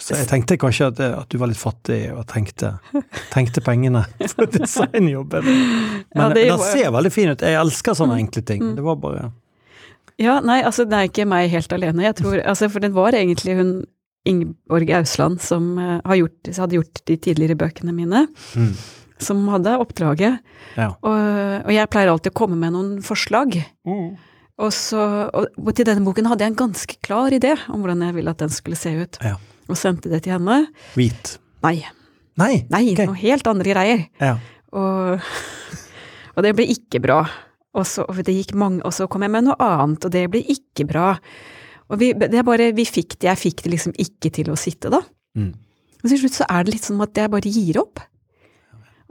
Så 0.00 0.14
jeg 0.16 0.28
tenkte 0.30 0.56
kanskje 0.56 0.86
at, 0.88 1.00
at 1.04 1.28
du 1.28 1.36
var 1.36 1.50
litt 1.50 1.60
fattig 1.60 1.98
og 2.14 2.22
tenkte, 2.30 2.74
tenkte 3.34 3.60
pengene 3.64 4.06
for 4.32 4.48
designjobben. 4.48 5.44
Men 5.44 6.22
Ja, 6.22 6.28
det 6.32 6.46
det 6.48 6.56
ser 6.64 6.94
veldig 6.94 7.12
fin 7.12 7.32
ut. 7.34 7.42
Jeg 7.44 7.58
elsker 7.60 7.96
sånne 7.98 8.16
Mm. 8.16 8.22
enkle 8.24 8.42
ting. 8.48 8.62
Det 8.78 8.84
var 8.86 8.96
bare 9.02 9.26
Ja, 10.16 10.38
nei, 10.40 10.62
altså 10.64 10.86
det 10.88 10.96
er 10.96 11.10
ikke 11.10 11.26
meg 11.28 11.50
helt 11.52 11.72
alene. 11.76 12.06
Jeg 12.06 12.16
tror, 12.22 12.40
altså 12.40 12.70
For 12.72 12.80
det 12.80 12.94
var 12.96 13.12
egentlig 13.12 13.56
hun 13.58 13.74
Ingeborg 14.26 14.90
Ausland 14.96 15.40
som 15.44 15.78
eh, 15.78 16.00
har 16.04 16.16
gjort, 16.18 16.48
hadde 16.56 16.74
gjort 16.80 17.02
de 17.06 17.16
tidligere 17.16 17.54
bøkene 17.60 17.92
mine, 17.94 18.24
mm. 18.56 18.72
som 19.22 19.44
hadde 19.52 19.76
oppdraget. 19.78 20.40
Ja. 20.74 20.88
Og, 21.04 21.66
og 21.66 21.70
jeg 21.70 21.90
pleier 21.92 22.10
alltid 22.10 22.32
å 22.32 22.38
komme 22.40 22.56
med 22.58 22.72
noen 22.74 22.96
forslag. 23.06 23.54
Og, 23.86 24.72
så, 24.72 25.28
og, 25.30 25.46
og 25.60 25.70
til 25.76 25.86
denne 25.86 26.02
boken 26.02 26.26
hadde 26.32 26.42
jeg 26.42 26.54
en 26.54 26.58
ganske 26.64 26.96
klar 27.06 27.30
idé 27.36 27.52
om 27.68 27.84
hvordan 27.84 28.02
jeg 28.08 28.16
ville 28.16 28.32
at 28.34 28.40
den 28.42 28.50
skulle 28.56 28.80
se 28.80 28.96
ut. 28.98 29.20
Ja. 29.22 29.36
Og 29.66 29.78
sendte 29.78 30.10
det 30.12 30.22
til 30.24 30.36
henne. 30.36 30.66
Hvit. 30.94 31.36
Nei, 31.66 31.80
Nei! 32.36 32.66
nei, 32.68 32.84
okay. 32.92 33.08
noe 33.08 33.18
helt 33.18 33.48
andre 33.48 33.72
greier. 33.72 34.06
Ja. 34.20 34.36
Og, 34.76 35.28
og 36.36 36.46
det 36.46 36.54
ble 36.58 36.68
ikke 36.74 37.00
bra. 37.02 37.22
Og 37.76 37.84
så, 37.88 38.06
og 38.08 38.56
mange, 38.56 38.80
og 38.84 38.94
så 38.94 39.08
kom 39.10 39.24
jeg 39.24 39.32
med 39.34 39.48
noe 39.48 39.56
annet, 39.60 40.04
og 40.04 40.12
det 40.12 40.24
ble 40.32 40.40
ikke 40.52 40.86
bra. 40.88 41.14
Og 41.92 42.00
vi, 42.00 42.12
det 42.16 42.34
er 42.34 42.46
bare, 42.46 42.70
vi 42.76 42.86
fikk 42.88 43.18
det, 43.18 43.28
jeg 43.28 43.42
fikk 43.42 43.64
det 43.64 43.72
liksom 43.74 43.96
ikke 44.00 44.32
til 44.32 44.50
å 44.52 44.58
sitte, 44.58 44.92
da. 44.92 45.02
Mm. 45.36 45.52
Og 46.02 46.08
til 46.08 46.20
slutt 46.22 46.38
så 46.38 46.46
er 46.48 46.64
det 46.64 46.76
litt 46.76 46.86
sånn 46.86 47.02
at 47.04 47.18
jeg 47.18 47.32
bare 47.32 47.52
gir 47.52 47.80
opp. 47.82 48.00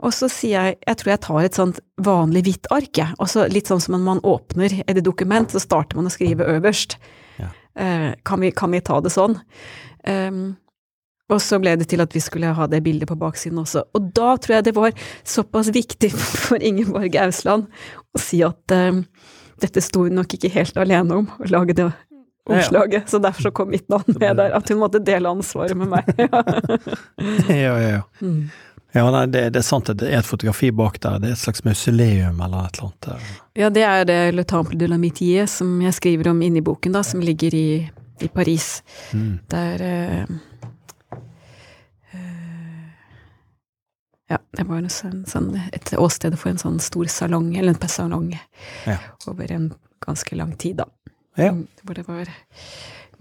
Og 0.04 0.12
så 0.12 0.28
sier 0.28 0.58
jeg, 0.58 0.78
jeg 0.84 0.98
tror 1.00 1.12
jeg 1.12 1.22
tar 1.24 1.46
et 1.46 1.56
sånt 1.56 1.78
vanlig 2.04 2.42
hvitt 2.46 2.68
ark, 2.74 2.90
jeg. 2.98 3.14
Og 3.22 3.30
så 3.32 3.46
litt 3.48 3.70
sånn 3.70 3.80
som 3.82 3.96
når 3.96 4.04
man 4.04 4.24
åpner 4.28 4.74
et 4.84 5.00
dokument, 5.04 5.48
så 5.50 5.62
starter 5.62 5.98
man 5.98 6.10
å 6.10 6.12
skrive 6.12 6.48
øverst. 6.56 6.98
Ja. 7.76 7.86
Eh, 7.86 8.12
kan, 8.24 8.40
vi, 8.40 8.52
kan 8.56 8.72
vi 8.72 8.80
ta 8.84 9.00
det 9.04 9.12
sånn? 9.14 9.36
Um, 10.06 10.56
og 11.26 11.40
så 11.42 11.58
ble 11.58 11.72
det 11.80 11.88
til 11.90 12.02
at 12.04 12.12
vi 12.14 12.22
skulle 12.22 12.52
ha 12.54 12.68
det 12.70 12.84
bildet 12.86 13.10
på 13.10 13.18
baksiden 13.18 13.58
også. 13.58 13.82
Og 13.98 14.10
da 14.14 14.36
tror 14.38 14.58
jeg 14.58 14.68
det 14.68 14.76
var 14.76 14.94
såpass 15.26 15.72
viktig 15.74 16.12
for 16.46 16.62
Ingeborg 16.62 17.18
Ausland 17.18 17.66
å 18.14 18.22
si 18.22 18.42
at 18.46 18.76
um, 18.76 19.02
dette 19.62 19.82
sto 19.82 20.04
hun 20.06 20.18
nok 20.20 20.36
ikke 20.36 20.52
helt 20.54 20.76
alene 20.78 21.22
om, 21.22 21.30
å 21.40 21.50
lage 21.50 21.76
det 21.76 21.88
omslaget. 22.46 23.10
Så 23.10 23.18
derfor 23.18 23.48
så 23.48 23.50
kom 23.50 23.72
mitt 23.74 23.88
navn 23.90 24.16
med 24.20 24.38
der, 24.38 24.54
at 24.54 24.70
hun 24.70 24.78
måtte 24.78 25.02
dele 25.02 25.32
ansvaret 25.32 25.76
med 25.78 25.90
meg. 25.90 26.10
ja, 27.50 27.74
ja, 27.74 27.90
ja. 27.98 28.02
Mm. 28.20 28.46
Ja, 28.94 29.10
nei, 29.10 29.26
det, 29.28 29.42
det, 29.52 29.60
er 29.60 29.66
sant 29.66 29.90
at 29.92 29.98
det 30.00 30.08
er 30.08 30.22
et 30.22 30.28
fotografi 30.28 30.70
bak 30.72 30.96
der. 31.04 31.18
Det 31.20 31.28
er 31.28 31.36
et 31.36 31.42
slags 31.42 31.64
mausoleum 31.66 32.40
eller 32.40 32.68
et 32.68 32.78
eller 32.78 32.88
annet. 32.88 33.38
Ja, 33.58 33.70
det 33.70 33.84
er 33.84 34.04
det 34.08 34.18
Le 34.34 34.44
Temple 34.48 34.78
de 34.80 34.88
la 34.88 34.98
Mitié 35.00 35.44
som 35.50 35.74
jeg 35.84 35.96
skriver 35.98 36.30
om 36.32 36.40
inni 36.42 36.62
boken, 36.64 36.96
da, 36.96 37.02
som 37.04 37.20
ligger 37.20 37.54
i, 37.54 37.68
i 38.24 38.28
Paris. 38.32 38.80
Mm. 39.12 39.32
Der 39.52 39.84
uh, 39.84 40.36
Ja, 44.26 44.40
det 44.58 44.64
var 44.66 44.82
sånn, 44.90 45.20
sånn, 45.30 45.52
et 45.70 45.92
åsted 45.94 46.34
for 46.34 46.50
en 46.50 46.58
sånn 46.58 46.80
stor 46.82 47.06
salong, 47.12 47.52
eller 47.54 47.76
en 47.76 47.90
salong, 47.90 48.32
ja. 48.82 48.96
over 49.30 49.52
en 49.54 49.68
ganske 50.02 50.34
lang 50.34 50.56
tid, 50.58 50.80
da. 50.80 50.88
Ja. 51.38 51.52
Mm, 51.54 51.66
hvor 51.86 51.94
det 51.94 52.06
var 52.08 52.32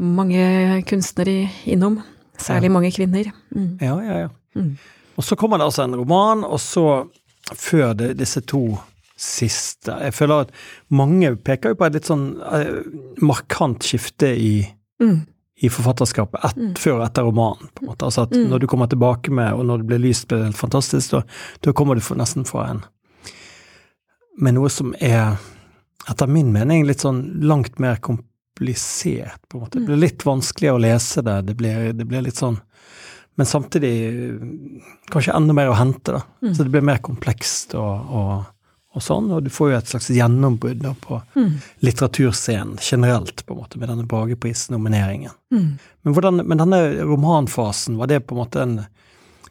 mange 0.01 0.81
kunstnere 0.89 1.51
innom. 1.69 1.99
Særlig 2.41 2.71
ja. 2.71 2.73
mange 2.73 2.91
kvinner. 2.95 3.29
Mm. 3.53 3.77
Ja, 3.85 3.99
ja, 4.03 4.17
ja. 4.25 4.31
Mm. 4.57 4.73
Og 5.15 5.23
så 5.23 5.35
kommer 5.39 5.57
det 5.57 5.69
altså 5.69 5.85
en 5.85 5.95
roman, 5.95 6.43
og 6.43 6.59
så, 6.59 7.05
før 7.55 7.93
det, 7.93 8.15
disse 8.19 8.41
to 8.47 8.67
siste 9.15 9.93
Jeg 10.03 10.11
føler 10.11 10.43
at 10.43 10.49
mange 10.91 11.29
peker 11.39 11.71
jo 11.71 11.77
på 11.79 11.85
et 11.87 11.93
litt 11.95 12.09
sånn 12.09 12.25
eh, 12.51 12.81
markant 13.23 13.85
skifte 13.87 14.27
i, 14.35 14.57
mm. 14.99 15.21
i 15.63 15.69
forfatterskapet 15.71 16.43
et, 16.43 16.57
mm. 16.59 16.73
før 16.83 16.97
og 16.97 17.05
etter 17.05 17.23
romanen. 17.23 17.69
på 17.71 17.85
en 17.85 17.93
måte. 17.93 18.09
Altså 18.09 18.25
at 18.25 18.35
mm. 18.35 18.49
Når 18.51 18.59
du 18.59 18.67
kommer 18.67 18.91
tilbake 18.91 19.31
med, 19.31 19.53
og 19.55 19.63
når 19.69 19.81
det 19.81 19.89
blir 19.93 20.03
lyst, 20.03 20.27
blir 20.27 20.43
det 20.43 20.49
helt 20.49 20.59
fantastisk, 20.59 21.15
da 21.63 21.73
kommer 21.73 21.95
du 21.95 22.03
nesten 22.19 22.43
fra 22.43 22.67
en 22.73 22.83
Med 24.35 24.57
noe 24.57 24.67
som 24.67 24.91
er, 24.99 25.37
etter 26.11 26.27
min 26.27 26.51
mening, 26.51 26.83
litt 26.83 27.07
sånn 27.07 27.23
langt 27.47 27.79
mer 27.79 28.03
komplisert 28.03 28.33
komplisert, 28.55 29.49
på 29.49 29.57
en 29.57 29.61
måte. 29.61 29.79
Det 29.79 29.85
blir 29.85 29.97
litt 29.97 30.25
vanskeligere 30.25 30.75
å 30.75 30.77
lese 30.79 31.21
det. 31.21 31.41
Det 31.41 31.53
blir, 31.53 31.93
det 31.93 32.05
blir 32.05 32.21
litt 32.21 32.37
sånn 32.37 32.59
Men 33.35 33.45
samtidig 33.45 33.93
kanskje 35.11 35.35
enda 35.35 35.53
mer 35.53 35.71
å 35.71 35.77
hente, 35.77 36.15
da. 36.15 36.21
Mm. 36.41 36.55
Så 36.55 36.63
det 36.63 36.71
blir 36.71 36.85
mer 36.87 37.01
komplekst 37.03 37.75
og, 37.75 38.13
og, 38.15 38.45
og, 38.95 39.03
sånn. 39.03 39.27
Og 39.35 39.43
du 39.43 39.51
får 39.51 39.71
jo 39.71 39.77
et 39.77 39.91
slags 39.91 40.07
gjennombrudd 40.15 40.85
på 41.03 41.19
mm. 41.35 41.49
litteraturscenen 41.83 42.77
generelt, 42.79 43.43
på 43.45 43.55
en 43.55 43.59
måte, 43.59 43.81
med 43.81 43.91
denne 43.91 44.07
Bragepris-nomineringen. 44.07 45.35
Mm. 45.51 45.67
Men, 46.07 46.41
men, 46.45 46.63
denne 46.63 46.81
romanfasen, 47.03 47.99
var 47.99 48.11
det 48.11 48.23
på 48.23 48.37
en 48.37 48.43
måte 48.43 48.63
en 48.63 48.77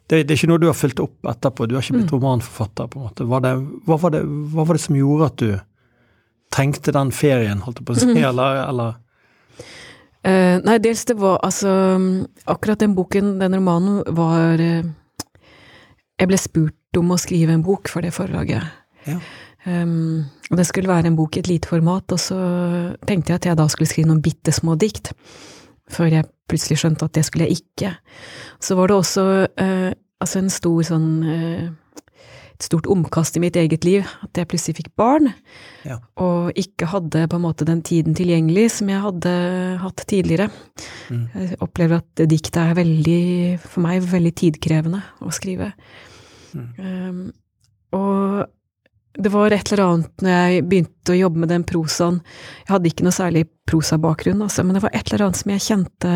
det, 0.07 0.19
det, 0.29 0.35
er 0.35 0.37
ikke 0.37 0.49
noe 0.51 0.61
du 0.61 0.67
har 0.69 0.77
fulgt 0.77 1.01
opp 1.01 1.29
etterpå, 1.31 1.65
du 1.65 1.79
har 1.79 1.85
ikke 1.85 1.95
blitt 1.97 2.11
mm. 2.11 2.17
romanforfatter, 2.19 2.89
på 2.93 2.99
en 2.99 3.07
måte. 3.07 3.25
Var 3.29 3.41
det, 3.41 3.53
hva, 3.87 3.97
var 4.03 4.13
det, 4.13 4.21
hva 4.53 4.67
var 4.69 4.77
det 4.77 4.83
som 4.85 4.99
gjorde 4.99 5.29
at 5.31 5.39
du 5.41 5.55
trengte 6.53 6.93
den 6.93 7.13
ferien, 7.15 7.63
holdt 7.65 7.81
jeg 7.81 7.89
på 7.89 7.97
å 7.97 8.01
si, 8.03 8.11
mm. 8.13 8.21
eller, 8.29 8.59
eller? 8.67 9.01
Uh, 10.25 10.57
nei, 10.65 10.79
dels 10.81 11.03
det 11.05 11.19
var 11.21 11.43
altså 11.45 11.71
Akkurat 12.49 12.81
den 12.81 12.95
boken, 12.97 13.35
den 13.43 13.57
romanen, 13.59 13.99
var 14.17 14.57
uh, 14.57 14.87
Jeg 16.17 16.31
ble 16.31 16.39
spurt 16.41 16.97
om 16.97 17.13
å 17.13 17.19
skrive 17.21 17.53
en 17.53 17.65
bok 17.67 17.91
for 17.91 18.07
det 18.07 18.15
forlaget. 18.15 18.63
Ja. 19.05 19.19
Um, 19.65 20.25
og 20.51 20.61
det 20.61 20.67
skulle 20.69 20.89
være 20.93 21.11
en 21.11 21.17
bok 21.19 21.37
i 21.37 21.43
et 21.43 21.51
lite 21.51 21.69
format, 21.69 22.07
og 22.15 22.21
så 22.21 22.39
tenkte 23.09 23.33
jeg 23.33 23.41
at 23.41 23.49
jeg 23.49 23.59
da 23.59 23.67
skulle 23.73 23.91
skrive 23.91 24.13
noen 24.13 24.23
bitte 24.23 24.55
små 24.55 24.77
dikt. 24.79 25.11
Før 25.91 26.13
jeg 26.13 26.29
plutselig 26.49 26.79
skjønte 26.81 27.09
at 27.09 27.17
det 27.19 27.25
skulle 27.27 27.49
jeg 27.49 27.65
ikke. 27.65 27.91
Så 28.63 28.79
var 28.79 28.89
det 28.93 29.01
også 29.01 29.25
uh, 29.49 29.91
altså 30.23 30.41
en 30.41 30.53
stor 30.55 30.87
sånn 30.87 31.11
et 32.55 32.67
stort 32.69 32.87
omkast 32.91 33.37
i 33.37 33.43
mitt 33.43 33.57
eget 33.59 33.85
liv, 33.87 34.07
at 34.23 34.39
jeg 34.39 34.49
plutselig 34.51 34.79
fikk 34.79 34.91
barn, 34.99 35.33
ja. 35.87 35.99
og 36.23 36.55
ikke 36.59 36.89
hadde 36.93 37.27
på 37.31 37.39
en 37.39 37.45
måte 37.45 37.67
den 37.67 37.83
tiden 37.87 38.15
tilgjengelig 38.15 38.69
som 38.77 38.93
jeg 38.93 39.03
hadde 39.03 39.33
hatt 39.83 40.05
tidligere. 40.11 40.49
Mm. 41.11 41.25
Jeg 41.35 41.61
opplever 41.65 42.03
at 42.03 42.27
diktet 42.31 42.61
er 42.63 42.77
veldig, 42.79 43.23
for 43.65 43.85
meg, 43.87 44.05
veldig 44.11 44.35
tidkrevende 44.39 45.03
å 45.25 45.35
skrive. 45.35 45.73
Mm. 46.55 46.69
Um, 46.79 47.25
og 47.99 48.45
det 49.15 49.31
var 49.31 49.55
et 49.55 49.73
eller 49.73 49.85
annet 49.85 50.23
når 50.25 50.35
jeg 50.35 50.63
begynte 50.71 51.15
å 51.15 51.19
jobbe 51.19 51.43
med 51.45 51.51
den 51.53 51.65
prosaen 51.67 52.17
Jeg 52.65 52.71
hadde 52.73 52.91
ikke 52.91 53.05
noe 53.07 53.15
særlig 53.15 53.45
prosabakgrunn, 53.71 54.43
altså, 54.43 54.65
men 54.67 54.79
det 54.79 54.83
var 54.83 54.95
et 54.95 55.11
eller 55.11 55.29
annet 55.29 55.41
som 55.41 55.53
jeg 55.55 55.67
kjente 55.69 56.15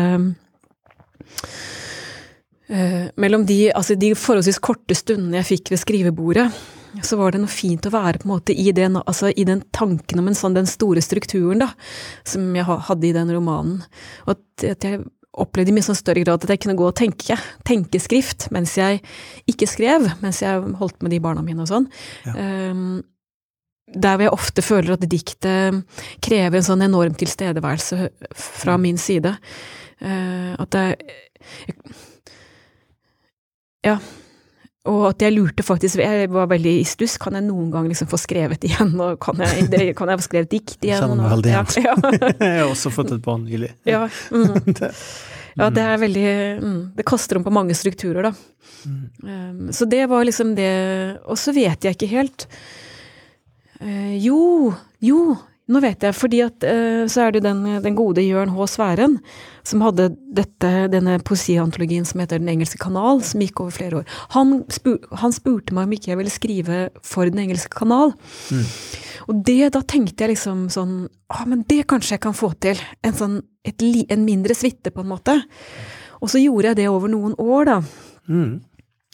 mellom 2.69 3.47
de, 3.49 3.71
altså 3.73 3.95
de, 3.97 4.11
forholdsvis 4.13 4.59
korte 4.61 4.93
stundene 4.93 5.39
jeg 5.39 5.47
fikk 5.47 5.71
ved 5.73 5.81
skrivebordet, 5.81 6.43
så 7.05 7.17
var 7.19 7.33
det 7.33 7.41
noe 7.43 7.51
fint 7.51 7.85
å 7.85 7.93
være 7.93 8.21
på 8.21 8.27
en 8.27 8.33
måte 8.33 8.55
i 8.55 8.71
den, 8.75 8.97
altså 8.99 9.29
i 9.29 9.45
den 9.47 9.61
tanken 9.75 10.21
om 10.21 10.31
sånn, 10.37 10.57
den 10.57 10.69
store 10.69 11.03
strukturen 11.05 11.63
da, 11.63 11.69
som 12.27 12.47
jeg 12.55 12.65
hadde 12.65 13.09
i 13.09 13.15
den 13.15 13.31
romanen. 13.33 13.83
Og 14.27 14.35
at, 14.35 14.85
jeg 14.85 15.03
opplevde 15.39 15.71
i 15.71 15.75
mye 15.77 15.85
sånn 15.85 15.97
større 15.97 16.23
grad 16.25 16.43
at 16.43 16.51
jeg 16.51 16.63
kunne 16.63 16.77
gå 16.79 16.87
og 16.89 16.97
tenke, 16.97 17.37
tenke 17.67 18.01
skrift, 18.01 18.49
mens 18.55 18.75
jeg 18.79 19.03
ikke 19.49 19.69
skrev, 19.69 20.09
mens 20.23 20.41
jeg 20.43 20.73
holdt 20.81 20.99
med 21.05 21.13
de 21.13 21.21
barna 21.23 21.45
mine 21.45 21.63
og 21.63 21.69
sånn. 21.69 21.87
Ja. 22.25 22.33
Um, 22.73 22.99
der 23.89 24.17
hvor 24.17 24.27
jeg 24.27 24.35
ofte 24.35 24.61
føler 24.61 24.93
at 24.93 25.05
diktet 25.09 26.01
krever 26.21 26.59
en 26.59 26.65
sånn 26.65 26.85
enorm 26.85 27.15
tilstedeværelse 27.17 28.09
fra 28.37 28.75
mm. 28.77 28.83
min 28.85 28.99
side. 29.01 29.33
Uh, 30.01 30.53
at 30.59 30.75
det 30.75 30.83
ja. 33.85 33.99
Og 34.89 35.01
at 35.09 35.21
jeg 35.21 35.35
lurte 35.35 35.63
faktisk 35.65 35.99
Jeg 35.99 36.29
var 36.31 36.47
veldig 36.49 36.71
i 36.79 36.85
stuss. 36.87 37.17
Kan 37.21 37.35
jeg 37.37 37.45
noen 37.47 37.69
gang 37.73 37.89
liksom 37.89 38.09
få 38.09 38.19
skrevet 38.21 38.63
igjen? 38.67 38.93
Og 39.03 39.19
kan 39.21 39.41
jeg, 39.43 39.67
det, 39.71 39.81
kan 39.97 40.11
jeg 40.11 40.21
få 40.21 40.27
skrevet 40.29 40.53
dikt 40.53 40.77
igjen? 40.87 41.03
Kjenner 41.03 41.19
meg 41.19 41.33
veldig 41.35 41.51
igjen. 41.51 41.73
Ja, 41.83 41.95
jeg 42.47 42.61
har 42.61 42.69
også 42.69 42.93
fått 42.93 43.11
et 43.15 43.25
barn 43.25 43.43
nylig. 43.47 43.73
Ja, 43.89 44.05
mm. 44.31 44.79
ja, 45.59 45.69
det 45.75 45.83
er 45.83 46.01
veldig 46.05 46.29
mm, 46.63 46.79
Det 46.97 47.05
kaster 47.07 47.39
om 47.39 47.45
på 47.45 47.53
mange 47.53 47.75
strukturer, 47.77 48.29
da. 48.29 48.33
Mm. 48.87 48.99
Um, 49.27 49.63
så 49.75 49.85
det 49.89 50.05
var 50.07 50.23
liksom 50.23 50.53
det 50.55 50.69
Og 51.27 51.35
så 51.35 51.51
vet 51.51 51.83
jeg 51.83 51.97
ikke 51.97 52.07
helt 52.13 52.45
uh, 53.81 54.13
Jo, 54.15 54.71
jo, 55.03 55.23
nå 55.69 55.81
vet 55.83 56.03
jeg, 56.03 56.15
fordi 56.17 56.41
at 56.45 56.65
uh, 56.65 57.03
så 57.09 57.27
er 57.27 57.35
det 57.35 57.43
den, 57.45 57.61
den 57.83 57.97
gode 57.97 58.23
Jørn 58.25 58.53
H. 58.55 58.67
Sværen 58.73 59.19
som 59.67 59.83
hadde 59.85 60.09
dette, 60.33 60.71
denne 60.89 61.19
poesiantologien 61.25 62.07
som 62.07 62.23
heter 62.23 62.41
Den 62.41 62.49
engelske 62.55 62.79
kanal, 62.81 63.21
som 63.25 63.43
gikk 63.43 63.61
over 63.61 63.75
flere 63.75 64.01
år. 64.01 64.15
Han, 64.33 64.63
spur, 64.73 64.97
han 65.21 65.35
spurte 65.35 65.75
meg 65.77 65.85
om 65.85 65.93
ikke 65.93 66.13
jeg 66.13 66.21
ville 66.21 66.33
skrive 66.33 66.81
for 67.05 67.29
Den 67.29 67.43
engelske 67.45 67.73
kanal. 67.77 68.15
Mm. 68.49 68.65
Og 69.29 69.43
det, 69.45 69.59
da 69.75 69.83
tenkte 69.85 70.25
jeg 70.25 70.33
liksom 70.33 70.67
sånn 70.73 70.95
Å, 71.05 71.43
men 71.45 71.61
det 71.69 71.83
kanskje 71.89 72.15
jeg 72.15 72.23
kan 72.23 72.37
få 72.37 72.51
til. 72.57 72.79
En 73.05 73.13
sånn, 73.13 73.39
et, 73.67 73.83
en 74.09 74.25
mindre 74.25 74.57
suite, 74.57 74.89
på 74.89 75.03
en 75.05 75.11
måte. 75.11 75.35
Og 76.19 76.31
så 76.31 76.41
gjorde 76.41 76.71
jeg 76.71 76.81
det 76.81 76.87
over 76.89 77.11
noen 77.11 77.35
år, 77.37 77.69
da. 77.69 77.77
Mm. 78.29 78.55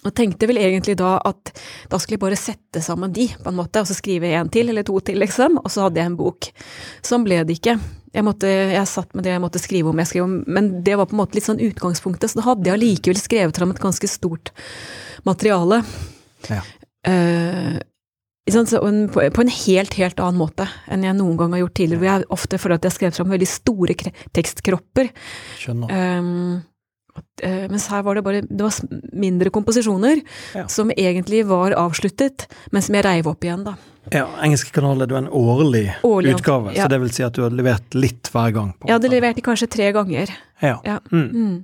Og 0.05 0.13
tenkte 0.15 0.47
vel 0.49 0.61
egentlig 0.61 0.97
da 0.99 1.15
at 1.25 1.51
da 1.89 1.99
skulle 1.99 2.19
jeg 2.19 2.23
bare 2.25 2.39
sette 2.39 2.81
sammen 2.85 3.13
de, 3.15 3.27
på 3.41 3.51
en 3.51 3.57
måte, 3.57 3.81
og 3.81 3.89
så 3.89 3.97
skrive 3.97 4.33
en 4.37 4.51
til 4.53 4.69
eller 4.71 4.85
to 4.85 4.99
til, 5.05 5.17
liksom, 5.21 5.59
og 5.63 5.71
så 5.73 5.87
hadde 5.87 6.01
jeg 6.01 6.11
en 6.11 6.19
bok. 6.19 6.49
Sånn 7.05 7.25
ble 7.25 7.41
det 7.47 7.57
ikke. 7.57 7.77
Jeg, 8.15 8.23
måtte, 8.23 8.47
jeg 8.47 8.87
satt 8.87 9.11
med 9.17 9.25
det 9.27 9.33
jeg 9.33 9.43
måtte 9.43 9.59
skrive 9.59 9.91
om, 9.91 9.99
jeg 9.99 10.11
skrev 10.11 10.27
om, 10.27 10.37
men 10.47 10.69
det 10.85 10.95
var 10.99 11.09
på 11.09 11.17
en 11.17 11.23
måte 11.23 11.35
litt 11.35 11.47
sånn 11.47 11.63
utgangspunktet, 11.63 12.31
så 12.31 12.39
da 12.39 12.45
hadde 12.51 12.69
jeg 12.69 12.77
allikevel 12.77 13.19
skrevet 13.19 13.59
fram 13.59 13.73
et 13.73 13.81
ganske 13.83 14.07
stort 14.07 14.53
materiale. 15.27 15.81
Ja. 16.47 16.61
Uh, 17.05 17.81
på, 18.45 19.41
en 19.41 19.49
helt, 19.49 19.97
helt 19.97 20.19
annen 20.21 20.37
måte 20.37 20.67
enn 20.91 21.03
jeg 21.05 21.17
noen 21.17 21.37
gang 21.39 21.55
har 21.55 21.63
gjort 21.63 21.75
tidligere, 21.79 22.01
hvor 22.03 22.11
jeg 22.11 22.29
ofte 22.37 22.59
føler 22.61 22.77
at 22.77 22.85
jeg 22.85 22.91
har 22.91 22.97
skrevet 22.99 23.17
fram 23.17 23.33
veldig 23.33 23.49
store 23.49 23.97
tekstkropper. 24.37 25.11
Skjønner. 25.57 25.89
Um, 26.21 26.63
mens 27.71 27.85
her 27.91 28.01
var 28.03 28.17
det 28.17 28.23
bare 28.25 28.41
det 28.43 28.63
var 28.63 28.75
mindre 29.15 29.51
komposisjoner 29.53 30.19
ja. 30.55 30.65
som 30.71 30.89
egentlig 30.91 31.45
var 31.47 31.75
avsluttet, 31.79 32.47
men 32.75 32.83
som 32.83 32.97
jeg 32.97 33.05
reiv 33.05 33.29
opp 33.31 33.43
igjen, 33.45 33.63
da. 33.67 33.75
Ja, 34.13 34.25
Engelske 34.43 34.69
kanaler 34.75 35.09
er 35.09 35.17
en 35.23 35.29
årlig, 35.33 35.87
årlig 36.05 36.35
utgave, 36.35 36.73
ja. 36.75 36.85
så 36.85 36.91
det 36.93 36.99
vil 37.01 37.13
si 37.15 37.23
at 37.25 37.37
du 37.37 37.41
har 37.45 37.55
levert 37.55 37.95
litt 37.97 38.29
hver 38.33 38.51
gang? 38.53 38.73
På 38.77 38.89
jeg 38.89 38.99
hadde 38.99 39.11
levert 39.13 39.39
kanskje 39.45 39.69
tre 39.71 39.87
ganger. 39.95 40.33
Ja. 40.61 40.75
ja. 40.85 40.99
Mm. 41.11 41.31
Mm. 41.31 41.55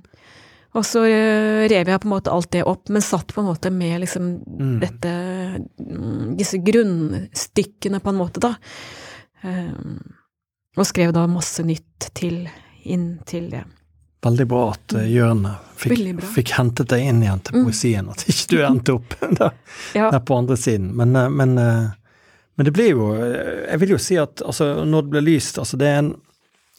Og 0.72 0.86
så 0.88 1.04
uh, 1.04 1.62
rev 1.68 1.90
jeg 1.92 2.00
på 2.02 2.08
en 2.08 2.14
måte 2.14 2.32
alt 2.32 2.50
det 2.54 2.64
opp, 2.66 2.88
men 2.92 3.04
satt 3.04 3.34
på 3.34 3.42
en 3.42 3.50
måte 3.50 3.70
med 3.74 4.00
liksom 4.02 4.32
mm. 4.40 4.74
dette 4.82 5.12
mm, 5.60 6.34
Disse 6.38 6.58
grunnstykkene, 6.64 8.00
på 8.02 8.12
en 8.12 8.18
måte, 8.18 8.42
da. 8.42 8.54
Um, 9.44 10.00
og 10.78 10.88
skrev 10.88 11.12
da 11.14 11.26
masse 11.28 11.62
nytt 11.66 12.10
til 12.16 12.46
inn 12.88 13.20
til 13.28 13.50
det. 13.52 13.66
Veldig 14.24 14.46
bra 14.46 14.70
at 14.70 14.94
uh, 14.94 15.10
Jørn 15.10 15.48
fikk, 15.76 16.20
fikk, 16.34 16.52
hentet 16.54 16.92
deg 16.92 17.08
inn 17.10 17.24
igjen 17.24 17.40
til 17.42 17.58
mm. 17.58 17.64
poesien, 17.66 18.10
at 18.12 18.22
ikke 18.30 18.50
du 18.52 18.60
endte 18.62 18.94
opp 18.94 19.16
der, 19.40 19.56
ja. 19.98 20.10
der 20.14 20.20
på 20.22 20.36
andre 20.38 20.56
siden. 20.56 20.92
Men, 20.98 21.16
uh, 21.18 21.26
men, 21.30 21.56
uh, 21.58 21.88
men, 22.54 22.68
det 22.68 22.74
blir 22.76 22.92
jo 22.92 23.08
Jeg 23.16 23.80
vil 23.82 23.96
jo 23.96 23.98
si 23.98 24.18
at 24.22 24.44
altså, 24.46 24.84
når 24.84 25.08
det 25.08 25.14
blir 25.16 25.26
lyst 25.26 25.58
altså 25.58 25.80
det 25.80 25.90
en, 25.90 26.12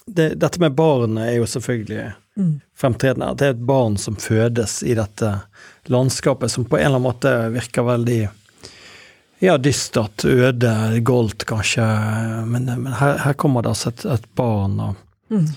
det, 0.06 0.30
Dette 0.40 0.62
med 0.64 0.78
barnet 0.78 1.34
er 1.34 1.36
jo 1.42 1.50
selvfølgelig 1.50 2.06
mm. 2.40 2.56
fremtredende. 2.80 3.34
At 3.34 3.42
det 3.42 3.50
er 3.50 3.58
et 3.58 3.68
barn 3.74 4.00
som 4.00 4.16
fødes 4.16 4.80
i 4.88 4.96
dette 4.96 5.36
landskapet, 5.92 6.52
som 6.52 6.64
på 6.64 6.80
en 6.80 6.86
eller 6.86 6.96
annen 6.96 7.10
måte 7.10 7.36
virker 7.52 7.84
veldig 7.84 8.22
ja, 9.44 9.58
dystert, 9.60 10.24
øde, 10.24 10.74
goldt 11.04 11.44
kanskje, 11.44 11.84
men, 12.48 12.70
men 12.72 12.94
her, 12.96 13.18
her, 13.26 13.34
kommer 13.36 13.66
det 13.66 13.74
altså 13.74 13.92
et, 13.92 14.06
et 14.16 14.28
barn. 14.40 14.80
og 14.80 15.34
mm 15.34 15.48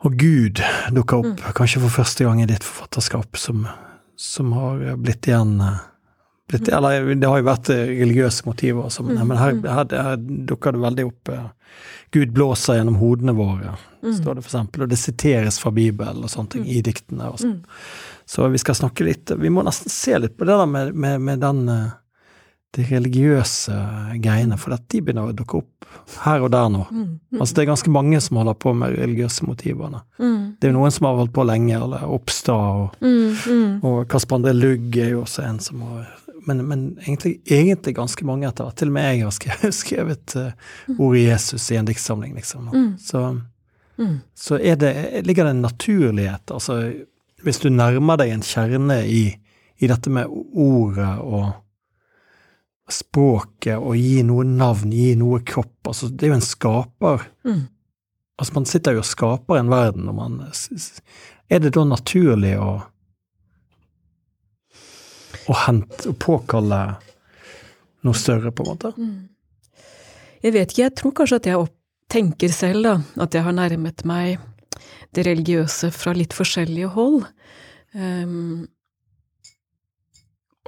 og 0.00 0.16
Gud 0.16 0.62
dukker 0.96 1.20
opp, 1.20 1.36
mm. 1.36 1.54
kanskje 1.56 1.82
for 1.84 2.00
første 2.00 2.24
gang 2.24 2.40
i 2.42 2.48
ditt 2.48 2.64
forfatterskap, 2.64 3.36
som, 3.36 3.66
som 4.16 4.52
har 4.56 4.82
blitt 5.00 5.28
igjen 5.28 5.58
blitt, 6.50 6.68
Eller 6.68 7.14
det 7.14 7.28
har 7.28 7.38
jo 7.38 7.46
vært 7.46 7.70
religiøse 7.70 8.46
motiver, 8.48 8.88
og 8.88 8.94
sånn, 8.94 9.12
men 9.18 9.38
her, 9.38 9.60
her, 9.68 9.92
her 9.92 10.16
dukker 10.18 10.74
det 10.74 10.84
veldig 10.86 11.06
opp 11.10 11.34
Gud 12.10 12.32
blåser 12.34 12.80
gjennom 12.80 12.96
hodene 12.98 13.32
våre, 13.38 13.76
mm. 14.02 14.14
står 14.16 14.38
det 14.38 14.42
eksempel, 14.42 14.82
og 14.82 14.90
det 14.90 14.98
siteres 14.98 15.60
fra 15.62 15.70
Bibelen 15.74 16.24
og 16.24 16.32
sånne 16.32 16.56
ting 16.56 16.64
mm. 16.64 16.72
i 16.72 16.80
diktene. 16.82 17.28
og 17.30 17.38
sånn. 17.38 17.60
Så 18.26 18.48
vi 18.50 18.58
skal 18.62 18.78
snakke 18.78 19.06
litt 19.06 19.30
Vi 19.38 19.50
må 19.50 19.62
nesten 19.66 19.90
se 19.90 20.18
litt 20.18 20.36
på 20.38 20.46
det 20.46 20.56
der 20.58 20.66
med, 20.70 20.90
med, 20.94 21.22
med 21.22 21.42
den 21.42 21.62
de 22.76 22.84
religiøse 22.86 23.74
greiene, 24.22 24.58
for 24.60 24.76
de 24.76 25.00
begynner 25.02 25.30
å 25.30 25.34
dukke 25.36 25.58
opp 25.58 25.88
her 26.22 26.44
og 26.44 26.52
der 26.54 26.68
nå. 26.70 26.84
Mm, 26.90 27.02
mm. 27.02 27.40
Altså 27.40 27.56
Det 27.56 27.62
er 27.62 27.70
ganske 27.72 27.92
mange 27.92 28.20
som 28.22 28.38
holder 28.38 28.58
på 28.62 28.72
med 28.78 28.94
religiøse 28.98 29.46
motivene. 29.48 30.04
Mm. 30.20 30.38
Det 30.60 30.68
er 30.68 30.72
jo 30.72 30.78
noen 30.78 30.94
som 30.94 31.08
har 31.08 31.18
holdt 31.18 31.34
på 31.34 31.46
lenge, 31.48 31.74
eller 31.76 32.06
Oppstad, 32.06 32.80
og, 32.84 33.02
mm, 33.02 33.36
mm. 33.42 33.72
og 33.90 34.00
Kasper 34.10 34.38
André 34.38 34.54
Lugg 34.54 34.96
er 35.02 35.14
jo 35.16 35.24
også 35.24 35.46
en 35.48 35.62
som 35.62 35.86
har 35.88 36.16
Men, 36.48 36.62
men 36.64 36.98
egentlig, 37.02 37.42
egentlig, 37.52 37.92
ganske 37.94 38.24
mange 38.24 38.46
etter 38.48 38.64
hvert. 38.64 38.76
Til 38.80 38.88
og 38.88 38.94
med 38.94 39.10
jeg 39.10 39.24
har 39.26 39.32
skrevet, 39.36 39.74
skrevet 39.82 40.36
uh, 40.40 40.94
ordet 40.96 41.24
Jesus 41.26 41.66
i 41.68 41.76
en 41.76 41.84
diktsamling, 41.84 42.32
liksom. 42.34 42.70
Så, 42.96 43.20
så 44.34 44.56
det, 44.56 45.20
ligger 45.26 45.44
det 45.44 45.50
en 45.50 45.60
naturlighet, 45.60 46.50
altså 46.50 46.78
hvis 47.44 47.60
du 47.60 47.68
nærmer 47.72 48.16
deg 48.20 48.32
en 48.34 48.44
kjerne 48.44 49.02
i, 49.04 49.24
i 49.80 49.90
dette 49.90 50.12
med 50.12 50.28
ordet 50.30 51.12
og 51.20 51.50
språket 52.94 53.78
og 53.78 53.96
gi 53.98 54.22
noe 54.26 54.44
navn, 54.46 54.92
gi 54.94 55.14
noe 55.18 55.42
kropp. 55.46 55.90
Altså, 55.92 56.08
det 56.08 56.26
er 56.26 56.32
jo 56.34 56.38
en 56.38 56.46
skaper. 56.46 57.26
Mm. 57.48 57.60
Altså, 58.40 58.54
man 58.56 58.68
sitter 58.68 58.96
jo 58.96 59.02
og 59.04 59.08
skaper 59.08 59.60
en 59.60 59.72
verden, 59.72 60.08
og 60.10 60.16
man 60.18 60.40
Er 61.50 61.58
det 61.58 61.74
da 61.74 61.84
naturlig 61.84 62.56
å 62.58 62.80
å 65.50 65.56
hente 65.66 66.10
og 66.10 66.18
påkalle 66.22 66.80
noe 68.06 68.18
større, 68.18 68.52
på 68.52 68.64
en 68.64 68.70
måte? 68.70 68.92
Mm. 68.96 69.28
Jeg 70.44 70.54
vet 70.56 70.72
ikke, 70.72 70.84
jeg 70.86 70.96
tror 70.98 71.14
kanskje 71.16 71.40
at 71.40 71.48
jeg 71.50 71.70
tenker 72.10 72.52
selv, 72.54 72.86
da, 72.86 73.24
at 73.24 73.36
jeg 73.36 73.46
har 73.46 73.56
nærmet 73.56 74.04
meg 74.08 74.40
det 75.16 75.26
religiøse 75.26 75.90
fra 75.94 76.14
litt 76.16 76.34
forskjellige 76.36 76.92
hold. 76.94 77.24
Um, 77.94 78.68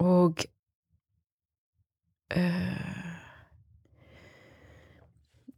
og 0.02 0.44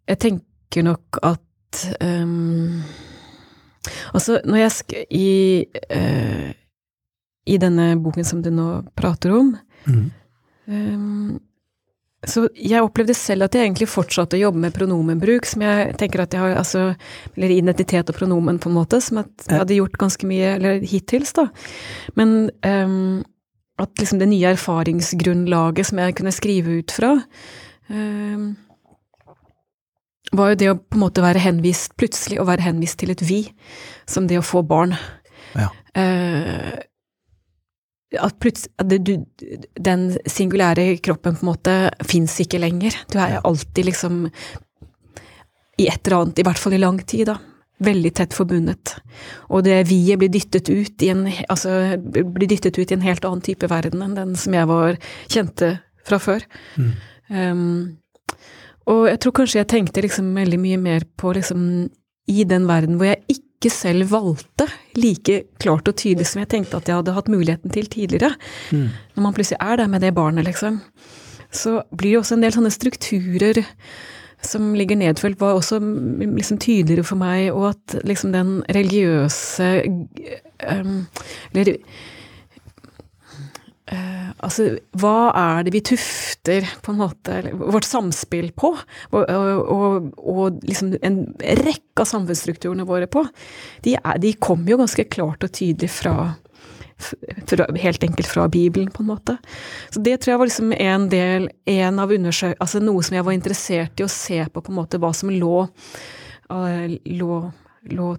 Jeg 0.05 0.21
tenker 0.21 0.85
nok 0.85 1.21
at 1.23 1.87
um, 2.05 2.83
Altså, 4.15 4.39
når 4.45 4.57
jeg 4.57 4.73
sk 4.73 4.93
i, 5.13 5.31
uh, 5.93 6.51
I 7.47 7.57
denne 7.61 7.89
boken 8.01 8.25
som 8.25 8.43
du 8.45 8.51
nå 8.53 8.69
prater 8.97 9.35
om 9.37 9.51
mm. 9.85 10.05
um, 10.73 11.35
så 12.25 12.47
jeg 12.57 12.81
opplevde 12.81 13.15
selv 13.17 13.45
at 13.47 13.57
jeg 13.57 13.67
egentlig 13.67 13.89
fortsatte 13.91 14.39
å 14.39 14.43
jobbe 14.47 14.63
med 14.63 14.73
pronomenbruk, 14.73 15.45
som 15.49 15.65
jeg 15.65 15.95
tenker 16.01 16.23
at 16.25 16.33
jeg 16.33 16.41
har 16.41 16.55
altså, 16.57 16.85
Eller 17.37 17.53
identitet 17.53 18.09
og 18.11 18.17
pronomen, 18.17 18.57
på 18.57 18.71
en 18.71 18.79
måte, 18.79 19.01
som 19.05 19.21
jeg 19.21 19.51
hadde 19.51 19.77
gjort 19.77 19.99
ganske 20.01 20.29
mye 20.29 20.55
eller 20.57 20.87
hittils, 20.89 21.35
da. 21.37 21.49
Men 22.19 22.49
um, 22.65 23.25
at 23.83 23.99
liksom 23.99 24.21
det 24.21 24.29
nye 24.31 24.53
erfaringsgrunnlaget 24.55 25.91
som 25.91 26.01
jeg 26.03 26.17
kunne 26.19 26.35
skrive 26.35 26.79
ut 26.81 26.95
fra, 26.95 27.17
um, 27.91 28.55
var 30.35 30.53
jo 30.53 30.59
det 30.59 30.71
å 30.71 30.79
på 30.79 30.99
en 30.99 31.05
måte 31.05 31.23
være 31.25 31.43
henvist, 31.43 31.95
plutselig 32.01 32.41
å 32.41 32.49
være 32.49 32.65
henvist 32.67 32.99
til 33.03 33.13
et 33.15 33.23
vi, 33.27 33.45
som 34.11 34.29
det 34.31 34.39
å 34.41 34.47
få 34.47 34.65
barn. 34.67 34.97
Ja. 35.59 35.71
Uh, 35.95 36.75
at 38.15 38.37
plutselig 38.39 39.01
du, 39.03 39.15
Den 39.75 40.05
singulære 40.31 41.01
kroppen 41.03 41.35
på 41.35 41.43
en 41.43 41.49
måte 41.51 41.73
fins 42.07 42.37
ikke 42.43 42.61
lenger. 42.63 42.95
Du 43.11 43.19
er 43.19 43.41
alltid 43.43 43.91
liksom 43.91 44.29
i 45.83 45.89
et 45.91 46.07
eller 46.07 46.21
annet, 46.21 46.39
i 46.39 46.47
hvert 46.47 46.63
fall 46.63 46.77
i 46.77 46.83
lang 46.83 47.01
tid, 47.03 47.27
da 47.33 47.41
veldig 47.83 48.13
tett 48.15 48.37
forbundet. 48.37 48.95
Og 49.51 49.65
det 49.67 49.81
vi-et 49.89 50.21
blir 50.21 50.31
dyttet 50.33 50.71
ut 50.71 51.03
i 51.03 51.11
en 51.13 51.27
altså, 51.51 51.97
blir 52.07 52.49
dyttet 52.51 52.79
ut 52.79 52.91
i 52.91 52.97
en 52.97 53.05
helt 53.05 53.27
annen 53.27 53.43
type 53.45 53.69
verden 53.71 54.05
enn 54.05 54.17
den 54.19 54.35
som 54.39 54.55
jeg 54.55 54.71
var 54.71 54.99
kjente 55.33 55.75
fra 56.07 56.21
før. 56.23 56.47
Mm. 56.79 56.93
Um, 57.35 57.67
og 58.91 59.07
jeg 59.09 59.21
tror 59.25 59.37
kanskje 59.41 59.63
jeg 59.63 59.71
tenkte 59.73 60.05
liksom 60.05 60.35
veldig 60.37 60.61
mye 60.61 60.79
mer 60.81 61.07
på 61.19 61.33
liksom 61.37 61.89
i 62.31 62.45
den 62.49 62.69
verden 62.69 62.99
hvor 63.01 63.11
jeg 63.11 63.39
ikke 63.39 63.73
selv 63.73 64.11
valgte 64.13 64.67
like 65.01 65.43
klart 65.61 65.89
og 65.89 65.97
tydelig 65.97 66.29
som 66.31 66.43
jeg 66.43 66.51
tenkte 66.53 66.79
at 66.79 66.89
jeg 66.89 67.01
hadde 67.01 67.15
hatt 67.17 67.31
muligheten 67.33 67.73
til 67.73 67.89
tidligere. 67.91 68.35
Mm. 68.71 68.91
Når 69.17 69.27
man 69.27 69.37
plutselig 69.37 69.61
er 69.61 69.81
der 69.81 69.89
med 69.89 70.05
det 70.05 70.13
barnet, 70.17 70.45
liksom. 70.45 70.83
Så 71.55 71.81
blir 71.97 72.15
det 72.15 72.21
også 72.21 72.37
en 72.37 72.45
del 72.45 72.53
sånne 72.55 72.73
strukturer 72.75 73.63
som 74.49 74.73
ligger 74.77 74.99
nedfølt, 75.01 75.41
var 75.41 75.59
også 75.59 75.81
liksom 75.81 76.61
tydeligere 76.63 77.07
for 77.07 77.21
meg, 77.21 77.51
og 77.53 77.73
at 77.75 77.99
liksom 78.07 78.35
den 78.35 78.59
religiøse 78.75 79.71
um, 79.89 81.07
Eller 81.55 81.77
uh, 83.93 84.31
Altså, 84.45 84.67
hva 85.01 85.33
er 85.39 85.65
det 85.65 85.73
vi 85.73 85.81
tufter 85.89 86.67
på 86.85 86.93
en 86.93 87.01
måte 87.01 87.39
vårt 87.57 87.87
samspill 87.89 88.51
på, 88.57 88.75
og, 89.15 89.23
og, 89.25 90.11
og, 90.21 90.59
liksom 90.67 90.93
en 91.01 91.21
rekke 91.41 92.03
av 92.03 92.11
samfunnsstrukturene 92.11 92.85
våre 92.89 93.09
på? 93.09 93.25
De, 93.87 93.97
de 94.21 94.35
kommer 94.37 94.75
jo 94.75 94.81
ganske 94.83 95.07
klart 95.09 95.47
og 95.47 95.55
tydelig 95.55 95.89
fra 95.95 96.35
helt 97.77 98.05
enkelt 98.05 98.27
fra 98.27 98.49
Bibelen, 98.49 98.91
på 98.91 99.03
en 99.03 99.07
måte. 99.07 99.37
Så 99.91 100.01
det 100.01 100.17
tror 100.21 100.33
jeg 100.33 100.39
var 100.39 100.47
liksom 100.51 100.73
en 100.73 101.09
del, 101.09 101.49
en 101.65 101.99
av. 101.99 102.13
Altså 102.13 102.81
noe 102.81 103.03
som 103.03 103.17
jeg 103.17 103.27
var 103.27 103.37
interessert 103.37 104.01
i 104.01 104.07
å 104.07 104.11
se 104.11 104.45
på, 104.47 104.63
på 104.63 104.73
en 104.73 104.79
måte 104.79 105.01
hva 105.03 105.13
som 105.15 105.33
lå, 105.33 105.67
uh, 106.53 106.85
lå, 107.05 107.41
lå, 107.91 108.11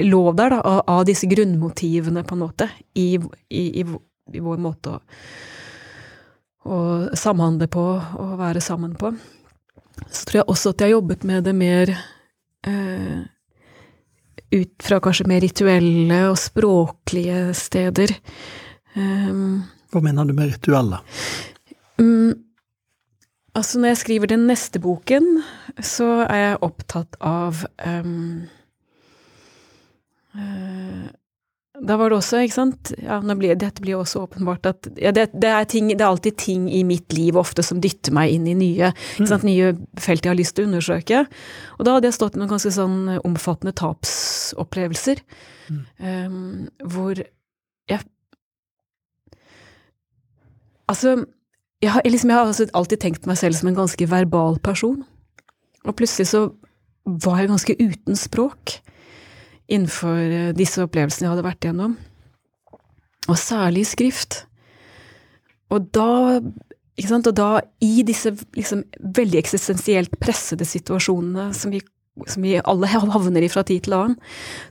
lå 0.00 0.22
der, 0.32 0.56
da, 0.56 0.60
av, 0.60 0.80
av, 0.86 1.04
disse 1.08 1.28
grunnmotivene, 1.30 2.24
på 2.24 2.36
en 2.36 2.44
måte, 2.44 2.70
i, 2.94 3.14
i, 3.48 3.64
i, 3.82 3.84
i 3.84 4.44
vår 4.44 4.62
måte 4.62 4.96
å, 4.96 5.02
å 6.70 6.78
samhandle 7.16 7.68
på 7.70 7.84
og 8.00 8.38
være 8.40 8.64
sammen 8.64 8.96
på. 8.98 9.12
Så 10.08 10.24
tror 10.24 10.40
jeg 10.40 10.48
også 10.48 10.72
at 10.72 10.80
jeg 10.80 10.88
har 10.88 10.98
jobbet 10.98 11.26
med 11.28 11.44
det 11.44 11.54
mer 11.56 11.92
uh, 11.92 13.20
ut 14.50 14.82
fra 14.82 14.98
kanskje 15.02 15.28
mer 15.30 15.42
rituelle 15.44 16.20
og 16.30 16.38
språklige 16.40 17.50
steder. 17.58 18.14
Um, 18.96 19.62
Hva 19.92 20.02
mener 20.04 20.26
du 20.26 20.34
med 20.34 20.54
rituelle? 20.54 21.00
Um, 22.00 22.34
altså, 23.54 23.78
når 23.78 23.92
jeg 23.92 24.00
skriver 24.04 24.32
den 24.32 24.46
neste 24.50 24.82
boken, 24.82 25.42
så 25.78 26.24
er 26.26 26.42
jeg 26.44 26.62
opptatt 26.66 27.18
av 27.20 27.62
um, 27.86 28.48
uh, 30.34 31.06
da 31.80 31.96
var 31.96 32.10
det 32.10 32.18
også, 32.18 32.42
ikke 32.44 32.56
sant 32.56 32.90
ja, 33.00 33.18
blir, 33.20 33.56
Dette 33.58 33.82
blir 33.82 33.98
også 33.98 34.24
åpenbart 34.26 34.68
at 34.68 34.88
ja, 35.00 35.12
det, 35.16 35.30
det, 35.32 35.48
er 35.48 35.66
ting, 35.70 35.88
det, 35.92 36.00
er 36.00 36.10
alltid 36.10 36.36
ting 36.40 36.68
i 36.72 36.82
mitt 36.86 37.12
liv 37.16 37.38
ofte 37.40 37.64
som 37.66 37.80
dytter 37.82 38.14
meg 38.16 38.34
inn 38.34 38.46
i 38.50 38.56
nye, 38.58 38.92
sant, 39.18 39.46
nye 39.46 39.72
felt 40.00 40.26
jeg 40.26 40.32
har 40.32 40.38
lyst 40.38 40.56
til 40.56 40.66
å 40.66 40.70
undersøke. 40.70 41.24
Og 41.78 41.86
da 41.86 41.96
hadde 41.96 42.10
jeg 42.10 42.18
stått 42.18 42.36
i 42.36 42.42
noen 42.42 42.52
ganske 42.52 42.72
sånn 42.74 42.98
omfattende 43.24 43.74
tapsopplevelser, 43.80 45.22
mm. 45.70 45.82
um, 46.04 46.40
hvor 46.84 47.20
jeg 47.20 48.06
Altså, 50.90 51.12
jeg 51.78 51.92
har, 51.94 52.02
liksom, 52.02 52.32
jeg 52.32 52.34
har 52.34 52.48
altså 52.50 52.64
alltid 52.74 52.98
tenkt 52.98 53.26
meg 53.30 53.36
selv 53.38 53.54
som 53.54 53.68
en 53.70 53.76
ganske 53.76 54.06
verbal 54.10 54.56
person. 54.58 55.04
Og 55.86 55.94
plutselig 55.94 56.32
så 56.32 56.40
var 57.06 57.38
jeg 57.38 57.50
ganske 57.52 57.76
uten 57.78 58.18
språk 58.18 58.80
innenfor 59.70 60.18
eh, 60.18 60.50
disse 60.56 60.82
opplevelsene 60.84 61.26
jeg 61.26 61.34
hadde 61.34 61.46
vært 61.46 61.66
igjennom. 61.66 61.96
Og 63.30 63.38
særlig 63.38 63.84
i 63.84 63.90
skrift. 63.92 64.42
Og 65.70 65.86
da, 65.94 66.40
og 66.40 67.32
da 67.38 67.50
i 67.84 68.02
disse 68.06 68.32
liksom, 68.56 68.84
veldig 69.16 69.38
eksistensielt 69.40 70.16
pressede 70.22 70.66
situasjonene 70.66 71.50
som 71.54 71.70
vi, 71.74 71.82
som 72.26 72.42
vi, 72.42 72.56
alle 72.58 72.90
havner 73.14 73.46
i 73.46 73.50
fra 73.52 73.62
tid 73.66 73.86
til 73.86 73.94
annen, 73.98 74.18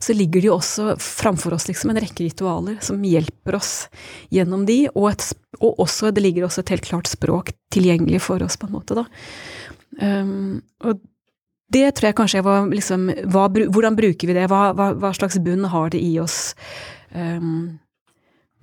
så 0.04 0.16
ligger 0.18 0.44
det 0.44 0.52
jo 0.52 0.58
også 0.58 0.98
framfor 1.04 1.56
oss 1.56 1.70
liksom, 1.70 1.94
en 1.94 2.02
rekke 2.04 2.28
ritualer 2.28 2.82
som 2.84 3.00
hjelper 3.06 3.60
oss 3.62 3.74
gjennom 4.36 4.68
de, 4.68 4.82
og, 4.92 5.14
et, 5.14 5.30
og 5.62 5.86
også, 5.86 6.12
det 6.12 6.26
ligger 6.26 6.50
også 6.50 6.66
et 6.66 6.76
helt 6.76 6.90
klart 6.92 7.12
språk 7.12 7.54
tilgjengelig 7.74 8.26
for 8.28 8.44
oss, 8.44 8.60
på 8.60 8.68
en 8.68 8.76
måte. 8.76 9.00
da. 9.00 9.08
Um, 10.00 10.60
og 10.86 11.00
det 11.70 11.86
tror 11.98 12.10
jeg 12.10 12.18
kanskje 12.18 12.46
var 12.46 12.66
liksom 12.74 13.10
hva, 13.30 13.46
Hvordan 13.50 13.98
bruker 13.98 14.30
vi 14.30 14.36
det? 14.38 14.48
Hva, 14.50 14.72
hva, 14.78 14.92
hva, 14.98 15.14
slags 15.14 15.38
bunn 15.44 15.68
har 15.70 15.92
det 15.94 16.02
i 16.02 16.16
oss? 16.22 16.56
Um, 17.14 17.80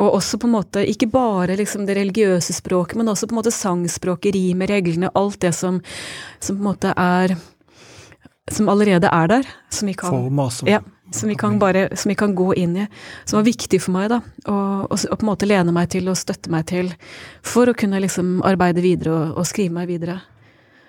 og 0.03 0.19
også 0.19 0.37
på 0.39 0.49
en 0.49 0.57
måte, 0.59 0.83
ikke 0.85 1.09
bare 1.09 1.57
liksom 1.57 1.87
det 1.89 1.97
religiøse 1.97 2.53
språket, 2.59 2.99
men 3.01 3.09
også 3.09 3.29
på 3.29 3.33
en 3.33 3.41
måte 3.41 3.55
sangspråket, 3.55 4.35
rimet, 4.37 4.69
reglene, 4.69 5.13
alt 5.17 5.41
det 5.41 5.55
som, 5.57 5.79
som 6.39 6.59
på 6.59 6.61
en 6.61 6.69
måte 6.69 6.93
er 6.93 7.37
som 8.53 8.69
allerede 8.69 9.09
er 9.09 9.33
der. 9.33 9.49
Som 9.73 9.89
vi 9.89 9.95
kan, 9.95 10.13
Forma, 10.13 10.51
som 10.51 10.69
ja, 10.69 10.83
som 11.11 11.29
vi 11.29 11.35
kan 11.35 11.59
bare 11.59 11.89
som 11.97 12.11
vi 12.11 12.15
kan 12.15 12.35
gå 12.35 12.55
inn 12.55 12.77
i. 12.77 12.87
Som 13.25 13.41
var 13.41 13.49
viktig 13.49 13.81
for 13.83 13.97
meg, 13.97 14.11
da. 14.13 14.21
Og, 14.45 14.93
og, 14.93 14.99
og 14.99 15.19
på 15.19 15.25
en 15.25 15.31
måte 15.31 15.49
lene 15.49 15.75
meg 15.75 15.91
til 15.95 16.11
og 16.13 16.19
støtte 16.19 16.53
meg 16.53 16.69
til 16.71 16.93
for 17.43 17.71
å 17.71 17.77
kunne 17.79 18.01
liksom 18.05 18.41
arbeide 18.47 18.85
videre 18.85 19.15
og, 19.15 19.39
og 19.41 19.49
skrive 19.49 19.75
meg 19.79 19.91
videre. 19.91 20.21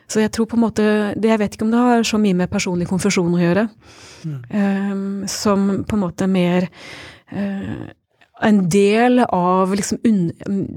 Så 0.07 0.23
jeg 0.23 0.31
tror 0.31 0.47
på 0.47 0.55
en 0.55 0.63
måte 0.63 0.83
det, 1.19 1.29
Jeg 1.29 1.39
vet 1.41 1.55
ikke 1.55 1.65
om 1.67 1.71
det 1.73 1.83
har 1.83 2.03
så 2.07 2.19
mye 2.21 2.37
med 2.37 2.51
personlig 2.51 2.87
konfesjon 2.87 3.35
å 3.35 3.41
gjøre. 3.41 3.67
Mm. 4.23 4.39
Um, 4.51 5.27
som 5.27 5.67
på 5.87 5.97
en 5.97 6.03
måte 6.03 6.27
mer 6.31 6.69
uh, 7.33 7.87
en 8.47 8.59
del 8.69 9.23
av 9.25 9.73
liksom 9.75 9.99
un, 10.05 10.27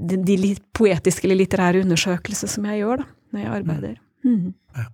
de, 0.09 0.17
de 0.25 0.55
poetiske 0.75 1.27
eller 1.27 1.43
litterære 1.43 1.83
undersøkelser 1.85 2.49
som 2.49 2.65
jeg 2.69 2.81
gjør 2.81 3.03
da, 3.03 3.09
når 3.31 3.43
jeg 3.43 3.53
arbeider. 3.59 3.99
Mm. 4.25 4.53
Ja. 4.77 4.87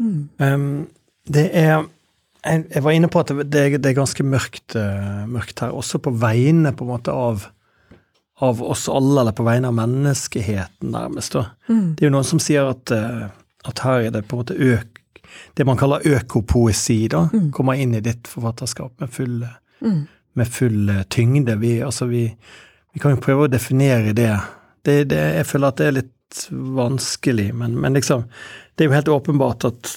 Mm. 0.00 0.20
Um, 0.40 0.68
det 1.28 1.48
er 1.52 1.72
jeg, 2.40 2.64
jeg 2.70 2.82
var 2.84 2.96
inne 2.96 3.08
på 3.12 3.20
at 3.20 3.32
det, 3.32 3.46
det, 3.52 3.64
det 3.84 3.90
er 3.90 3.98
ganske 3.98 4.24
mørkt, 4.24 4.76
uh, 4.76 5.26
mørkt, 5.28 5.60
her, 5.60 5.74
også 5.76 6.00
på 6.00 6.12
vegne 6.16 6.72
på 6.72 6.86
en 6.86 6.92
måte 6.94 7.12
av, 7.12 7.50
av 8.40 8.62
oss 8.62 8.88
alle, 8.88 9.20
eller 9.20 9.32
på 9.36 9.44
vegne 9.44 9.68
av 9.68 9.74
menneskeheten, 9.76 10.90
nærmest. 10.94 11.34
Mm. 11.68 11.94
Det 11.96 12.04
er 12.04 12.08
jo 12.08 12.14
noen 12.14 12.24
som 12.28 12.40
sier 12.40 12.70
at, 12.70 12.90
uh, 12.94 13.28
at 13.68 13.82
her 13.84 14.06
er 14.06 14.10
det 14.14 14.22
på 14.28 14.36
en 14.38 14.42
måte 14.44 14.56
øk, 14.56 14.96
det 15.56 15.66
man 15.68 15.76
kaller 15.78 16.00
økopoesi, 16.08 17.08
da, 17.12 17.28
Mm. 17.32 17.50
kommer 17.52 17.74
inn 17.78 17.94
i 17.94 18.00
ditt 18.00 18.26
forfatterskap 18.28 18.92
med 19.00 19.10
full, 19.10 19.44
Mm. 19.82 20.06
med 20.34 20.48
full 20.48 20.88
uh, 20.90 21.02
tyngde. 21.08 21.58
Vi, 21.60 21.80
altså 21.82 22.06
vi, 22.08 22.24
vi 22.94 23.00
kan 23.00 23.14
jo 23.14 23.20
prøve 23.20 23.44
å 23.48 23.50
definere 23.52 24.12
det. 24.14 24.32
det, 24.84 25.04
det 25.10 25.20
jeg 25.36 25.46
føler 25.46 25.68
at 25.68 25.76
det 25.76 25.86
er 25.86 25.92
litt 26.00 26.48
vanskelig, 26.50 27.52
men, 27.54 27.74
men 27.80 27.92
liksom 27.94 28.24
Det 28.76 28.84
er 28.84 28.88
jo 28.88 28.94
helt 28.94 29.08
åpenbart 29.08 29.64
at 29.64 29.90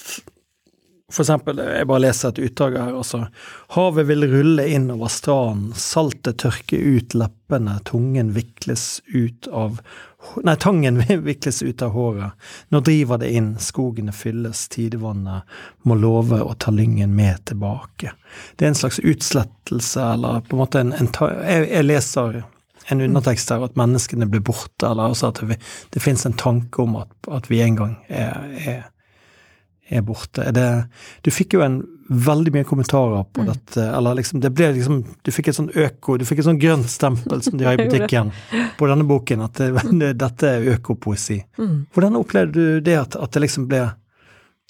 for 1.14 1.22
eksempel, 1.22 1.60
jeg 1.62 1.86
bare 1.86 2.02
leser 2.08 2.32
et 2.34 2.40
utdrag 2.48 2.80
her, 2.80 2.96
altså. 2.98 3.28
Havet 3.76 4.08
vil 4.10 4.26
rulle 4.32 4.66
inn 4.74 4.88
over 4.94 5.12
stranden, 5.14 5.76
saltet 5.78 6.40
tørker 6.42 6.82
ut 6.82 7.14
leppene, 7.14 7.76
tungen 7.86 8.34
vikles 8.34 9.04
ut 9.14 9.48
av 9.52 9.84
Nei, 10.40 10.56
tangen 10.56 11.02
vikles 11.26 11.58
ut 11.68 11.82
av 11.84 11.90
håret. 11.92 12.32
Nå 12.72 12.80
driver 12.80 13.20
det 13.20 13.34
inn, 13.36 13.50
skogene 13.60 14.14
fylles, 14.16 14.70
tidevannet 14.72 15.44
må 15.84 15.98
love 16.00 16.40
å 16.40 16.54
ta 16.56 16.72
lyngen 16.72 17.12
med 17.16 17.44
tilbake. 17.52 18.14
Det 18.56 18.66
er 18.66 18.72
en 18.72 18.80
slags 18.80 19.02
utslettelse, 19.04 20.06
eller 20.14 20.40
på 20.48 20.56
en 20.56 20.62
måte 20.64 20.80
en, 20.80 20.94
en 20.96 21.12
jeg, 21.12 21.68
jeg 21.68 21.88
leser 21.90 22.40
en 22.88 23.04
undertekst 23.04 23.52
her 23.52 23.68
at 23.68 23.76
menneskene 23.80 24.30
blir 24.32 24.44
borte, 24.48 24.88
eller 24.88 25.12
altså 25.12 25.30
at 25.34 25.44
det, 25.44 25.60
det 25.92 26.04
fins 26.04 26.26
en 26.26 26.40
tanke 26.40 26.82
om 26.84 26.98
at, 27.04 27.12
at 27.28 27.52
vi 27.52 27.62
en 27.64 27.78
gang 27.80 27.94
er, 28.08 28.48
er 28.64 28.82
er 29.98 30.02
borte. 30.06 30.44
Er 30.48 30.52
det, 30.56 30.68
du 31.24 31.30
fikk 31.32 31.54
jo 31.58 31.62
en 31.66 31.82
veldig 32.10 32.52
mye 32.54 32.66
kommentarer 32.68 33.24
på 33.34 33.42
Mm. 33.44 33.48
dette, 33.54 33.84
eller 33.98 34.16
liksom 34.20 34.42
det 34.44 34.52
ble 34.54 34.68
liksom 34.76 34.98
Du 35.24 35.32
fikk 35.32 35.48
et 35.50 35.56
sånn 35.56 35.70
øko, 35.74 36.18
du 36.20 36.26
fikk 36.26 36.40
et 36.40 36.46
sånn 36.46 36.60
grønt 36.60 36.90
stempel 36.92 37.42
som 37.44 37.58
de 37.58 37.66
har 37.66 37.74
i 37.80 37.86
butikken 37.88 38.32
på 38.78 38.88
denne 38.92 39.06
boken, 39.08 39.42
at 39.46 39.54
det, 39.54 39.72
det, 40.00 40.12
dette 40.20 40.44
er 40.50 40.68
økopoesi. 40.76 41.40
Mm. 41.58 41.86
Hvordan 41.96 42.16
opplevde 42.20 42.54
du 42.54 42.82
det 42.82 42.98
at, 43.00 43.16
at 43.16 43.32
det 43.32 43.42
liksom 43.48 43.68
ble 43.72 43.86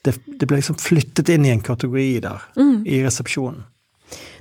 det, 0.04 0.14
det 0.40 0.48
ble 0.48 0.58
liksom 0.60 0.76
flyttet 0.84 1.30
inn 1.32 1.46
i 1.46 1.52
en 1.56 1.62
kategori 1.64 2.20
der, 2.22 2.42
Mm. 2.60 2.84
i 2.86 3.02
resepsjonen? 3.04 3.64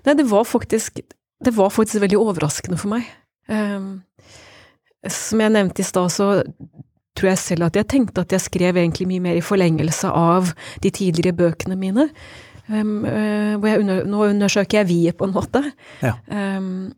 Nei, 0.04 0.14
det 0.18 0.26
var 0.28 0.44
faktisk 0.44 1.00
Det 1.42 1.52
var 1.56 1.70
faktisk 1.70 2.00
veldig 2.02 2.18
overraskende 2.18 2.76
for 2.78 2.88
meg. 2.92 3.06
Um, 3.48 4.02
som 5.08 5.40
jeg 5.40 5.50
nevnte 5.50 5.80
i 5.82 5.86
stad, 5.86 6.10
så 6.14 6.44
tror 7.18 7.32
jeg 7.32 7.42
selv 7.42 7.68
at 7.68 7.76
jeg 7.76 7.88
tenkte 7.92 8.24
at 8.24 8.32
jeg 8.32 8.46
skrev 8.46 8.78
egentlig 8.80 9.08
mye 9.10 9.24
mer 9.24 9.38
i 9.38 9.44
forlengelse 9.44 10.08
av 10.08 10.54
de 10.82 10.92
tidligere 10.94 11.36
bøkene 11.36 11.76
mine. 11.78 12.08
Um, 12.68 13.02
uh, 13.04 13.58
hvor 13.58 13.68
jeg 13.68 13.82
under, 13.82 14.04
nå 14.08 14.24
undersøker 14.30 14.80
jeg 14.80 14.88
viet, 14.88 15.18
på 15.18 15.28
en 15.28 15.34
måte. 15.34 15.62
Ja. 16.02 16.16
Um, 16.30 16.92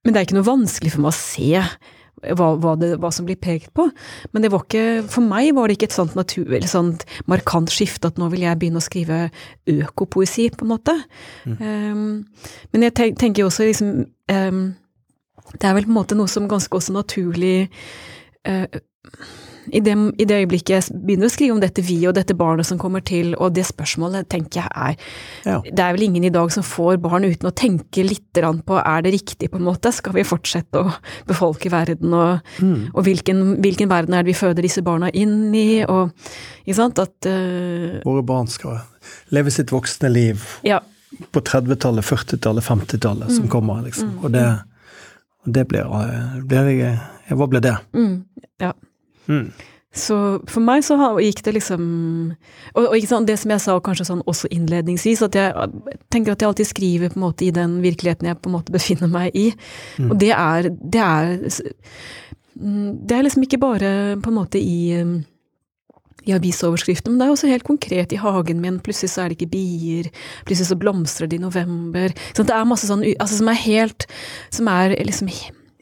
men 0.00 0.14
det 0.14 0.20
er 0.20 0.26
ikke 0.26 0.38
noe 0.38 0.48
vanskelig 0.48 0.94
for 0.94 1.04
meg 1.04 1.12
å 1.12 1.18
se 1.18 1.50
hva, 2.36 2.48
hva, 2.60 2.74
det, 2.80 2.94
hva 3.00 3.10
som 3.12 3.26
blir 3.28 3.38
pekt 3.40 3.72
på. 3.76 3.86
Men 4.32 4.44
det 4.44 4.50
var 4.52 4.64
ikke, 4.64 4.84
for 5.12 5.24
meg 5.24 5.52
var 5.56 5.68
det 5.68 5.76
ikke 5.76 5.90
et 5.90 5.96
sånt, 5.96 6.16
natur, 6.18 6.52
sånt 6.68 7.06
markant 7.30 7.72
skifte 7.72 8.10
at 8.10 8.20
nå 8.20 8.30
vil 8.32 8.44
jeg 8.46 8.60
begynne 8.60 8.80
å 8.80 8.84
skrive 8.84 9.22
økopoesi, 9.70 10.50
på 10.56 10.66
en 10.66 10.72
måte. 10.72 10.96
Um, 11.44 12.04
men 12.72 12.88
jeg 12.88 12.96
tenk, 12.96 13.20
tenker 13.20 13.46
også 13.46 13.68
liksom 13.68 14.06
Det 14.30 15.66
er 15.66 15.74
vel 15.74 15.86
på 15.86 15.90
en 15.90 15.96
måte 15.96 16.16
noe 16.18 16.30
som 16.30 16.48
ganske 16.48 16.76
også 16.76 16.94
naturlig 16.94 17.68
uh, 18.48 18.66
i 19.70 19.80
det, 19.84 19.92
I 20.18 20.24
det 20.26 20.36
øyeblikket 20.42 20.70
jeg 20.74 21.00
begynner 21.04 21.28
å 21.28 21.32
skrive 21.32 21.54
om 21.54 21.60
dette 21.62 21.82
vi 21.84 21.98
og 22.08 22.14
dette 22.16 22.34
barnet 22.36 22.66
som 22.66 22.78
kommer 22.80 23.02
til, 23.06 23.32
og 23.38 23.52
det 23.54 23.64
spørsmålet 23.68 24.28
tenker 24.32 24.62
jeg 24.62 24.70
er 24.74 24.96
Ja. 25.46 25.60
Det 25.64 25.78
er 25.84 25.94
vel 25.94 26.02
ingen 26.08 26.24
i 26.24 26.32
dag 26.32 26.50
som 26.52 26.64
får 26.66 26.98
barn 27.02 27.24
uten 27.24 27.48
å 27.48 27.54
tenke 27.54 28.04
litt 28.04 28.32
på 28.32 28.78
er 28.80 29.02
det 29.02 29.12
riktig, 29.12 29.50
på 29.50 29.56
en 29.58 29.64
måte? 29.66 29.92
Skal 29.92 30.12
vi 30.16 30.24
fortsette 30.24 30.80
å 30.80 30.92
befolke 31.30 31.70
verden, 31.70 32.12
og, 32.14 32.40
Mm. 32.60 32.90
og 32.94 33.04
hvilken, 33.04 33.56
hvilken 33.62 33.88
verden 33.88 34.14
er 34.14 34.22
det 34.22 34.34
vi 34.34 34.38
føder 34.40 34.62
disse 34.62 34.82
barna 34.82 35.10
inn 35.12 35.54
i? 35.54 35.84
Og, 35.84 36.10
ikke 36.66 36.76
sant? 36.76 36.98
At 36.98 37.26
uh, 37.26 38.00
Våre 38.04 38.22
barn 38.26 38.48
skal 38.48 38.80
leve 39.30 39.50
sitt 39.50 39.70
voksne 39.70 40.10
liv 40.12 40.42
Ja. 40.64 40.80
på 41.32 41.40
30-tallet, 41.40 42.04
40-tallet, 42.04 42.64
50-tallet 42.64 43.30
som 43.32 43.48
kommer, 43.48 43.82
liksom. 43.84 44.18
Og 44.24 44.32
det, 44.32 44.44
og 45.46 45.52
det 45.52 45.66
blir, 45.68 45.84
eh, 45.84 46.40
blir 46.44 46.70
jeg 46.74 46.98
Hva 47.30 47.46
ble 47.46 47.60
det? 47.62 47.76
Mm, 47.94 48.24
ja. 48.60 48.72
Mm. 49.30 49.50
Så 49.90 50.16
for 50.46 50.62
meg 50.62 50.84
så 50.86 50.94
gikk 51.18 51.40
det 51.42 51.56
liksom 51.56 51.80
Og, 52.78 52.84
og 52.84 53.06
sant, 53.10 53.26
det 53.26 53.34
som 53.42 53.50
jeg 53.50 53.62
sa 53.64 53.74
kanskje 53.82 54.06
sånn 54.06 54.20
også 54.30 54.46
innledningsvis, 54.54 55.24
at 55.26 55.34
jeg 55.34 55.70
tenker 56.14 56.36
at 56.36 56.44
jeg 56.44 56.50
alltid 56.52 56.68
skriver 56.68 57.10
på 57.10 57.18
en 57.18 57.24
måte 57.24 57.48
i 57.48 57.54
den 57.54 57.80
virkeligheten 57.82 58.30
jeg 58.30 58.38
på 58.38 58.52
en 58.52 58.54
måte 58.54 58.74
befinner 58.74 59.10
meg 59.10 59.34
i. 59.34 59.48
Og 60.06 60.14
det 60.20 60.30
er, 60.36 60.70
det 60.70 61.02
er 61.02 61.34
mm, 62.54 63.02
Det 63.02 63.16
er 63.16 63.26
liksom 63.26 63.46
ikke 63.48 63.62
bare 63.62 63.90
på 64.22 64.30
en 64.30 64.38
måte 64.38 64.62
i 64.62 64.94
mm, 65.02 65.18
i 66.28 66.34
avisoverskriften, 66.36 67.12
men 67.12 67.20
det 67.20 67.26
er 67.26 67.34
også 67.34 67.48
helt 67.50 67.66
konkret 67.66 68.12
i 68.12 68.20
hagen 68.20 68.60
min. 68.60 68.78
Plutselig 68.84 69.12
så 69.14 69.24
er 69.24 69.30
det 69.32 69.38
ikke 69.38 69.54
bier, 69.54 70.10
plutselig 70.44 70.68
så 70.68 70.78
blomstrer 70.80 71.30
det 71.30 71.38
i 71.38 71.42
november. 71.42 72.12
Så 72.36 72.44
det 72.46 72.54
er 72.54 72.68
masse 72.68 72.88
sånn 72.90 73.04
altså, 73.16 73.40
som 73.40 73.48
er 73.48 73.60
helt 73.64 74.06
Som 74.52 74.68
er 74.68 74.94
liksom 75.00 75.30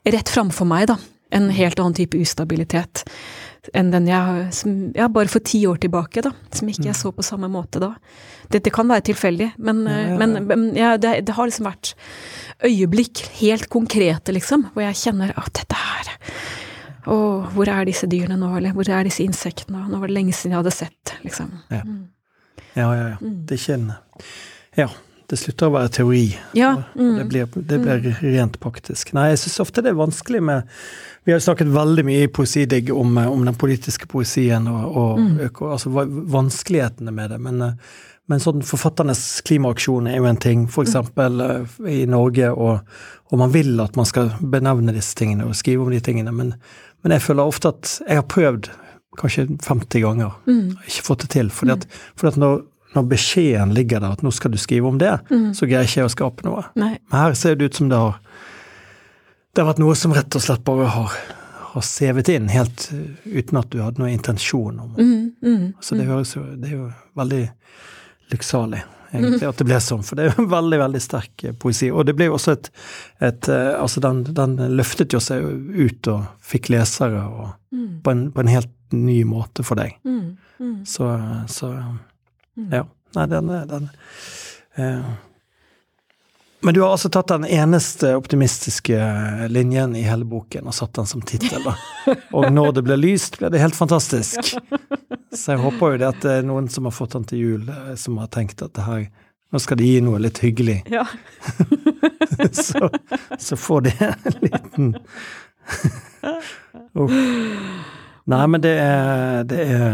rett 0.08 0.30
framfor 0.30 0.68
meg, 0.68 0.86
da. 0.92 0.98
En 1.30 1.50
helt 1.50 1.78
annen 1.78 1.94
type 1.94 2.16
ustabilitet 2.16 3.04
enn 3.76 3.90
den 3.92 4.06
jeg 4.08 4.46
som, 4.56 4.76
ja, 4.96 5.08
bare 5.12 5.28
for 5.28 5.40
ti 5.44 5.58
år 5.68 5.76
tilbake, 5.82 6.22
da. 6.24 6.30
Som 6.54 6.68
ikke 6.72 6.86
jeg 6.88 6.96
så 6.96 7.10
på 7.12 7.24
samme 7.26 7.50
måte 7.52 7.80
da. 7.82 7.90
Dette 8.48 8.70
kan 8.72 8.88
være 8.88 9.04
tilfeldig, 9.10 9.50
men, 9.58 9.82
Ja, 9.84 9.96
ja, 10.08 10.16
men, 10.22 10.36
men 10.48 10.62
ja, 10.78 10.94
det, 10.96 11.26
det 11.26 11.34
har 11.36 11.50
liksom 11.50 11.66
vært 11.68 11.90
øyeblikk, 12.64 13.26
helt 13.42 13.68
konkrete, 13.68 14.32
liksom, 14.32 14.70
hvor 14.72 14.86
jeg 14.86 14.96
kjenner 15.02 15.34
at 15.36 15.52
dette 15.60 15.76
her 15.76 16.14
Å, 17.08 17.16
hvor 17.54 17.68
er 17.72 17.84
disse 17.88 18.06
dyrene 18.10 18.36
nå, 18.40 18.48
eller 18.58 18.72
hvor 18.76 18.88
er 18.92 19.04
disse 19.08 19.22
insektene? 19.24 19.84
Nå 19.88 20.00
var 20.00 20.08
det 20.10 20.16
lenge 20.16 20.32
siden 20.36 20.52
jeg 20.56 20.62
hadde 20.62 20.74
sett, 20.76 21.12
liksom. 21.24 21.52
Ja, 21.72 21.82
ja, 22.76 22.88
ja. 22.94 23.16
Det 23.20 23.56
kjenner 23.60 24.00
Ja, 24.76 24.88
det 25.28 25.36
slutter 25.40 25.68
å 25.68 25.74
være 25.74 25.88
teori. 25.92 26.26
Ja. 26.56 26.70
mm, 26.94 27.16
Det 27.16 27.24
Mm. 27.24 27.28
blir, 27.28 27.46
det 27.68 27.78
blir 27.82 28.18
rent 28.22 28.58
praktisk. 28.60 29.12
Nei, 29.12 29.30
jeg 29.30 29.38
syns 29.42 29.60
ofte 29.60 29.82
det 29.82 29.90
er 29.92 29.98
vanskelig 29.98 30.40
med 30.42 30.68
Vi 31.28 31.32
har 31.34 31.40
snakket 31.44 31.68
veldig 31.68 32.02
mye 32.08 32.22
i 32.24 32.28
Poesidigg 32.32 32.88
om, 32.96 33.18
eh, 33.20 33.26
om 33.28 33.42
den 33.44 33.54
politiske 33.60 34.06
poesien 34.08 34.64
og, 34.70 34.96
og 34.96 35.18
Mm. 35.20 35.38
altså 35.60 35.90
vanskelighetene 36.32 37.12
med 37.12 37.30
det. 37.30 37.38
Men, 37.38 37.60
eh, 37.62 37.72
men 38.28 38.40
sånn 38.40 38.62
forfatternes 38.64 39.42
klimaaksjon 39.44 40.08
er 40.08 40.16
jo 40.16 40.24
en 40.24 40.36
ting, 40.40 40.62
Mm. 40.66 40.70
for 40.72 40.84
eksempel 40.84 41.40
eh, 41.44 41.66
i 41.92 42.06
Norge, 42.06 42.48
og, 42.56 42.80
og 43.30 43.38
man 43.38 43.52
vil 43.52 43.78
at 43.80 43.94
man 43.96 44.06
skal 44.06 44.30
benevne 44.40 44.94
disse 44.96 45.14
tingene 45.14 45.44
og 45.44 45.52
skrive 45.54 45.82
om 45.84 45.90
de 45.90 46.00
tingene, 46.00 46.32
men, 46.32 46.54
men 47.04 47.12
jeg 47.12 47.20
føler 47.20 47.44
ofte 47.46 47.68
at 47.68 48.00
jeg 48.08 48.16
har 48.16 48.22
prøvd 48.22 48.70
kanskje 49.18 49.46
50 49.60 50.00
ganger, 50.00 50.32
Mm. 50.46 50.78
ikke 50.86 51.04
fått 51.04 51.20
det 51.26 51.28
til. 51.36 51.50
Fordi 51.50 51.72
at, 51.72 51.86
fordi 52.16 52.28
at 52.32 52.38
når, 52.40 52.62
når 52.94 53.08
beskjeden 53.08 53.74
ligger 53.74 54.00
der 54.00 54.12
at 54.12 54.22
nå 54.24 54.32
skal 54.32 54.50
du 54.50 54.56
skrive 54.56 54.86
om 54.88 54.96
det, 54.96 55.20
Mm. 55.30 55.52
så 55.52 55.68
greier 55.68 55.84
ikke 55.84 56.00
jeg 56.00 56.08
å 56.08 56.16
skape 56.16 56.44
noe. 56.48 56.64
Nei. 56.74 56.96
Men 57.12 57.20
her 57.20 57.34
ser 57.34 57.54
det 57.54 57.66
ut 57.68 57.74
som 57.74 57.90
det 57.90 57.98
har 57.98 58.16
Det 59.54 59.62
har 59.64 59.70
vært 59.72 59.80
noe 59.82 59.94
som 59.98 60.12
rett 60.14 60.36
og 60.38 60.42
slett 60.44 60.62
bare 60.66 60.86
har, 60.92 61.14
har 61.72 61.84
sevet 61.86 62.28
inn, 62.34 62.48
helt 62.52 62.88
uh, 62.92 63.00
uten 63.24 63.58
at 63.60 63.70
du 63.72 63.80
hadde 63.82 63.98
noen 64.02 64.14
intensjon 64.14 64.78
om 64.84 64.92
det. 64.96 65.06
Mm, 65.06 65.24
mm, 65.42 65.66
Så 65.80 65.96
det 65.98 66.06
høres 66.08 66.34
jo 66.36 66.44
Det 66.56 66.68
er 66.70 66.76
jo 66.76 66.86
veldig 67.18 67.42
lykksalig, 68.32 68.82
egentlig, 69.12 69.46
at 69.48 69.56
det 69.62 69.66
ble 69.70 69.78
sånn. 69.80 70.02
For 70.04 70.18
det 70.18 70.26
er 70.28 70.34
jo 70.36 70.44
veldig, 70.52 70.78
veldig 70.84 71.00
sterk 71.00 71.44
eh, 71.48 71.54
poesi. 71.56 71.88
Og 71.90 72.04
det 72.06 72.12
ble 72.18 72.28
jo 72.28 72.34
også 72.36 72.52
et, 72.58 72.68
et 73.24 73.48
eh, 73.48 73.70
Altså, 73.80 74.02
den, 74.04 74.20
den 74.36 74.56
løftet 74.76 75.16
jo 75.16 75.20
seg 75.24 75.46
ut 75.78 76.10
og 76.12 76.26
fikk 76.44 76.68
lesere 76.74 77.22
og, 77.24 77.54
mm, 77.72 77.88
på, 78.04 78.12
en, 78.14 78.26
på 78.36 78.44
en 78.44 78.52
helt 78.52 78.74
ny 78.92 79.22
måte 79.28 79.64
for 79.64 79.80
deg. 79.80 79.96
mm, 80.04 80.36
mm. 80.60 80.76
Så, 80.86 81.08
så 81.48 81.72
Mm. 82.58 82.72
ja. 82.74 82.80
Nei, 83.14 83.24
den, 83.30 83.46
den 83.70 83.84
eh, 84.82 85.04
Men 86.60 86.74
du 86.74 86.80
har 86.82 86.90
altså 86.90 87.08
tatt 87.08 87.30
den 87.30 87.44
eneste 87.44 88.16
optimistiske 88.18 88.98
linjen 89.48 89.94
i 89.96 90.02
hele 90.02 90.26
boken 90.26 90.66
og 90.66 90.74
satt 90.74 90.96
den 90.98 91.06
som 91.06 91.22
tittel, 91.22 91.62
da. 91.62 92.16
Og 92.34 92.48
når 92.52 92.72
det 92.78 92.82
blir 92.88 92.98
lyst, 92.98 93.38
blir 93.38 93.52
det 93.54 93.62
helt 93.62 93.78
fantastisk. 93.78 94.56
Så 95.30 95.54
jeg 95.54 95.62
håper 95.62 95.94
jo 95.94 96.00
det 96.02 96.08
at 96.08 96.20
det 96.24 96.32
er 96.40 96.48
noen 96.48 96.66
som 96.72 96.88
har 96.88 96.96
fått 96.96 97.14
den 97.14 97.28
til 97.30 97.44
jul, 97.44 97.68
eh, 97.70 97.94
som 98.00 98.18
har 98.18 98.30
tenkt 98.34 98.64
at 98.64 98.74
det 98.74 98.86
her 98.88 99.06
nå 99.48 99.60
skal 99.62 99.78
de 99.80 99.86
gi 99.88 100.00
noe 100.04 100.18
litt 100.20 100.42
hyggelig. 100.44 100.82
Ja. 100.92 101.06
så, 102.66 102.90
så 103.38 103.56
får 103.56 103.86
de 103.86 103.94
en 104.04 104.42
liten 104.42 104.90
Uff. 106.98 107.12
Nei, 108.28 108.44
men 108.48 108.62
det 108.64 108.74
er 108.80 109.44
Det 109.48 109.60
er 109.64 109.88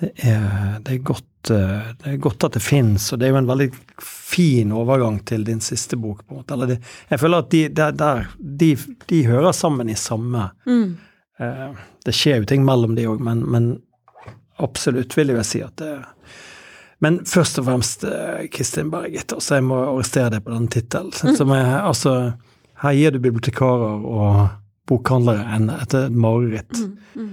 det 0.00 0.10
er, 0.24 0.78
det 0.84 0.94
er 0.94 1.02
godt 1.04 1.50
eh, 1.52 1.90
det 2.00 2.12
er 2.12 2.16
godt 2.22 2.44
at 2.48 2.56
det 2.56 2.62
fins, 2.64 3.12
og 3.12 3.20
det 3.20 3.28
er 3.28 3.34
jo 3.34 3.40
en 3.42 3.50
veldig 3.50 3.68
fin 4.04 4.72
overgang 4.72 5.18
til 5.28 5.44
din 5.44 5.60
siste 5.60 5.96
bok. 6.00 6.24
på 6.26 6.34
en 6.34 6.40
måte. 6.42 6.66
Det, 6.70 6.78
jeg 7.10 7.20
føler 7.20 7.44
at 7.44 7.50
de, 7.50 7.62
der, 7.68 7.92
der, 7.92 8.26
de, 8.38 8.76
de 9.08 9.26
hører 9.26 9.52
sammen 9.52 9.88
i 9.88 9.94
samme 9.98 10.50
Mm. 10.66 10.96
eh, 11.40 11.68
Det 12.04 12.14
skjer 12.14 12.40
jo 12.40 12.48
ting 12.48 12.64
mellom 12.64 12.94
de 12.96 13.06
òg, 13.08 13.20
men, 13.20 13.44
men 13.50 13.82
absolutt 14.58 15.16
vil 15.16 15.34
jeg 15.34 15.44
si 15.48 15.60
at 15.64 15.76
det 15.80 15.98
Men 17.00 17.22
først 17.24 17.58
og 17.58 17.64
fremst, 17.64 18.04
eh, 18.04 18.46
Kristin 18.52 18.90
Berget, 18.92 19.32
altså 19.32 19.54
jeg 19.56 19.64
må 19.64 19.78
arrestere 19.86 20.30
deg 20.34 20.44
på 20.44 20.52
den 20.52 20.68
tittelen. 20.68 21.36
Som 21.36 21.52
er, 21.56 21.78
altså, 21.80 22.34
her 22.82 22.92
gir 22.92 23.14
du 23.14 23.18
bibliotekarer 23.24 24.04
og 24.04 24.50
bokhandlere 24.90 25.46
en, 25.56 25.70
et 25.70 25.94
mareritt. 26.12 26.76
Mm. 26.76 26.98
Mm. 27.16 27.30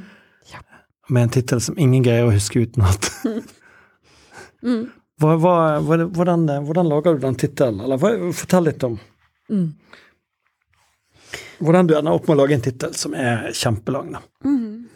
Med 1.09 1.23
en 1.23 1.29
tittel 1.29 1.61
som 1.63 1.77
ingen 1.79 2.03
greier 2.03 2.27
å 2.27 2.33
huske 2.35 2.65
utenat. 2.65 3.11
Mm. 4.65 4.87
Hva, 5.21 5.35
hva, 5.37 5.51
hvordan, 5.85 6.47
hvordan 6.65 6.87
lager 6.89 7.13
du 7.13 7.21
den 7.21 7.35
tittelen? 7.37 7.77
Eller 7.85 7.99
hva, 8.01 8.09
fortell 8.33 8.65
litt 8.65 8.83
om 8.87 8.95
Mm. 9.47 9.67
hvordan 11.61 11.87
du 11.87 11.93
ender 11.95 12.11
opp 12.17 12.25
med 12.27 12.33
å 12.35 12.39
lage 12.41 12.55
en 12.57 12.63
tittel 12.65 12.95
som 12.97 13.13
er 13.15 13.45
kjempelang. 13.55 14.09
Da. 14.17 14.19
Mm. 14.43 14.89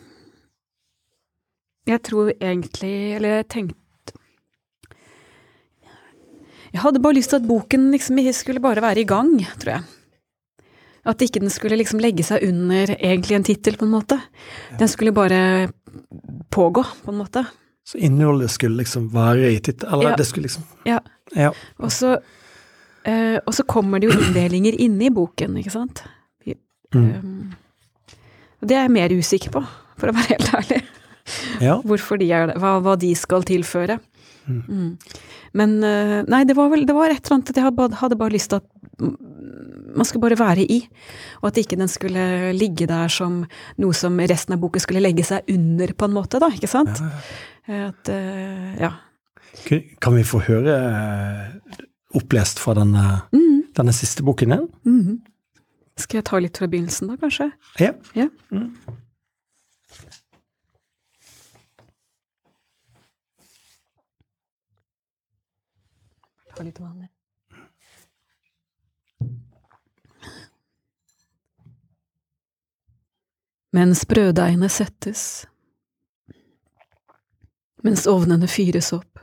Jeg 1.87 2.01
tror 2.03 2.33
egentlig 2.33 3.15
Eller 3.15 3.37
jeg 3.37 3.47
tenkte 3.53 4.17
Jeg 6.73 6.81
hadde 6.83 7.01
bare 7.05 7.15
lyst 7.15 7.31
til 7.31 7.39
at 7.39 7.47
boken 7.47 7.87
liksom 7.93 8.19
skulle 8.33 8.59
bare 8.63 8.81
være 8.83 9.05
i 9.05 9.07
gang, 9.07 9.31
tror 9.59 9.73
jeg. 9.77 9.83
At 11.05 11.21
ikke 11.21 11.39
den 11.39 11.49
skulle 11.49 11.77
liksom 11.77 11.99
legge 11.99 12.23
seg 12.23 12.43
under 12.47 12.95
egentlig 12.97 13.35
en 13.35 13.43
tittel, 13.43 13.75
på 13.75 13.85
en 13.85 13.95
måte. 13.95 14.19
Den 14.79 14.87
skulle 14.87 15.11
bare 15.11 15.71
pågå, 16.51 16.83
på 17.05 17.11
en 17.11 17.17
måte. 17.21 17.45
Så 17.87 17.97
innholdet 17.97 18.51
skulle 18.53 18.77
liksom 18.83 19.09
være 19.13 19.51
i 19.55 19.59
tittelen. 19.59 19.93
Eller 19.93 20.09
Ja. 20.11 20.15
det 20.15 20.25
skulle 20.27 20.47
liksom 20.47 20.63
Ja. 20.85 20.99
Ja. 21.35 21.51
Og 21.79 21.89
så, 21.91 22.17
eh, 23.05 23.39
og 23.47 23.53
så 23.53 23.63
kommer 23.65 23.99
det 23.99 24.11
jo 24.11 24.19
inndelinger 24.19 24.75
inne 24.79 25.05
i 25.05 25.09
boken, 25.09 25.57
ikke 25.57 25.71
sant. 25.71 26.03
Vi- 26.45 26.55
Mm. 26.93 27.15
Um, 27.23 27.53
og 28.61 28.67
det 28.67 28.75
er 28.77 28.81
jeg 28.81 28.91
mer 28.91 29.09
usikker 29.09 29.49
på, 29.51 29.65
for 29.97 30.07
å 30.09 30.13
være 30.13 30.27
helt 30.37 30.53
ærlig. 30.53 30.81
ja. 31.61 31.81
Hvorfor 31.81 32.19
de 32.19 32.31
er 32.31 32.47
det, 32.47 32.55
hva, 32.57 32.79
hva 32.81 32.95
de 32.99 33.13
skal 33.15 33.43
tilføre. 33.43 33.99
Mm. 34.47 34.63
Mm. 34.67 34.97
Men 35.53 35.83
eh, 35.83 36.23
nei, 36.27 36.43
det 36.43 36.55
var 36.55 36.69
vel 36.69 36.85
det 36.85 36.93
var 36.95 37.09
et 37.09 37.23
eller 37.25 37.35
annet 37.37 37.49
at 37.49 37.55
jeg 37.55 37.63
hadde 37.63 37.75
bare, 37.75 37.95
hadde 37.95 38.17
bare 38.17 38.31
lyst 38.31 38.49
til 38.49 38.57
at 38.57 38.63
man 39.95 40.07
skulle 40.07 40.23
bare 40.25 40.39
være 40.39 40.65
i, 40.65 40.79
og 41.41 41.51
at 41.51 41.59
ikke 41.61 41.77
den 41.79 41.91
skulle 41.91 42.51
ligge 42.55 42.87
der 42.89 43.11
som 43.11 43.41
noe 43.81 43.97
som 43.97 44.19
resten 44.19 44.55
av 44.55 44.61
boken 44.63 44.83
skulle 44.83 45.03
legge 45.03 45.25
seg 45.27 45.47
under, 45.51 45.93
på 45.93 46.07
en 46.07 46.15
måte, 46.15 46.41
da, 46.41 46.51
ikke 46.53 46.69
sant? 46.71 47.01
Ja, 47.67 47.87
At, 47.91 48.09
eh, 48.09 48.81
ja. 48.81 48.95
Kan 50.01 50.15
vi 50.17 50.23
få 50.25 50.41
høre 50.47 50.77
eh, 50.77 51.83
opplest 52.17 52.59
fra 52.59 52.73
denne, 52.75 53.21
mm. 53.31 53.71
denne 53.77 53.93
siste 53.95 54.25
boken 54.25 54.55
din? 54.55 54.65
Mm. 54.87 55.21
Skal 55.99 56.21
jeg 56.21 56.27
ta 56.31 56.41
litt 56.41 56.57
fra 56.57 56.67
begynnelsen, 56.71 57.11
da, 57.11 57.19
kanskje? 57.21 57.51
Ja. 57.79 57.93
Ja. 58.17 58.27
Mm. 58.51 58.73
Ta 66.55 66.65
litt 66.67 66.79
vann. 66.81 67.07
Mens 73.71 74.03
brøddeigene 74.05 74.67
settes, 74.69 75.45
mens 77.83 78.03
ovnene 78.07 78.49
fyres 78.51 78.91
opp, 78.93 79.21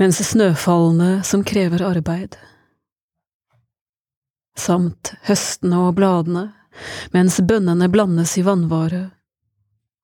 mens 0.00 0.18
snøfallene 0.32 1.20
som 1.26 1.44
krever 1.46 1.84
arbeid, 1.86 2.34
samt 4.58 5.14
høstene 5.28 5.78
og 5.86 5.94
bladene, 6.00 6.48
mens 7.14 7.38
bønnene 7.46 7.86
blandes 7.92 8.34
i 8.40 8.44
vannvare, 8.44 9.06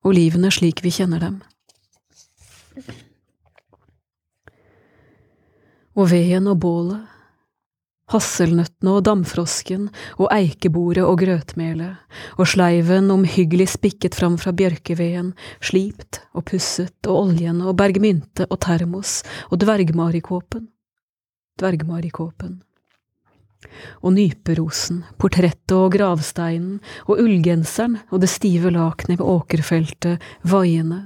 olivene 0.07 0.53
slik 0.53 0.85
vi 0.85 0.95
kjenner 1.01 1.23
dem. 1.27 1.37
og 5.97 6.11
veden 6.11 6.47
og 6.51 6.59
bålet, 6.61 7.05
hasselnøttene 8.11 8.93
og 8.97 9.03
damfrosken 9.07 9.87
og 10.17 10.29
eikebordet 10.31 11.03
og 11.03 11.19
grøtmelet, 11.21 11.97
og 12.39 12.47
sleiven 12.47 13.11
omhyggelig 13.13 13.67
spikket 13.73 14.15
fram 14.15 14.37
fra 14.41 14.53
bjørkeveden, 14.55 15.33
slipt 15.59 16.21
og 16.33 16.47
pusset 16.51 17.09
og 17.09 17.25
oljen 17.25 17.59
og 17.63 17.75
bergmynte 17.81 18.47
og 18.47 18.61
termos 18.63 19.19
og 19.51 19.59
dvergmarikåpen, 19.65 20.69
dvergmarikåpen. 21.59 22.61
Og 24.05 24.13
nyperosen, 24.13 25.01
portrettet 25.17 25.73
og 25.75 25.91
gravsteinen 25.97 26.77
og 27.09 27.19
ullgenseren 27.19 27.97
og 28.11 28.21
det 28.23 28.29
stive 28.31 28.71
lakenet 28.71 29.17
ved 29.19 29.27
åkerfeltet, 29.33 30.27
vaiende, 30.45 31.01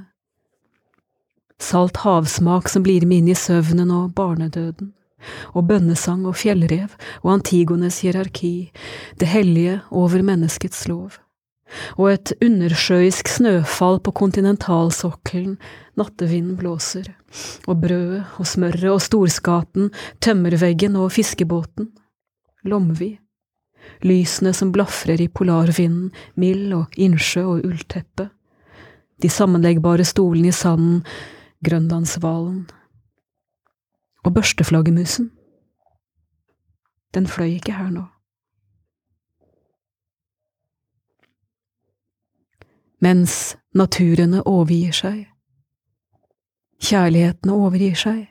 salt 1.62 2.02
havsmak 2.04 2.70
som 2.70 2.84
blir 2.86 3.06
med 3.08 3.22
inn 3.22 3.32
i 3.32 3.38
søvnen 3.38 3.94
og 3.94 4.12
barnedøden, 4.18 4.92
og 5.54 5.68
bønnesang 5.70 6.26
og 6.30 6.38
fjellrev 6.42 6.94
og 7.24 7.34
Antigones 7.38 8.02
hierarki, 8.04 8.72
det 9.20 9.30
hellige 9.32 9.80
over 9.92 10.24
menneskets 10.26 10.88
lov, 10.90 11.18
og 11.98 12.12
et 12.12 12.34
undersjøisk 12.44 13.32
snøfall 13.32 14.00
på 14.04 14.14
kontinentalsokkelen, 14.18 15.58
nattevinden 16.00 16.58
blåser, 16.60 17.08
og 17.68 17.82
brødet 17.84 18.24
og 18.38 18.48
smøret 18.48 18.90
og 18.92 19.02
storskaten, 19.04 19.92
tømmerveggen 20.20 20.98
og 21.00 21.12
fiskebåten, 21.16 21.92
Lomvi, 22.62 23.16
lysene 24.06 24.52
som 24.54 24.70
blafrer 24.74 25.22
i 25.24 25.28
polarvinden, 25.28 26.12
mild 26.38 26.76
og 26.78 27.00
innsjø 27.02 27.48
og 27.56 27.66
ullteppe, 27.66 28.28
de 29.22 29.30
sammenleggbare 29.30 30.06
stolene 30.06 30.50
i 30.50 30.56
sanden, 30.56 31.02
grønlandshvalen. 31.66 32.68
Og 34.24 34.34
børsteflaggermusen. 34.34 35.32
Den 37.14 37.28
fløy 37.28 37.58
ikke 37.58 37.74
her 37.74 37.90
nå. 37.90 38.06
Mens 43.02 43.58
naturene 43.74 44.44
overgir 44.46 44.94
seg, 44.94 45.24
kjærlighetene 46.86 47.56
overgir 47.58 47.98
seg, 47.98 48.28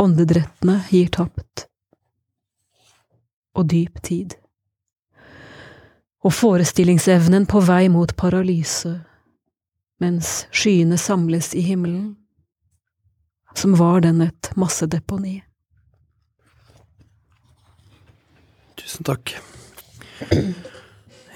åndedrettene 0.00 0.78
gir 0.88 1.10
tapt, 1.12 1.66
og 3.54 3.68
dyp 3.70 4.00
tid. 4.02 4.38
Og 6.24 6.32
forestillingsevnen 6.32 7.44
på 7.46 7.60
vei 7.68 7.90
mot 7.92 8.16
paralyse, 8.16 8.96
mens 10.00 10.46
skyene 10.48 10.96
samles 10.98 11.52
i 11.52 11.60
himmelen, 11.68 12.14
som 13.54 13.74
var 13.78 14.00
den 14.04 14.20
et 14.20 14.50
massedeponi. 14.56 15.42
Tusen 18.78 19.04
takk. 19.06 19.36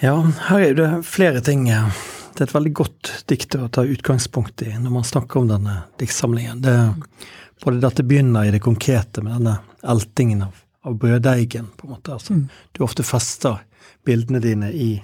Ja, 0.00 0.14
her 0.48 0.60
er 0.60 0.74
det 0.78 0.88
flere 1.06 1.40
ting. 1.44 1.64
Det 1.68 2.40
er 2.44 2.46
et 2.48 2.54
veldig 2.54 2.72
godt 2.78 3.12
dikt 3.30 3.56
å 3.58 3.68
ta 3.72 3.82
utgangspunkt 3.86 4.62
i 4.66 4.72
når 4.78 4.94
man 4.94 5.06
snakker 5.06 5.40
om 5.42 5.48
denne 5.50 5.80
diktsamlingen. 5.98 6.60
Det 6.62 6.74
både 7.64 7.80
dette 7.82 8.04
begynner 8.06 8.46
i 8.46 8.52
det 8.54 8.60
konkrete 8.62 9.22
med 9.26 9.34
denne 9.38 9.56
eltingen 9.82 10.44
av, 10.46 10.54
av 10.86 10.94
brøddeigen, 11.02 11.70
på 11.76 11.86
en 11.88 11.94
måte. 11.96 12.12
Altså, 12.14 12.32
Mm. 12.34 12.48
Du 12.72 12.84
ofte 12.84 13.02
fester 13.02 13.58
bildene 14.06 14.40
dine 14.40 14.70
i, 14.72 15.02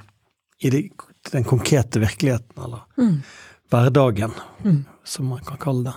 i 0.63 0.71
de, 0.71 0.85
den 1.33 1.45
konkrete 1.45 1.99
virkeligheten, 2.03 2.55
eller 2.65 2.85
Mm. 2.99 3.23
hverdagen, 3.71 4.33
Mm. 4.65 4.85
som 5.05 5.27
man 5.27 5.41
kan 5.45 5.59
kalle 5.59 5.85
det. 5.85 5.95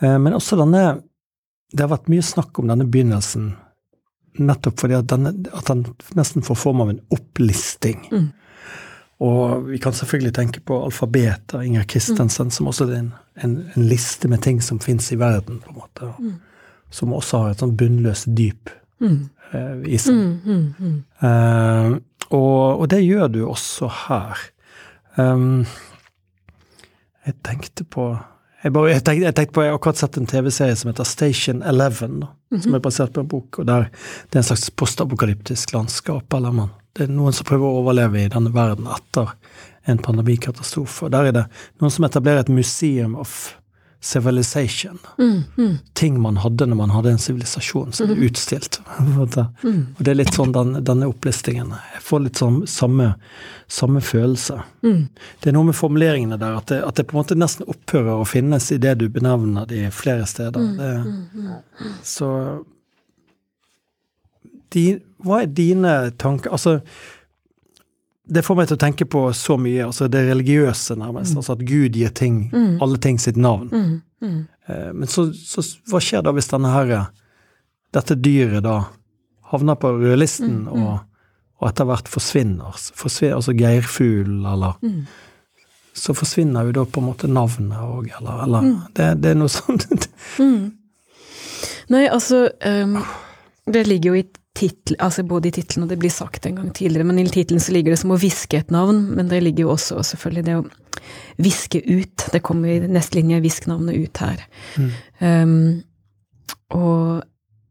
Eh, 0.00 0.18
Men 0.18 0.32
også 0.36 0.56
denne 0.60 1.02
Det 1.72 1.80
har 1.84 1.90
vært 1.92 2.08
mye 2.08 2.24
snakk 2.24 2.58
om 2.58 2.68
denne 2.70 2.86
begynnelsen 2.88 3.56
nettopp 4.38 4.78
fordi 4.80 4.94
at, 4.94 5.06
denne, 5.10 5.32
at 5.52 5.66
den 5.66 5.82
nesten 6.14 6.44
får 6.46 6.56
form 6.56 6.80
av 6.80 6.90
en 6.92 7.00
opplisting. 7.10 8.04
Mm. 8.12 8.28
Og 9.26 9.64
vi 9.66 9.78
kan 9.82 9.92
selvfølgelig 9.92 10.32
tenke 10.36 10.60
på 10.62 10.76
alfabetet 10.84 11.56
av 11.58 11.64
Inger 11.66 11.82
Christensen, 11.90 12.52
som 12.54 12.68
også 12.70 12.86
er 12.86 12.94
en, 13.00 13.08
en, 13.42 13.56
en 13.74 13.88
liste 13.90 14.28
med 14.30 14.40
ting 14.46 14.60
som 14.62 14.78
fins 14.78 15.10
i 15.12 15.18
verden, 15.18 15.58
på 15.58 15.72
en 15.72 15.80
måte. 15.80 16.12
Mm. 16.22 16.36
som 16.90 17.12
også 17.12 17.38
har 17.42 17.50
et 17.50 17.60
sånn 17.64 17.76
bunnløst 17.76 18.30
dyp 18.38 18.70
Mm. 19.00 19.28
eh, 19.52 19.74
i 19.94 19.98
seg. 19.98 20.14
Mm, 20.14 20.40
mm, 20.44 20.74
mm. 20.78 20.94
Eh, 21.22 21.98
og, 22.30 22.80
og 22.80 22.88
det 22.90 23.02
gjør 23.04 23.28
du 23.28 23.42
også 23.46 23.86
her. 24.06 24.40
Um, 25.18 25.66
jeg 27.26 27.34
tenkte 27.46 27.84
på 27.84 28.08
jeg, 28.62 28.72
bare, 28.74 28.90
jeg, 28.90 29.04
tenkte, 29.06 29.26
jeg 29.28 29.36
tenkte 29.38 29.54
på, 29.54 29.62
jeg 29.64 29.72
har 29.72 29.78
akkurat 29.78 30.00
sett 30.00 30.18
en 30.18 30.28
TV-serie 30.28 30.76
som 30.78 30.90
heter 30.90 31.06
Station 31.08 31.62
Eleven, 31.62 32.18
da, 32.24 32.32
som 32.64 32.74
er 32.74 32.82
basert 32.82 33.14
på 33.14 33.22
en 33.22 33.30
bok, 33.30 33.60
og 33.62 33.68
der 33.68 33.88
det 33.92 34.38
er 34.38 34.42
en 34.42 34.48
slags 34.50 34.68
postapokalyptisk 34.70 35.72
landskap. 35.76 36.34
eller 36.34 36.52
man, 36.52 36.74
Det 36.92 37.06
er 37.06 37.14
noen 37.14 37.32
som 37.32 37.46
prøver 37.46 37.68
å 37.68 37.82
overleve 37.82 38.24
i 38.24 38.32
denne 38.32 38.50
verden 38.54 38.88
etter 38.90 39.34
en 39.86 39.98
pandemikatastrofe. 40.02 41.06
og 41.06 41.12
Der 41.12 41.30
er 41.30 41.32
det 41.32 41.46
noen 41.80 41.90
som 41.90 42.04
etablerer 42.04 42.40
et 42.40 42.48
museum 42.48 43.14
of 43.16 43.54
civilization. 44.00 44.98
Mm, 45.18 45.42
mm. 45.58 45.78
Ting 45.92 46.20
man 46.20 46.36
hadde 46.36 46.66
når 46.66 46.76
man 46.76 46.90
hadde 46.90 47.10
en 47.10 47.18
sivilisasjon, 47.18 47.92
som 47.92 48.10
er 48.10 48.20
utstilt. 48.28 48.80
på 48.84 49.02
en 49.02 49.12
måte. 49.16 49.46
Og 49.64 50.02
det 50.04 50.12
er 50.12 50.18
litt 50.20 50.34
sånn 50.34 50.54
den, 50.54 50.76
denne 50.86 51.08
opplistingen. 51.10 51.72
Jeg 51.94 52.04
får 52.06 52.22
litt 52.26 52.38
sånn 52.38 52.60
samme, 52.70 53.10
samme 53.66 54.02
følelse. 54.04 54.60
Mm. 54.86 55.02
Det 55.40 55.50
er 55.50 55.58
noe 55.58 55.70
med 55.70 55.78
formuleringene 55.78 56.38
der, 56.38 56.60
at 56.60 56.70
det, 56.70 56.80
at 56.86 57.00
det 57.00 57.08
på 57.10 57.16
en 57.16 57.22
måte 57.24 57.38
nesten 57.38 57.66
opphører 57.66 58.22
å 58.22 58.28
finnes 58.28 58.70
i 58.72 58.78
det 58.82 58.94
du 59.02 59.08
benevner 59.10 59.66
de 59.66 59.88
flere 59.94 60.26
steder. 60.30 60.72
Det, 60.78 61.92
så 62.06 62.32
de, 64.74 64.88
Hva 65.24 65.42
er 65.42 65.54
dine 65.56 65.92
tanker 66.20 66.52
Altså, 66.54 66.78
det 68.28 68.42
får 68.44 68.56
meg 68.58 68.68
til 68.68 68.76
å 68.76 68.80
tenke 68.82 69.06
på 69.08 69.22
så 69.36 69.56
mye, 69.60 69.86
altså 69.86 70.08
det 70.12 70.26
religiøse, 70.28 70.96
nærmest. 71.00 71.36
Altså 71.36 71.54
at 71.56 71.64
Gud 71.64 71.96
gir 71.96 72.12
ting, 72.14 72.42
alle 72.84 72.98
ting 73.00 73.18
sitt 73.22 73.38
navn. 73.40 73.70
Mm, 73.72 74.00
mm. 74.20 74.38
Eh, 74.68 74.90
Men 74.92 75.08
så, 75.08 75.30
så 75.32 75.64
hva 75.88 76.00
skjer 76.04 76.26
da 76.26 76.34
hvis 76.36 76.50
denne 76.52 76.72
herre, 76.74 77.06
dette 77.96 78.18
dyret 78.20 78.66
da 78.66 78.82
havner 79.48 79.78
på 79.80 79.94
rødlisten 79.96 80.66
og, 80.68 80.98
og 81.58 81.70
etter 81.70 81.88
hvert 81.88 82.10
forsvinner? 82.12 82.76
forsvinner 82.94 83.38
altså 83.40 83.56
geirfugl, 83.56 84.44
eller 84.44 84.76
Mm. 84.82 85.06
Så 85.98 86.14
forsvinner 86.14 86.68
jo 86.68 86.72
da 86.76 86.84
på 86.86 87.00
en 87.00 87.08
måte 87.08 87.26
navnet 87.26 87.74
òg, 87.82 88.12
eller, 88.20 88.44
eller 88.44 88.66
det, 88.94 89.06
det 89.18 89.32
er 89.32 89.38
noe 89.40 89.50
sånt. 89.50 90.04
Mm. 90.38 90.68
Nei, 91.90 92.04
altså 92.06 92.44
um, 92.62 93.00
Det 93.66 93.82
ligger 93.88 94.12
jo 94.12 94.20
i 94.20 94.26
tittel, 94.56 94.96
altså 95.02 95.22
både 95.28 95.50
i 95.50 95.54
tittelen 95.54 95.86
og 95.86 95.92
det 95.92 95.98
blir 96.02 96.12
sagt 96.12 96.46
en 96.48 96.58
gang 96.58 96.70
tidligere, 96.74 97.06
men 97.06 97.20
i 97.20 97.26
tittelen 97.30 97.62
så 97.62 97.74
ligger 97.74 97.94
det 97.94 98.00
som 98.00 98.14
å 98.14 98.18
hviske 98.20 98.58
et 98.58 98.72
navn, 98.74 99.04
men 99.14 99.30
det 99.30 99.42
ligger 99.44 99.66
jo 99.66 99.74
også 99.74 100.02
selvfølgelig 100.12 100.46
det 100.48 100.56
å 100.58 100.64
viske 101.38 101.82
ut. 101.86 102.28
Det 102.32 102.42
kommer 102.44 102.72
i 102.72 102.90
neste 102.90 103.20
linje, 103.20 103.42
visk 103.44 103.68
navnet 103.70 103.98
ut 103.98 104.22
her. 104.24 104.42
Ehm, 105.24 105.84
og 106.74 107.22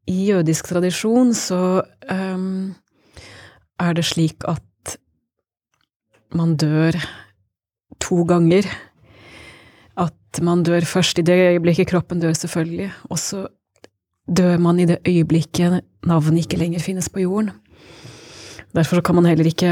i 0.08 0.30
jødisk 0.30 0.70
tradisjon 0.72 1.34
så 1.36 1.62
um, 2.08 2.76
er 3.84 3.98
det 3.98 4.06
slik 4.08 4.46
at 4.48 4.64
man 6.36 6.56
dør 6.60 6.96
to 8.04 8.24
ganger. 8.30 8.68
At 9.98 10.42
man 10.44 10.64
dør 10.64 10.86
først 10.88 11.20
i 11.20 11.26
det 11.26 11.36
øyeblikket 11.36 11.90
kroppen 11.92 12.22
dør, 12.22 12.36
selvfølgelig, 12.38 12.92
og 13.10 13.20
så 13.20 13.48
dør 14.28 14.58
man 14.60 14.80
i 14.80 14.88
det 14.90 15.00
øyeblikket 15.08 15.82
navnet 16.08 16.44
ikke 16.44 16.60
lenger 16.60 16.84
finnes 16.84 17.10
på 17.10 17.24
jorden. 17.24 17.52
Derfor 18.76 19.02
kan 19.02 19.16
man 19.16 19.26
heller 19.26 19.48
ikke 19.48 19.70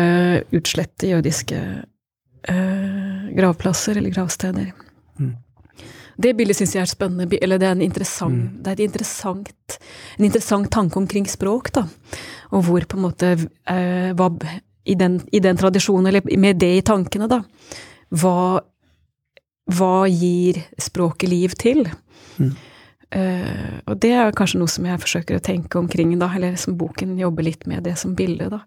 utslette 0.56 1.12
jødiske 1.12 1.58
eh, 2.50 3.26
gravplasser 3.36 4.00
eller 4.00 4.14
gravsteder. 4.16 4.72
Mm. 5.20 5.34
Det 6.18 6.32
bildet 6.38 6.56
syns 6.56 6.76
jeg 6.78 6.86
er 6.86 6.90
spennende, 6.90 7.40
eller 7.44 7.60
det 7.60 7.68
er 7.68 7.76
en 7.76 7.84
interessant, 7.84 8.54
det 8.64 8.72
er 8.72 8.86
interessant, 8.86 9.80
en 10.18 10.28
interessant 10.30 10.70
tanke 10.72 10.98
omkring 10.98 11.28
språk, 11.28 11.74
da. 11.76 11.84
Og 12.56 12.64
hvor 12.64 12.86
på 12.88 12.98
en 12.98 13.04
måte 13.04 13.34
eh, 13.36 14.14
hva, 14.16 14.30
i, 14.86 14.96
den, 14.96 15.20
I 15.36 15.42
den 15.44 15.60
tradisjonen, 15.60 16.08
eller 16.08 16.38
med 16.40 16.62
det 16.64 16.72
i 16.78 16.86
tankene, 16.88 17.28
da, 17.28 17.42
hva, 18.16 18.62
hva 19.76 19.96
gir 20.08 20.62
språket 20.80 21.30
liv 21.30 21.58
til? 21.60 21.84
Eh, 23.14 23.82
og 23.86 24.00
det 24.02 24.12
er 24.18 24.36
kanskje 24.36 24.60
noe 24.62 24.72
som 24.72 24.86
jeg 24.88 25.02
forsøker 25.02 25.38
å 25.38 25.44
tenke 25.44 25.80
omkring, 25.80 26.14
da, 26.20 26.30
eller 26.36 26.58
som 26.60 26.78
boken 26.80 27.18
jobber 27.20 27.46
litt 27.48 27.68
med, 27.70 27.84
det 27.86 27.98
som 28.02 28.16
bilde, 28.18 28.50
da. 28.54 28.64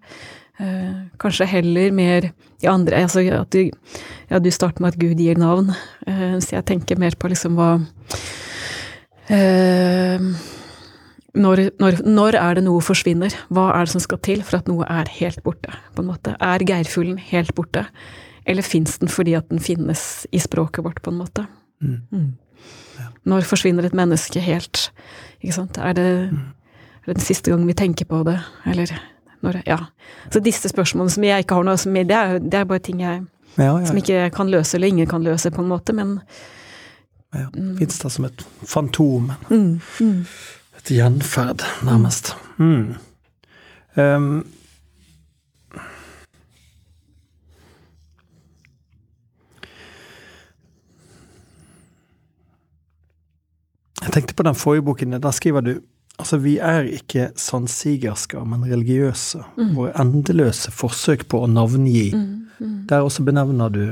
Uh, 0.59 1.07
kanskje 1.22 1.47
heller 1.47 1.93
mer 1.95 2.24
i 2.59 2.66
andre 2.66 3.05
Altså 3.05 3.22
at 3.30 3.53
du 3.55 3.68
Ja, 4.26 4.41
du 4.43 4.49
starter 4.51 4.82
med 4.82 4.97
at 4.97 4.99
Gud 4.99 5.20
gir 5.22 5.39
navn, 5.39 5.68
uh, 5.70 6.34
så 6.43 6.57
jeg 6.57 6.66
tenker 6.66 6.99
mer 6.99 7.14
på 7.14 7.30
liksom 7.30 7.55
hva 7.55 7.76
når, 11.39 11.62
når, 11.78 12.01
når 12.09 12.39
er 12.41 12.59
det 12.59 12.64
noe 12.64 12.80
forsvinner? 12.82 13.34
Hva 13.55 13.68
er 13.76 13.86
det 13.86 13.93
som 13.93 14.03
skal 14.03 14.18
til 14.24 14.43
for 14.43 14.59
at 14.59 14.70
noe 14.72 14.89
er 14.89 15.11
helt 15.20 15.45
borte? 15.45 15.70
på 15.95 16.03
en 16.03 16.09
måte? 16.11 16.34
Er 16.41 16.64
geirfuglen 16.64 17.20
helt 17.28 17.55
borte, 17.55 17.84
eller 18.49 18.66
fins 18.66 18.97
den 18.99 19.12
fordi 19.12 19.36
at 19.39 19.53
den 19.53 19.61
finnes 19.62 20.26
i 20.32 20.41
språket 20.43 20.82
vårt, 20.82 21.03
på 21.05 21.12
en 21.12 21.20
måte? 21.20 21.45
Mm. 21.84 22.32
Når 23.29 23.47
forsvinner 23.49 23.85
et 23.85 23.97
menneske 23.97 24.41
helt? 24.41 24.89
Ikke 25.43 25.55
sant? 25.55 25.79
Er 25.79 25.97
det, 25.97 26.09
er 26.33 27.11
det 27.11 27.18
den 27.18 27.24
siste 27.24 27.53
gang 27.53 27.66
vi 27.68 27.76
tenker 27.76 28.09
på 28.09 28.22
det, 28.26 28.39
eller 28.66 28.93
når 29.45 29.62
Ja. 29.66 29.79
Så 30.33 30.41
disse 30.41 30.68
spørsmålene 30.68 31.11
som 31.11 31.24
jeg 31.24 31.45
ikke 31.45 31.55
har 31.55 31.66
noe 31.66 31.91
med, 31.93 32.09
det 32.09 32.16
er, 32.16 32.39
det 32.39 32.55
er 32.55 32.64
bare 32.64 32.79
ting 32.79 33.01
jeg 33.01 33.26
Ja, 33.59 33.79
ja, 33.79 33.87
som 33.87 33.97
ja. 33.97 34.03
ikke 34.03 34.37
kan 34.37 34.51
løse, 34.51 34.76
eller 34.76 34.89
ingen 34.89 35.07
kan 35.07 35.22
løse, 35.22 35.51
på 35.51 35.62
en 35.62 35.68
måte, 35.68 35.93
men 35.93 36.20
ja. 37.35 37.47
Fins 37.79 37.99
det 37.99 38.12
som 38.12 38.24
et 38.24 38.47
fantom, 38.64 39.33
mm, 39.51 39.81
mm. 40.01 40.26
et 40.79 40.91
gjenferd, 40.91 41.64
nærmest. 41.85 42.37
Mm. 42.57 42.95
Um, 43.97 44.47
Jeg 54.09 54.15
tenkte 54.15 54.35
på 54.39 54.47
den 54.47 54.57
forrige 54.57 54.87
boken, 54.89 55.19
der 55.21 55.35
skriver 55.37 55.61
du 55.65 55.75
Altså, 56.19 56.37
vi 56.43 56.57
er 56.59 56.83
ikke 56.83 57.29
sannsigersker, 57.39 58.43
men 58.43 58.65
religiøse. 58.67 59.39
Våre 59.77 59.93
endeløse 60.03 60.73
forsøk 60.75 61.29
på 61.31 61.45
å 61.45 61.47
navngi. 61.47 62.09
Der 62.91 63.05
også 63.07 63.23
benevner 63.23 63.71
du 63.71 63.85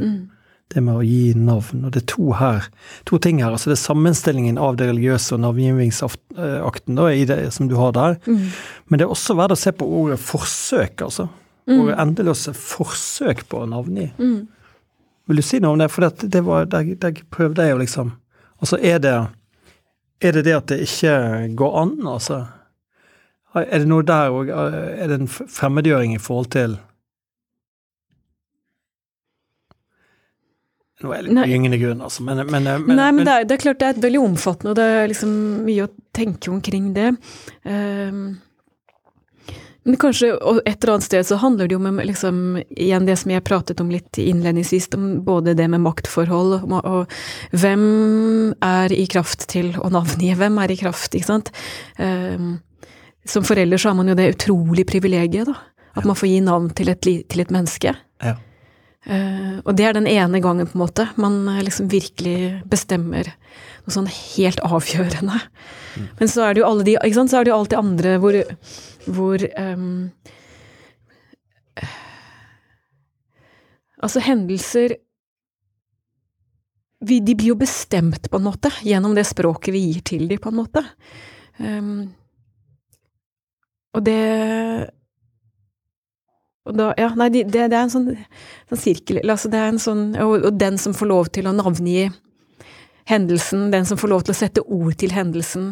det 0.75 0.83
med 0.83 0.97
å 0.99 1.05
gi 1.07 1.37
navn. 1.39 1.85
Og 1.87 1.93
det 1.95 2.03
er 2.03 2.07
to 2.11 2.33
her, 2.35 2.67
to 3.07 3.21
ting 3.23 3.39
her. 3.45 3.53
altså 3.55 3.71
Det 3.71 3.77
er 3.77 3.85
sammenstillingen 3.85 4.59
av 4.59 4.75
det 4.81 4.89
religiøse 4.91 5.37
og 5.37 5.45
navngivingsakten 5.45 6.99
da, 6.99 7.07
det 7.31 7.53
som 7.55 7.69
du 7.71 7.77
har 7.79 7.93
der. 7.95 8.19
Men 8.27 8.99
det 8.99 9.07
er 9.07 9.15
også 9.15 9.39
verdt 9.39 9.55
å 9.55 9.61
se 9.63 9.71
på 9.71 9.87
ordet 9.87 10.19
forsøk, 10.19 11.07
altså. 11.07 11.29
Våre 11.71 11.95
endeløse 12.03 12.53
forsøk 12.59 13.47
på 13.49 13.63
å 13.63 13.71
navngi. 13.71 14.11
Vil 15.29 15.37
du 15.37 15.43
si 15.47 15.63
noe 15.63 15.75
om 15.75 15.79
det? 15.79 15.93
For 15.95 16.09
det, 16.09 16.27
det 16.35 16.43
var, 16.43 16.67
der, 16.67 16.91
der 16.99 17.23
prøvde 17.31 17.63
jeg 17.63 17.71
jo 17.77 17.83
liksom 17.87 18.17
Altså, 18.59 18.79
er 18.81 18.99
det 18.99 19.15
er 20.21 20.37
det 20.37 20.45
det 20.47 20.57
at 20.57 20.69
det 20.73 20.81
ikke 20.87 21.17
går 21.59 21.79
an, 21.83 21.97
altså? 22.09 22.45
Er 23.57 23.81
det 23.81 23.89
noe 23.89 24.05
der 24.05 24.35
òg 24.37 24.51
Er 24.53 25.09
det 25.09 25.17
en 25.17 25.31
fremmedgjøring 25.31 26.13
i 26.13 26.21
forhold 26.21 26.51
til 26.53 26.77
Nå 31.05 31.13
er 31.13 31.21
jeg 31.21 31.27
litt 31.29 31.51
gyngende 31.51 31.77
grunn, 31.77 31.99
altså, 32.01 32.23
men, 32.25 32.39
men, 32.49 32.65
men, 32.65 32.97
Nei, 32.97 33.11
men 33.13 33.27
det 33.29 33.33
er, 33.33 33.43
det 33.45 33.57
er 33.59 33.63
klart 33.67 33.81
det 33.83 33.89
er 33.91 33.99
veldig 34.01 34.21
omfattende, 34.25 34.71
og 34.73 34.79
det 34.79 34.87
er 34.89 35.11
liksom 35.11 35.35
mye 35.67 35.85
å 35.85 35.91
tenke 36.17 36.49
omkring 36.49 36.87
det. 36.97 37.11
Ehm, 37.69 38.23
men 39.87 39.97
kanskje 40.03 40.33
et 40.67 40.83
eller 40.83 40.93
annet 40.97 41.07
sted 41.07 41.27
så 41.29 41.37
handler 41.39 41.69
det 41.69 41.77
jo 41.77 41.79
om 41.79 42.01
liksom, 42.03 42.41
igjen 42.75 43.07
det 43.07 43.15
som 43.21 43.31
jeg 43.31 43.45
pratet 43.47 43.81
om 43.83 43.91
litt 43.95 44.19
innledningsvis, 44.19 44.89
om 44.99 45.05
både 45.25 45.55
det 45.55 45.69
med 45.71 45.85
maktforhold 45.85 46.57
og, 46.59 46.75
og 46.81 47.15
hvem 47.55 47.85
er 48.67 48.95
i 48.97 49.05
kraft 49.11 49.47
til 49.53 49.71
å 49.79 49.91
navngi, 49.95 50.33
hvem 50.35 50.59
er 50.65 50.75
i 50.75 50.79
kraft, 50.81 51.15
ikke 51.15 51.29
sant. 51.29 51.53
Um, 52.03 52.57
som 53.27 53.47
forelder 53.47 53.79
så 53.79 53.93
har 53.93 53.99
man 54.01 54.11
jo 54.11 54.19
det 54.19 54.33
utrolig 54.35 54.87
privilegiet, 54.91 55.47
da. 55.53 55.55
At 55.97 56.05
man 56.05 56.19
får 56.19 56.29
gi 56.29 56.43
navn 56.45 56.69
til 56.77 56.91
et, 56.93 57.07
til 57.07 57.47
et 57.47 57.55
menneske. 57.55 57.95
ja. 58.27 58.37
Uh, 59.07 59.63
og 59.63 59.77
det 59.79 59.85
er 59.87 59.95
den 59.95 60.09
ene 60.11 60.41
gangen, 60.43 60.67
på 60.67 60.75
en 60.75 60.83
måte, 60.83 61.05
man 61.15 61.45
eh, 61.53 61.61
liksom 61.63 61.87
virkelig 61.93 62.65
bestemmer 62.67 63.29
noe 63.87 63.95
sånn 63.95 64.09
helt 64.11 64.59
avgjørende. 64.67 65.39
Men 66.19 66.31
så 66.33 66.49
er 66.49 66.57
det 66.57 66.65
jo 66.65 66.67
alle 66.67 66.87
de, 66.89 66.97
ikke 66.99 67.21
sant, 67.21 67.31
så 67.31 67.39
er 67.39 67.47
det 67.47 67.53
jo 67.53 67.59
alt 67.61 67.71
det 67.71 67.79
andre 67.79 68.17
hvor, 68.19 68.39
hvor 69.07 69.43
um, 69.59 70.11
Altså, 73.97 74.21
hendelser 74.21 74.93
vi, 77.01 77.21
De 77.21 77.35
blir 77.35 77.53
jo 77.53 77.57
bestemt, 77.61 78.29
på 78.31 78.39
en 78.39 78.45
måte, 78.45 78.71
gjennom 78.85 79.15
det 79.17 79.27
språket 79.29 79.73
vi 79.75 79.83
gir 79.87 80.05
til 80.05 80.29
dem, 80.29 80.41
på 80.43 80.53
en 80.53 80.59
måte. 80.59 80.83
Um, 81.59 82.13
og 83.97 84.05
det 84.05 84.21
og 86.67 86.75
da, 86.75 86.91
ja, 86.99 87.13
nei, 87.15 87.29
det, 87.31 87.45
det 87.53 87.63
er 87.63 87.77
en 87.79 87.93
sånn, 87.93 88.09
sånn 88.67 88.81
sirkel 88.81 89.21
altså 89.23 89.51
det 89.53 89.61
er 89.61 89.69
en 89.71 89.79
sånn, 89.79 90.07
og, 90.19 90.49
og 90.49 90.57
den 90.59 90.81
som 90.83 90.97
får 90.99 91.09
lov 91.13 91.29
til 91.37 91.47
å 91.47 91.55
navngi 91.55 92.09
hendelsen, 93.07 93.71
den 93.71 93.87
som 93.87 93.99
får 93.99 94.11
lov 94.11 94.25
til 94.27 94.35
å 94.35 94.39
sette 94.39 94.63
ord 94.63 94.97
til 94.99 95.13
hendelsen 95.15 95.71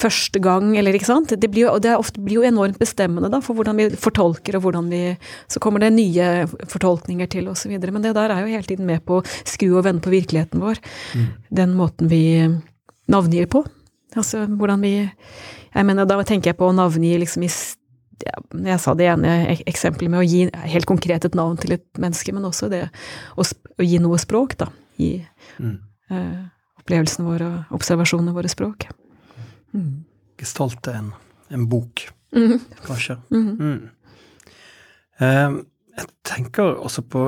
første 0.00 0.40
gang, 0.42 0.72
eller 0.78 0.96
ikke 0.96 1.06
sant. 1.06 1.30
Det 1.38 1.50
blir 1.50 1.68
jo, 1.68 1.74
det 1.82 1.94
ofte, 1.94 2.22
blir 2.24 2.40
jo 2.40 2.48
enormt 2.48 2.80
bestemmende 2.80 3.30
da, 3.30 3.38
for 3.44 3.54
hvordan 3.54 3.78
vi 3.78 3.88
fortolker, 3.94 4.58
og 4.58 4.66
hvordan 4.66 4.90
vi 4.90 5.02
Så 5.48 5.60
kommer 5.60 5.80
det 5.80 5.92
nye 5.94 6.46
fortolkninger 6.70 7.28
til, 7.30 7.48
osv. 7.48 7.70
Men 7.78 8.02
det 8.02 8.14
der 8.16 8.32
er 8.32 8.42
jo 8.42 8.50
hele 8.50 8.66
tiden 8.66 8.86
med 8.86 9.04
på 9.06 9.20
å 9.20 9.24
skru 9.46 9.76
og 9.76 9.84
vende 9.86 10.02
på 10.02 10.10
virkeligheten 10.10 10.62
vår. 10.62 10.80
Mm. 11.14 11.28
Den 11.50 11.74
måten 11.78 12.10
vi 12.10 12.24
navngir 13.10 13.46
på. 13.46 13.64
Altså 14.14 14.46
hvordan 14.46 14.82
vi 14.82 15.10
Jeg 15.74 15.86
mener, 15.86 16.06
da 16.06 16.22
tenker 16.22 16.52
jeg 16.52 16.58
på 16.58 16.68
å 16.68 16.74
navngi 16.74 17.16
liksom 17.18 17.42
i 17.42 17.50
Jeg 17.50 18.80
sa 18.80 18.94
det 18.94 19.08
ene 19.10 19.56
eksempelet 19.66 20.10
med 20.10 20.22
å 20.22 20.26
gi 20.26 20.46
helt 20.70 20.86
konkret 20.86 21.24
et 21.24 21.34
navn 21.34 21.56
til 21.58 21.74
et 21.74 21.86
menneske, 21.98 22.32
men 22.32 22.44
også 22.46 22.70
det 22.70 22.88
å, 23.36 23.42
å 23.42 23.82
gi 23.82 23.98
noe 23.98 24.18
språk, 24.18 24.56
da. 24.58 24.70
Gi, 24.96 25.18
mm. 25.58 25.74
uh, 26.14 26.44
opplevelsene 26.84 27.24
våre 27.26 27.48
og 27.48 27.78
observasjonene 27.78 28.34
våre 28.36 28.50
språk. 28.52 28.86
Mm. 29.74 30.04
Gestalte 30.40 30.92
en, 30.92 31.12
en 31.48 31.68
bok, 31.68 32.04
mm. 32.36 32.58
kanskje. 32.84 33.16
Mm. 33.32 33.88
Eh, 35.18 35.56
jeg 35.94 36.08
tenker 36.26 36.74
også 36.82 37.04
på 37.06 37.24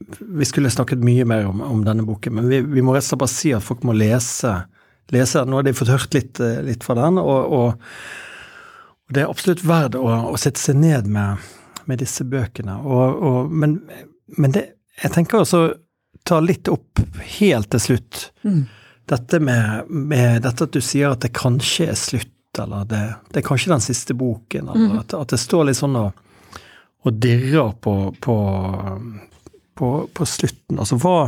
Vi 0.00 0.44
skulle 0.44 0.70
snakket 0.72 1.02
mye 1.04 1.24
mer 1.28 1.46
om, 1.48 1.60
om 1.64 1.82
denne 1.84 2.04
boken, 2.08 2.34
men 2.36 2.48
vi, 2.48 2.60
vi 2.64 2.82
må 2.84 2.94
rett 2.94 3.04
og 3.04 3.10
slett 3.10 3.22
bare 3.22 3.34
si 3.34 3.52
at 3.56 3.64
folk 3.64 3.82
må 3.84 3.92
lese, 3.96 4.54
lese 5.12 5.44
Nå 5.44 5.58
har 5.58 5.66
de 5.66 5.74
fått 5.76 5.92
hørt 5.92 6.16
litt, 6.16 6.40
eh, 6.40 6.62
litt 6.64 6.86
fra 6.86 6.96
den, 7.02 7.20
og, 7.20 7.52
og, 7.52 7.86
og, 9.04 9.12
det 9.12 9.24
er 9.24 9.32
absolutt 9.32 9.64
verdt 9.66 9.98
å, 9.98 10.06
å 10.30 10.38
sette 10.38 10.62
seg 10.62 10.78
ned 10.78 11.08
med, 11.10 11.42
med 11.90 11.98
disse 11.98 12.22
bøkene. 12.22 12.76
Og, 12.86 13.50
men, 13.50 13.80
men 14.38 14.52
det, 14.54 14.68
jeg 15.02 15.10
tenker 15.16 15.42
også 15.42 15.64
ta 16.28 16.38
litt 16.44 16.70
opp 16.70 17.02
helt 17.40 17.72
til 17.74 17.82
slutt. 17.82 18.28
Mm 18.46 18.68
dette 19.10 19.40
med, 19.42 19.90
med, 19.90 20.42
dette 20.44 20.66
at 20.66 20.74
du 20.74 20.80
sier 20.84 21.10
at 21.10 21.24
det 21.24 21.32
kanskje 21.34 21.88
er 21.90 21.98
slutt, 21.98 22.60
eller 22.62 22.86
det, 22.90 23.02
det 23.30 23.40
er 23.40 23.46
kanskje 23.46 23.72
den 23.72 23.82
siste 23.84 24.14
boken, 24.14 24.68
eller 24.68 24.92
mm. 24.92 24.98
at, 25.02 25.14
at, 25.18 25.32
det 25.34 25.40
står 25.42 25.66
litt 25.68 25.80
sånn 25.80 25.98
og, 25.98 26.22
og 27.06 27.18
dirrer 27.22 27.72
på, 27.82 27.94
på, 28.22 28.36
på, 29.78 29.90
på, 30.14 30.28
slutten. 30.28 30.78
Altså 30.78 30.98
hva 31.00 31.18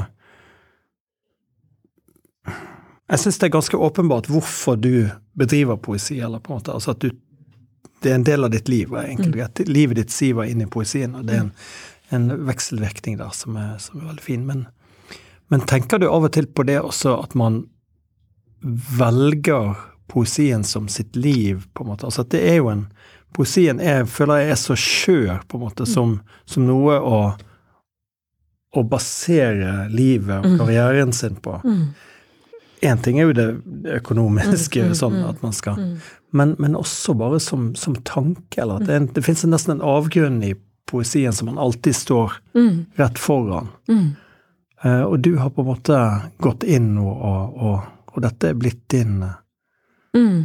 Jeg 3.12 3.20
syns 3.20 3.38
det 3.40 3.48
er 3.48 3.56
ganske 3.58 3.82
åpenbart 3.88 4.30
hvorfor 4.32 4.78
du 4.80 5.10
bedriver 5.38 5.80
poesi, 5.80 6.20
eller 6.20 6.40
på 6.40 6.52
en 6.52 6.60
måte 6.60 6.74
altså 6.76 6.94
at 6.94 7.02
du 7.04 7.10
det 8.02 8.10
er 8.10 8.16
en 8.18 8.26
del 8.26 8.44
av 8.44 8.50
ditt 8.50 8.66
liv. 8.66 8.90
enkelt 8.98 9.36
mm. 9.36 9.68
Livet 9.70 9.96
ditt 10.00 10.10
siver 10.10 10.48
inn 10.50 10.64
i 10.64 10.66
poesien, 10.66 11.14
og 11.14 11.28
det 11.28 11.36
er 11.36 11.44
en, 11.44 11.52
en 12.10 12.46
vekselvirkning 12.48 13.14
der 13.20 13.30
som 13.36 13.54
er, 13.54 13.76
som 13.78 14.00
er 14.00 14.08
veldig 14.08 14.24
fin. 14.24 14.46
Men, 14.48 14.64
men 15.52 15.60
tenker 15.68 16.00
du 16.00 16.06
av 16.08 16.24
og 16.24 16.32
til 16.32 16.46
på 16.48 16.64
det 16.64 16.78
også, 16.80 17.18
at 17.20 17.34
man 17.36 17.66
velger 18.96 19.74
poesien 20.08 20.64
som 20.64 20.86
sitt 20.88 21.16
liv, 21.16 21.66
på 21.76 21.84
en 21.84 21.90
måte. 21.92 22.08
Altså 22.08 22.24
at 22.24 22.30
det 22.32 22.40
er 22.54 22.62
jo 22.62 22.70
en 22.72 22.86
Poesien 23.32 23.78
er, 23.80 24.02
føler 24.04 24.42
jeg 24.42 24.52
er 24.52 24.58
så 24.60 24.74
skjør, 24.76 25.38
på 25.48 25.56
en 25.56 25.62
måte, 25.62 25.86
som, 25.88 26.18
som 26.44 26.66
noe 26.68 26.98
å, 27.00 27.20
å 28.76 28.82
basere 28.84 29.86
livet 29.88 30.42
og 30.42 30.50
mm. 30.52 30.58
karrieren 30.60 31.14
sin 31.16 31.38
på. 31.40 31.54
Én 31.64 32.98
mm. 32.98 33.00
ting 33.06 33.20
er 33.20 33.30
jo 33.30 33.36
det 33.38 33.46
økonomiske, 34.02 34.84
mm, 34.90 34.96
sånn 35.00 35.16
at 35.24 35.40
man 35.40 35.56
skal 35.56 35.80
men, 36.36 36.52
men 36.60 36.76
også 36.76 37.16
bare 37.16 37.40
som, 37.40 37.70
som 37.76 37.96
tanke, 38.08 38.60
eller 38.60 38.80
at 38.82 38.88
det, 38.88 39.00
det 39.16 39.24
fins 39.24 39.46
nesten 39.48 39.78
en 39.78 39.86
avgrunn 39.94 40.42
i 40.44 40.52
poesien 40.92 41.32
som 41.32 41.48
man 41.48 41.60
alltid 41.60 41.96
står 41.96 42.36
rett 43.00 43.20
foran. 43.20 43.72
Og 44.82 45.20
du 45.22 45.36
har 45.38 45.52
på 45.54 45.62
en 45.62 45.68
måte 45.68 45.98
gått 46.42 46.64
inn 46.66 46.96
og, 46.98 47.12
og, 47.12 47.58
og 47.62 47.74
og 48.12 48.24
dette 48.24 48.50
er 48.50 48.58
blitt 48.58 48.84
din 48.92 49.20
mm. 50.16 50.38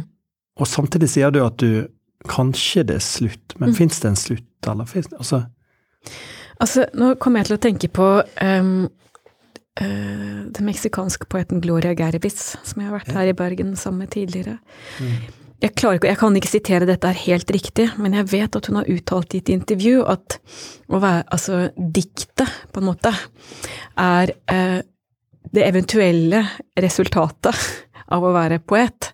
Og 0.58 0.68
samtidig 0.68 1.10
sier 1.12 1.32
du 1.34 1.42
at 1.44 1.60
du 1.60 1.86
Kanskje 2.28 2.82
det 2.82 2.96
er 2.98 3.04
slutt, 3.04 3.54
men 3.60 3.70
mm. 3.70 3.74
fins 3.78 4.00
det 4.02 4.08
en 4.08 4.16
slutt, 4.18 4.66
eller 4.66 4.88
fins 4.90 5.06
det 5.06 5.20
Altså 5.22 5.44
Altså, 6.58 6.88
nå 6.98 7.12
kommer 7.22 7.38
jeg 7.38 7.46
til 7.46 7.54
å 7.54 7.60
tenke 7.62 7.88
på 7.94 8.06
um, 8.42 8.72
uh, 9.78 10.40
den 10.50 10.66
meksikanske 10.66 11.28
poeten 11.30 11.60
Gloria 11.62 11.92
Gervis, 11.94 12.56
som 12.66 12.82
jeg 12.82 12.88
har 12.88 12.96
vært 12.96 13.12
her 13.14 13.30
i 13.30 13.34
Bergen 13.38 13.76
sammen 13.78 14.02
med 14.02 14.10
tidligere. 14.10 14.56
Mm. 14.98 15.47
Jeg, 15.58 15.72
ikke, 15.74 16.06
jeg, 16.06 16.18
kan 16.20 16.36
ikke 16.38 16.50
sitere 16.50 16.86
dette 16.86 17.10
helt 17.24 17.48
riktig, 17.50 17.88
men 17.98 18.14
jeg 18.14 18.28
vet 18.30 18.58
at 18.58 18.68
hun 18.70 18.78
har 18.78 18.90
uttalt 18.92 19.34
i 19.34 19.40
et 19.42 19.50
intervju 19.50 20.04
at 20.06 20.36
å 20.86 21.00
være, 21.02 21.24
altså, 21.34 21.64
diktet, 21.74 22.46
på 22.70 22.78
en 22.78 22.86
måte, 22.86 23.10
er 23.98 24.32
eh, 24.54 24.78
det 25.50 25.64
eventuelle 25.66 26.44
resultatet 26.78 27.66
av 28.14 28.24
å 28.24 28.30
være 28.36 28.60
poet. 28.62 29.10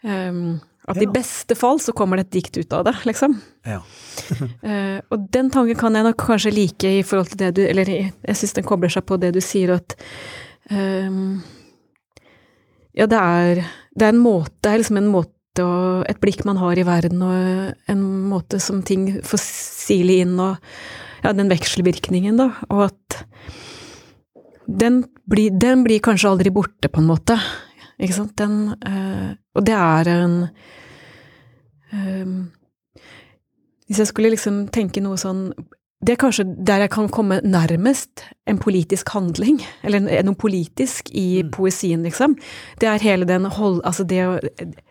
Um, 0.00 0.56
at 0.88 0.96
ja. 0.96 1.04
i 1.04 1.10
beste 1.12 1.52
fall 1.58 1.80
så 1.84 1.92
kommer 1.92 2.16
det 2.16 2.28
et 2.28 2.36
dikt 2.38 2.58
ut 2.62 2.72
av 2.72 2.86
det, 2.88 2.94
liksom. 3.10 3.36
Ja. 3.68 3.82
uh, 3.84 4.98
og 5.12 5.28
den 5.34 5.52
tanken 5.52 5.76
kan 5.78 5.98
jeg 5.98 6.06
nok 6.08 6.20
kanskje 6.30 6.54
like 6.54 6.96
i 7.00 7.04
forhold 7.06 7.34
til 7.34 7.42
det 7.42 7.52
du 7.58 7.62
Eller 7.66 7.90
jeg 7.92 8.36
syns 8.40 8.56
den 8.56 8.66
kobler 8.66 8.92
seg 8.92 9.04
på 9.08 9.18
det 9.20 9.34
du 9.36 9.42
sier, 9.44 9.76
at 9.76 9.98
um, 10.72 11.42
Ja, 12.96 13.04
det 13.04 13.18
er, 13.20 13.66
det 13.92 14.08
er 14.08 14.16
en 14.16 14.22
måte 14.22 14.72
er 14.72 14.80
liksom 14.80 15.02
en 15.02 15.12
måte 15.12 15.36
og 15.62 16.06
et 16.10 16.20
blikk 16.22 16.44
man 16.48 16.60
har 16.60 16.78
i 16.78 16.86
verden, 16.86 17.22
og 17.22 17.92
en 17.92 18.02
måte 18.30 18.60
som 18.62 18.82
ting 18.86 19.10
får 19.26 19.42
sile 19.42 20.20
inn, 20.24 20.36
og 20.40 20.56
ja, 21.24 21.32
den 21.34 21.50
vekselvirkningen, 21.50 22.38
da, 22.38 22.50
og 22.70 22.88
at 22.90 23.22
den 24.68 25.02
blir, 25.28 25.50
den 25.50 25.82
blir, 25.84 26.00
kanskje 26.04 26.28
aldri 26.30 26.52
borte, 26.52 26.90
på 26.92 27.00
en 27.00 27.08
måte. 27.08 27.38
Ikke 27.98 28.14
sant? 28.14 28.36
Den 28.38 28.76
øh, 28.86 29.34
Og 29.58 29.64
det 29.66 29.74
er 29.74 30.08
en 30.12 30.36
øh, 31.92 32.44
Hvis 33.86 33.98
jeg 33.98 34.06
skulle 34.06 34.30
liksom 34.30 34.68
tenke 34.68 35.02
noe 35.02 35.18
sånn 35.18 35.48
Det 35.98 36.14
er 36.14 36.20
kanskje 36.20 36.44
der 36.46 36.84
jeg 36.84 36.92
kan 36.94 37.08
komme 37.10 37.40
nærmest 37.42 38.22
en 38.46 38.60
politisk 38.62 39.08
handling, 39.16 39.58
eller 39.82 40.22
noe 40.22 40.38
politisk 40.38 41.10
i 41.10 41.42
mm. 41.42 41.50
poesien, 41.50 42.04
liksom. 42.06 42.36
Det 42.80 42.86
er 42.86 43.02
hele 43.02 43.26
den 43.26 43.44
hold... 43.50 43.80
Altså 43.84 44.06
det 44.06 44.20
å 44.22 44.36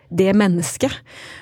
det 0.10 0.34
mennesket 0.34 0.92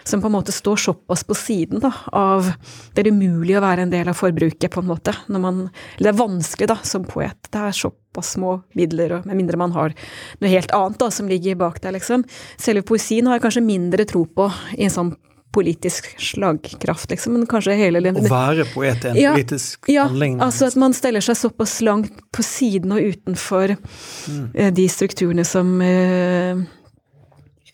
som 0.04 0.22
på 0.22 0.28
en 0.28 0.36
måte 0.36 0.52
står 0.52 0.76
såpass 0.76 1.24
på 1.24 1.36
siden 1.38 1.80
da, 1.84 1.92
av 2.12 2.52
Det 2.94 3.04
er 3.04 3.12
umulig 3.12 3.58
å 3.58 3.64
være 3.64 3.86
en 3.86 3.92
del 3.94 4.10
av 4.10 4.18
forbruket, 4.18 4.72
på 4.72 4.82
en 4.82 4.90
måte. 4.90 5.14
Når 5.28 5.44
man, 5.44 5.62
det 6.00 6.10
er 6.10 6.18
vanskelig 6.18 6.70
da, 6.72 6.80
som 6.84 7.06
poet. 7.06 7.38
Det 7.52 7.62
er 7.62 7.76
såpass 7.76 8.34
små 8.38 8.58
midler, 8.78 9.20
og 9.20 9.30
med 9.30 9.38
mindre 9.42 9.60
man 9.60 9.76
har 9.76 9.94
noe 10.40 10.52
helt 10.52 10.74
annet 10.76 11.00
da, 11.02 11.12
som 11.14 11.30
ligger 11.30 11.60
bak 11.60 11.82
der, 11.84 11.98
liksom. 11.98 12.26
Selve 12.62 12.86
poesien 12.88 13.28
har 13.28 13.38
jeg 13.38 13.46
kanskje 13.48 13.66
mindre 13.66 14.08
tro 14.10 14.26
på 14.26 14.50
i 14.78 14.88
en 14.88 14.94
sånn 14.94 15.16
politisk 15.56 16.10
slagkraft, 16.20 17.10
liksom, 17.14 17.38
men 17.38 17.46
kanskje 17.48 17.78
hele 17.80 18.02
Å 18.12 18.24
være 18.28 18.66
poet 18.74 19.06
er 19.06 19.14
en 19.14 19.20
ja, 19.20 19.36
politisk 19.38 19.88
ja, 19.88 20.08
handling? 20.10 20.40
Ja, 20.40 20.50
altså 20.50 20.68
at 20.68 20.76
man 20.80 20.96
steller 20.98 21.24
seg 21.24 21.38
såpass 21.40 21.78
langt 21.86 22.18
på 22.36 22.44
siden 22.44 22.92
og 22.96 23.14
utenfor 23.14 23.78
mm. 23.78 24.44
Eh, 24.52 24.74
de 24.76 24.88
strukturene 24.92 25.46
som 25.48 25.70
uh, 25.80 26.66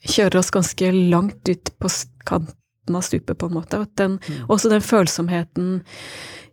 kjører 0.07 0.39
oss 0.41 0.51
ganske 0.53 0.91
langt 0.91 1.49
ut 1.49 1.71
på 1.79 1.91
kanten 2.25 2.97
av 2.97 3.05
stupet, 3.05 3.37
på 3.37 3.49
en 3.49 3.57
måte. 3.57 3.81
Og 3.81 3.91
den, 3.99 4.17
mm. 4.21 4.45
Også 4.51 4.71
den 4.71 4.83
følsomheten 4.83 5.81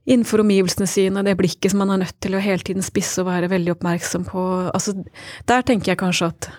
innenfor 0.08 0.40
omgivelsene 0.40 0.88
sine, 0.88 1.24
det 1.24 1.36
blikket 1.36 1.72
som 1.72 1.82
man 1.82 1.92
er 1.92 2.02
nødt 2.04 2.16
til 2.24 2.36
å 2.36 2.42
hele 2.42 2.64
tiden 2.64 2.84
spisse 2.84 3.20
og 3.20 3.28
være 3.28 3.50
veldig 3.52 3.74
oppmerksom 3.76 4.24
på. 4.28 4.44
Altså, 4.72 4.96
der 5.48 5.66
tenker 5.68 5.92
jeg 5.92 6.00
kanskje 6.00 6.32
at 6.32 6.50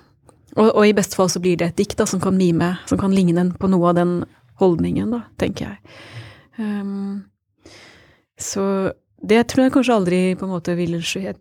og, 0.58 0.72
og, 0.74 0.82
i 0.88 0.96
beste 0.98 1.18
fall 1.18 1.30
så 1.30 1.42
blir 1.42 1.60
det 1.60 1.68
et 1.70 1.78
dikt 1.78 2.00
da, 2.00 2.08
som 2.10 2.22
kan 2.22 2.34
mime, 2.36 2.74
som 2.90 2.98
kan 3.00 3.14
ligne 3.14 3.46
på 3.62 3.70
noe 3.70 3.92
av 3.92 4.00
den 4.00 4.14
holdningen, 4.60 5.12
da, 5.14 5.22
tenker 5.40 5.70
jeg. 5.70 6.00
Um, 6.58 7.30
så 8.40 8.64
det 9.22 9.44
tror 9.52 9.68
jeg 9.68 9.76
kanskje 9.76 9.96
aldri 9.96 10.20
på 10.40 10.48
en 10.48 10.54
måte 10.56 10.76
ville 10.80 11.02
skje 11.06 11.36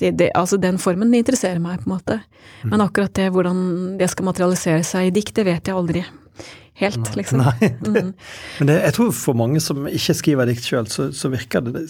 det, 0.00 0.14
det, 0.18 0.30
altså 0.34 0.56
den 0.60 0.80
formen 0.80 1.12
interesserer 1.14 1.60
meg, 1.62 1.82
på 1.82 1.90
en 1.90 1.96
måte. 1.98 2.20
Mm. 2.62 2.72
Men 2.72 2.86
akkurat 2.86 3.14
det, 3.16 3.28
hvordan 3.34 3.60
det 4.00 4.08
skal 4.12 4.28
materialisere 4.30 4.84
seg 4.86 5.10
i 5.10 5.14
dikt, 5.20 5.34
det 5.36 5.46
vet 5.48 5.68
jeg 5.68 5.76
aldri 5.76 6.04
helt, 6.80 7.16
liksom. 7.16 7.42
Nei, 7.44 7.54
det, 7.60 7.88
mm. 8.02 8.12
Men 8.58 8.70
det, 8.70 8.76
jeg 8.86 8.96
tror 8.96 9.10
for 9.16 9.38
mange 9.38 9.60
som 9.62 9.84
ikke 9.88 10.16
skriver 10.16 10.48
dikt 10.48 10.66
sjøl, 10.66 10.88
så, 10.90 11.10
så, 11.16 11.30
virker 11.32 11.64
det 11.66 11.84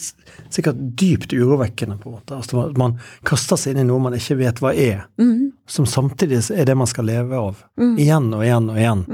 sikkert 0.51 0.81
dypt 0.99 1.35
urovekkende, 1.37 1.99
på 2.01 2.11
en 2.11 2.17
måte. 2.19 2.39
Altså, 2.41 2.65
man 2.79 2.99
kaster 3.27 3.61
seg 3.61 3.75
inn 3.75 3.85
i 3.85 3.89
noe 3.91 4.03
man 4.03 4.17
ikke 4.19 4.41
vet 4.41 4.63
hva 4.63 4.75
er, 4.75 5.05
mm. 5.21 5.53
som 5.71 5.87
samtidig 5.89 6.43
er 6.55 6.67
det 6.69 6.77
man 6.79 6.91
skal 6.91 7.09
leve 7.11 7.39
av. 7.39 7.63
Mm. 7.81 7.95
Igjen 7.95 8.33
og 8.35 8.45
igjen 8.47 8.73
og 8.73 8.83
igjen. 8.83 9.07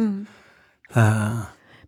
Uh, 0.96 1.44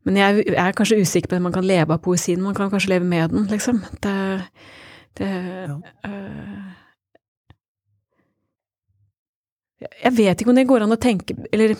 men 0.08 0.20
jeg, 0.20 0.48
er 0.56 0.76
kanskje 0.76 1.00
usikker 1.00 1.30
på 1.30 1.38
om 1.38 1.48
man 1.48 1.56
kan 1.56 1.66
leve 1.66 1.96
av 1.96 2.02
poesien, 2.04 2.42
man 2.44 2.56
kan 2.56 2.72
kanskje 2.72 2.94
leve 2.96 3.08
med 3.08 3.32
den, 3.32 3.48
liksom. 3.52 3.80
Det, 4.04 4.16
det 5.20 5.32
ja. 5.32 5.78
uh, 6.04 6.77
Jeg 10.02 10.14
vet 10.16 10.40
ikke 10.40 10.52
om 10.52 10.58
det 10.58 10.68
går 10.68 10.84
an 10.84 10.94
å 10.94 11.00
tenke 11.00 11.34
Eller 11.52 11.74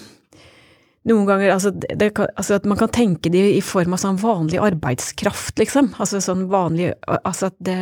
noen 1.08 1.28
ganger 1.28 1.54
altså, 1.54 1.72
det, 1.72 2.10
altså, 2.18 2.58
at 2.58 2.66
man 2.68 2.78
kan 2.80 2.90
tenke 2.92 3.30
det 3.32 3.44
i 3.54 3.62
form 3.64 3.94
av 3.96 4.02
sånn 4.02 4.18
vanlig 4.20 4.58
arbeidskraft, 4.60 5.56
liksom. 5.60 5.94
Altså 6.02 6.20
sånn 6.24 6.48
vanlig 6.52 6.90
Altså 7.06 7.52
at 7.52 7.56
det 7.64 7.78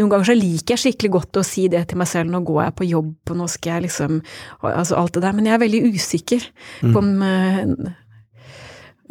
noen 0.00 0.14
ganger 0.14 0.30
så 0.30 0.36
liker 0.38 0.74
jeg 0.74 0.80
skikkelig 0.80 1.10
godt 1.12 1.38
å 1.40 1.44
si 1.44 1.66
det 1.68 1.82
til 1.90 1.98
meg 2.00 2.08
selv, 2.08 2.30
nå 2.32 2.40
går 2.48 2.62
jeg 2.62 2.76
på 2.78 2.86
jobb, 2.88 3.10
og 3.32 3.36
nå 3.36 3.48
skal 3.52 3.74
jeg 3.74 3.88
liksom 3.88 4.20
Altså 4.64 4.96
alt 4.96 5.16
det 5.16 5.24
der, 5.26 5.36
men 5.36 5.48
jeg 5.48 5.56
er 5.56 5.64
veldig 5.64 5.82
usikker 5.92 6.46
på 6.80 7.02
om, 7.02 7.10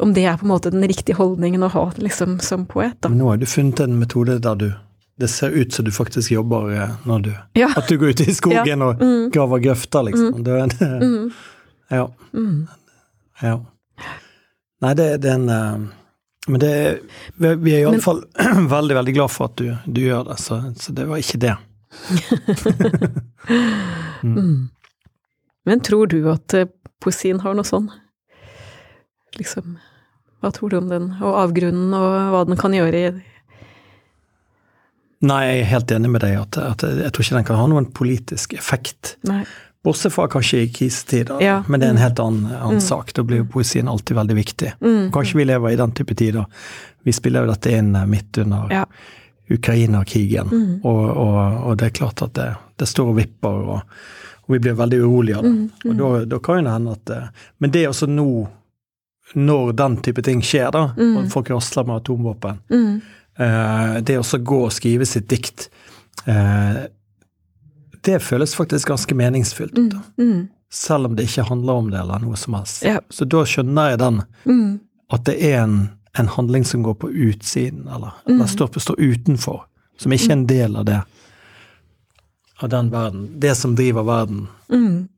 om 0.02 0.14
det 0.16 0.26
er 0.26 0.40
på 0.40 0.48
en 0.48 0.54
måte 0.54 0.72
den 0.74 0.86
riktige 0.90 1.20
holdningen 1.20 1.62
å 1.62 1.72
ha 1.76 1.84
liksom 2.00 2.40
som 2.44 2.66
poet, 2.70 2.96
da. 2.98 3.12
Men 3.12 3.22
nå 3.22 3.30
har 3.30 3.40
du 3.40 3.46
funnet 3.48 3.84
en 3.84 4.00
metode 4.00 4.40
der 4.42 4.58
du 4.58 4.70
det 5.20 5.28
ser 5.28 5.50
ut 5.52 5.72
som 5.76 5.84
du 5.84 5.90
faktisk 5.92 6.30
jobber 6.32 6.70
eh, 6.74 6.90
når 7.06 7.22
du 7.26 7.30
Ja. 7.60 7.68
At 7.76 7.88
du 7.88 7.98
går 8.00 8.14
ut 8.14 8.20
i 8.24 8.34
skogen 8.40 8.80
Ja. 8.84 8.88
og 8.90 9.32
graver 9.34 9.58
grøfter, 9.68 10.02
liksom. 10.08 10.42
Det, 10.44 10.58
det, 10.78 10.90
Mm. 11.04 11.30
ja. 11.90 12.06
Mm. 12.34 12.68
ja. 13.42 13.56
Nei, 14.80 14.94
det, 14.96 15.08
det 15.20 15.28
er 15.30 15.34
en 15.38 15.48
eh, 15.48 15.88
Men 16.48 16.60
det 16.60 16.72
Vi, 17.36 17.74
er 17.74 17.82
iallfall 17.84 18.22
veldig, 18.76 18.96
veldig 18.96 19.14
glad 19.14 19.30
for 19.30 19.50
at 19.50 19.56
du, 19.60 19.74
du 19.86 20.00
gjør 20.06 20.24
det, 20.30 20.38
så, 20.40 20.60
så 20.80 20.92
det 20.96 21.04
var 21.10 21.20
ikke 21.20 21.42
det. 21.46 21.56
Mm. 24.22 24.68
Men 25.64 25.80
tror 25.80 26.06
du 26.06 26.18
at 26.30 26.54
eh, 26.54 26.66
poesien 27.02 27.40
har 27.40 27.54
noe 27.56 27.64
sånn? 27.64 27.86
Liksom 29.38 29.78
Hva 30.40 30.50
tror 30.52 30.70
du 30.72 30.76
om 30.78 30.88
den, 30.90 31.06
og 31.24 31.36
avgrunnen, 31.40 31.92
og 31.96 32.32
hva 32.34 32.42
den 32.48 32.58
kan 32.60 32.74
gjøre 32.76 33.00
i 33.00 33.10
Nei, 35.22 35.40
jeg 35.46 35.60
er 35.60 35.64
helt 35.74 35.90
enig 35.92 36.10
med 36.10 36.22
deg 36.24 36.36
at, 36.40 36.56
at 36.58 36.82
jeg 36.82 37.12
tror 37.12 37.24
ikke 37.26 37.36
den 37.36 37.44
kan 37.50 37.56
ha 37.60 37.66
noen 37.68 37.90
politisk 37.92 38.54
effekt. 38.56 39.16
Nei. 39.28 39.42
Bortsett 39.84 40.12
fra 40.12 40.26
kanskje 40.28 40.62
i 40.62 40.68
krisetider, 40.72 41.40
Ja. 41.40 41.62
men 41.68 41.80
det 41.80 41.86
er 41.88 41.90
en 41.94 42.00
helt 42.00 42.18
annen, 42.20 42.46
annen 42.52 42.80
Mm. 42.80 42.84
sak. 42.84 43.12
Da 43.16 43.22
blir 43.22 43.38
jo 43.38 43.44
poesien 43.44 43.88
alltid 43.88 44.16
veldig 44.16 44.36
viktig. 44.36 44.72
Mm. 44.80 45.10
Kanskje 45.12 45.36
vi 45.36 45.44
lever 45.44 45.70
i 45.72 45.76
den 45.76 45.92
type 45.92 46.14
tider. 46.14 46.44
Vi 47.04 47.12
spiller 47.12 47.44
jo 47.46 47.52
dette 47.52 47.70
inn 47.72 47.94
eh, 47.96 48.04
midt 48.06 48.38
under 48.38 48.68
Ja. 48.70 48.84
Ukraina-krigen, 49.50 50.48
Mm. 50.48 50.80
og, 50.84 51.16
og, 51.16 51.66
og 51.66 51.76
det 51.78 51.86
er 51.86 51.90
klart 51.98 52.22
at 52.22 52.32
det, 52.34 52.48
det 52.78 52.88
står 52.88 53.08
og 53.08 53.16
vipper, 53.16 53.48
og, 53.74 53.80
og 54.46 54.48
vi 54.54 54.58
blir 54.58 54.76
veldig 54.78 55.00
urolige 55.02 55.36
av 55.36 55.42
det. 55.42 55.50
Mm, 55.50 55.70
mm. 55.84 55.90
Og 55.90 55.96
da, 55.98 56.24
da 56.34 56.38
kan 56.38 56.64
det 56.64 56.72
hende 56.72 56.92
at 56.92 57.10
eh, 57.10 57.28
Men 57.58 57.70
det 57.70 57.82
er 57.84 57.88
også 57.90 58.06
nå, 58.08 58.48
når 59.36 59.72
den 59.78 59.96
type 60.02 60.22
ting 60.22 60.40
skjer, 60.42 60.70
da, 60.72 60.86
Mm. 60.96 61.16
og 61.16 61.30
folk 61.32 61.50
rasler 61.50 61.86
med 61.86 62.00
atomvåpen, 62.02 62.58
Mm. 62.70 63.00
Det 64.04 64.18
å 64.20 64.38
gå 64.44 64.58
og 64.66 64.72
skrive 64.72 65.06
sitt 65.08 65.28
dikt 65.30 65.68
eh, 66.26 66.80
det 68.04 68.18
føles 68.24 68.54
faktisk 68.56 68.88
ganske 68.88 69.14
meningsfylt. 69.14 69.76
Mm. 69.76 70.02
Mm. 70.18 70.48
Selv 70.72 71.06
om 71.10 71.16
det 71.16 71.26
ikke 71.28 71.44
handler 71.48 71.72
om 71.80 71.90
det 71.92 71.98
eller 72.00 72.18
noe 72.22 72.36
som 72.36 72.54
helst. 72.56 72.82
Ja. 72.86 73.00
Så 73.12 73.24
da 73.28 73.42
skjønner 73.44 73.90
jeg 73.90 73.98
den, 73.98 74.22
Mm. 74.44 74.80
at 75.12 75.24
det 75.24 75.34
er 75.42 75.62
en, 75.62 75.90
en 76.18 76.28
handling 76.28 76.64
som 76.64 76.82
går 76.82 76.94
på 76.94 77.10
utsiden, 77.10 77.88
eller, 77.88 78.12
eller 78.26 78.44
Mm. 78.46 78.48
står, 78.48 78.78
står 78.80 78.96
utenfor. 79.00 79.64
Som 79.98 80.12
ikke 80.12 80.30
er 80.30 80.32
en 80.38 80.46
del 80.46 80.76
av 80.76 80.84
det. 80.84 81.02
Av 82.62 82.68
den 82.68 82.90
verden. 82.90 83.28
Det 83.40 83.54
som 83.56 83.76
driver 83.76 84.02
verden 84.02 84.48
Mm. 84.70 85.08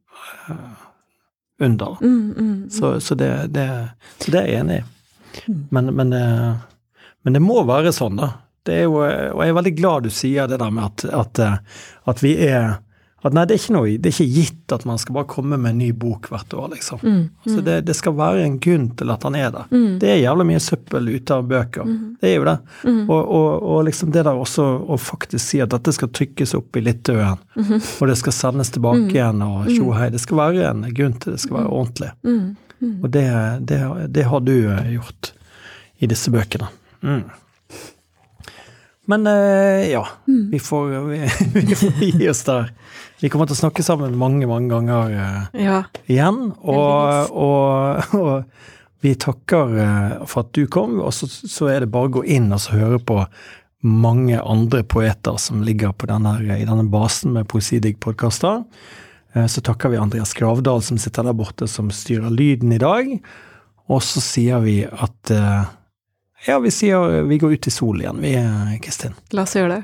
under. 1.60 1.96
Mm. 2.00 2.70
Så, 2.70 3.00
så, 3.00 3.14
det, 3.14 3.46
det, 3.54 3.88
så 4.18 4.30
det 4.30 4.40
er 4.40 4.46
jeg 4.46 4.60
enig 4.60 4.78
i. 4.80 4.84
Men, 5.70 5.94
men, 5.96 6.10
det, 6.10 6.58
men 7.24 7.32
det 7.36 7.42
må 7.44 7.60
være 7.68 7.92
sånn, 7.94 8.16
da. 8.20 8.32
Det 8.66 8.74
er 8.78 8.84
jo, 8.86 9.00
og 9.02 9.40
jeg 9.42 9.50
er 9.50 9.56
veldig 9.58 9.74
glad 9.78 10.04
du 10.06 10.10
sier 10.14 10.46
det 10.50 10.60
der 10.62 10.70
med 10.70 10.84
at, 10.86 11.04
at, 11.10 11.40
at 12.06 12.20
vi 12.22 12.36
er 12.46 12.78
at 13.22 13.34
Nei, 13.36 13.44
det 13.46 13.54
er, 13.54 13.64
noe, 13.70 13.90
det 14.02 14.10
er 14.10 14.14
ikke 14.16 14.34
gitt 14.34 14.72
at 14.74 14.82
man 14.84 14.96
skal 14.98 15.14
bare 15.14 15.28
komme 15.30 15.54
med 15.54 15.70
en 15.70 15.78
ny 15.78 15.92
bok 15.94 16.24
hvert 16.32 16.54
år, 16.58 16.72
liksom. 16.72 16.98
Mm. 17.06 17.20
Altså, 17.44 17.60
det, 17.62 17.76
det 17.86 17.94
skal 17.94 18.16
være 18.18 18.40
en 18.42 18.56
grunn 18.58 18.88
til 18.98 19.12
at 19.14 19.22
han 19.28 19.36
er 19.38 19.52
der. 19.54 19.68
Mm. 19.70 19.92
Det 20.02 20.08
er 20.10 20.16
jævlig 20.24 20.46
mye 20.48 20.62
søppel 20.64 21.06
ute 21.12 21.36
av 21.36 21.44
bøker. 21.46 21.92
Det 22.18 22.32
er 22.32 22.34
jo 22.40 22.48
det. 22.48 22.56
Mm. 22.82 22.98
Og, 23.04 23.20
og, 23.22 23.46
og 23.76 23.84
liksom 23.86 24.10
det 24.16 24.24
der 24.26 24.40
også 24.42 24.66
å 24.90 24.98
faktisk 24.98 25.44
si 25.52 25.60
at 25.62 25.70
dette 25.70 25.94
skal 25.94 26.10
trykkes 26.18 26.56
opp 26.58 26.80
i 26.80 26.82
Littøen, 26.82 27.38
Mhm. 27.54 27.78
og 28.02 28.10
det 28.10 28.18
skal 28.24 28.34
sendes 28.40 28.74
tilbake 28.74 29.14
igjen, 29.14 29.46
og 29.46 29.70
tjohei. 29.70 30.10
Det 30.10 30.24
skal 30.26 30.40
være 30.42 30.66
en 30.72 30.82
grunn 30.90 31.14
til 31.22 31.36
det 31.36 31.44
skal 31.46 31.60
være 31.60 31.70
ordentlig. 31.78 32.10
Mm. 32.26 32.44
Mm. 32.82 32.92
Og 33.04 33.10
det, 33.14 33.26
det, 33.70 33.80
det 34.18 34.26
har 34.34 34.40
du 34.50 34.56
eh, 34.66 34.90
gjort 34.96 35.30
i 36.02 36.10
disse 36.10 36.34
bøkene. 36.34 36.74
Mm. 37.02 37.22
Men 39.10 39.26
eh, 39.26 39.90
ja, 39.90 40.06
vi 40.50 40.58
får, 40.62 40.88
vi, 41.10 41.30
vi 41.54 41.74
får 41.74 42.02
gi 42.02 42.28
oss 42.30 42.44
der. 42.46 42.68
Vi 43.22 43.30
kommer 43.30 43.46
til 43.50 43.56
å 43.56 43.62
snakke 43.64 43.82
sammen 43.86 44.14
mange, 44.18 44.46
mange 44.50 44.70
ganger 44.72 45.16
eh, 45.16 45.64
Ja. 45.64 45.80
igjen. 46.10 46.52
Og, 46.62 47.34
og, 47.34 48.14
og 48.18 49.02
vi 49.02 49.14
takker 49.18 49.74
eh, 49.82 50.14
for 50.30 50.44
at 50.46 50.52
du 50.54 50.64
kom, 50.70 51.00
og 51.02 51.10
så, 51.14 51.26
så 51.30 51.70
er 51.72 51.82
det 51.84 51.90
bare 51.94 52.10
å 52.10 52.14
gå 52.20 52.24
inn 52.30 52.50
og 52.54 52.62
så 52.62 52.78
høre 52.78 53.02
på 53.02 53.18
mange 53.82 54.38
andre 54.38 54.84
poeter 54.86 55.34
som 55.42 55.64
ligger 55.66 55.90
på 55.98 56.06
denne, 56.06 56.36
i 56.54 56.62
denne 56.68 56.86
basen 56.86 57.32
med 57.34 57.48
Poesidigg-podkaster. 57.50 58.60
Så 59.50 59.62
takker 59.64 59.90
vi 59.90 59.98
Andreas 59.98 60.34
Gravdal 60.38 60.84
som 60.86 61.00
sitter 61.02 61.26
der 61.26 61.34
borte, 61.34 61.66
som 61.66 61.88
styrer 61.90 62.30
lyden 62.30 62.70
i 62.76 62.78
dag. 62.78 63.08
Og 63.90 64.04
så 64.06 64.22
sier 64.22 64.62
vi 64.62 64.76
at 64.86 65.32
Ja, 66.46 66.58
vi 66.58 66.70
sier 66.74 67.22
vi 67.22 67.38
går 67.38 67.52
ut 67.52 67.66
i 67.66 67.70
sol 67.70 68.00
igjen, 68.00 68.20
vi, 68.20 68.34
eh, 68.34 68.78
Kristin. 68.82 69.14
La 69.30 69.46
oss 69.46 69.54
gjøre 69.56 69.76
det. 69.76 69.82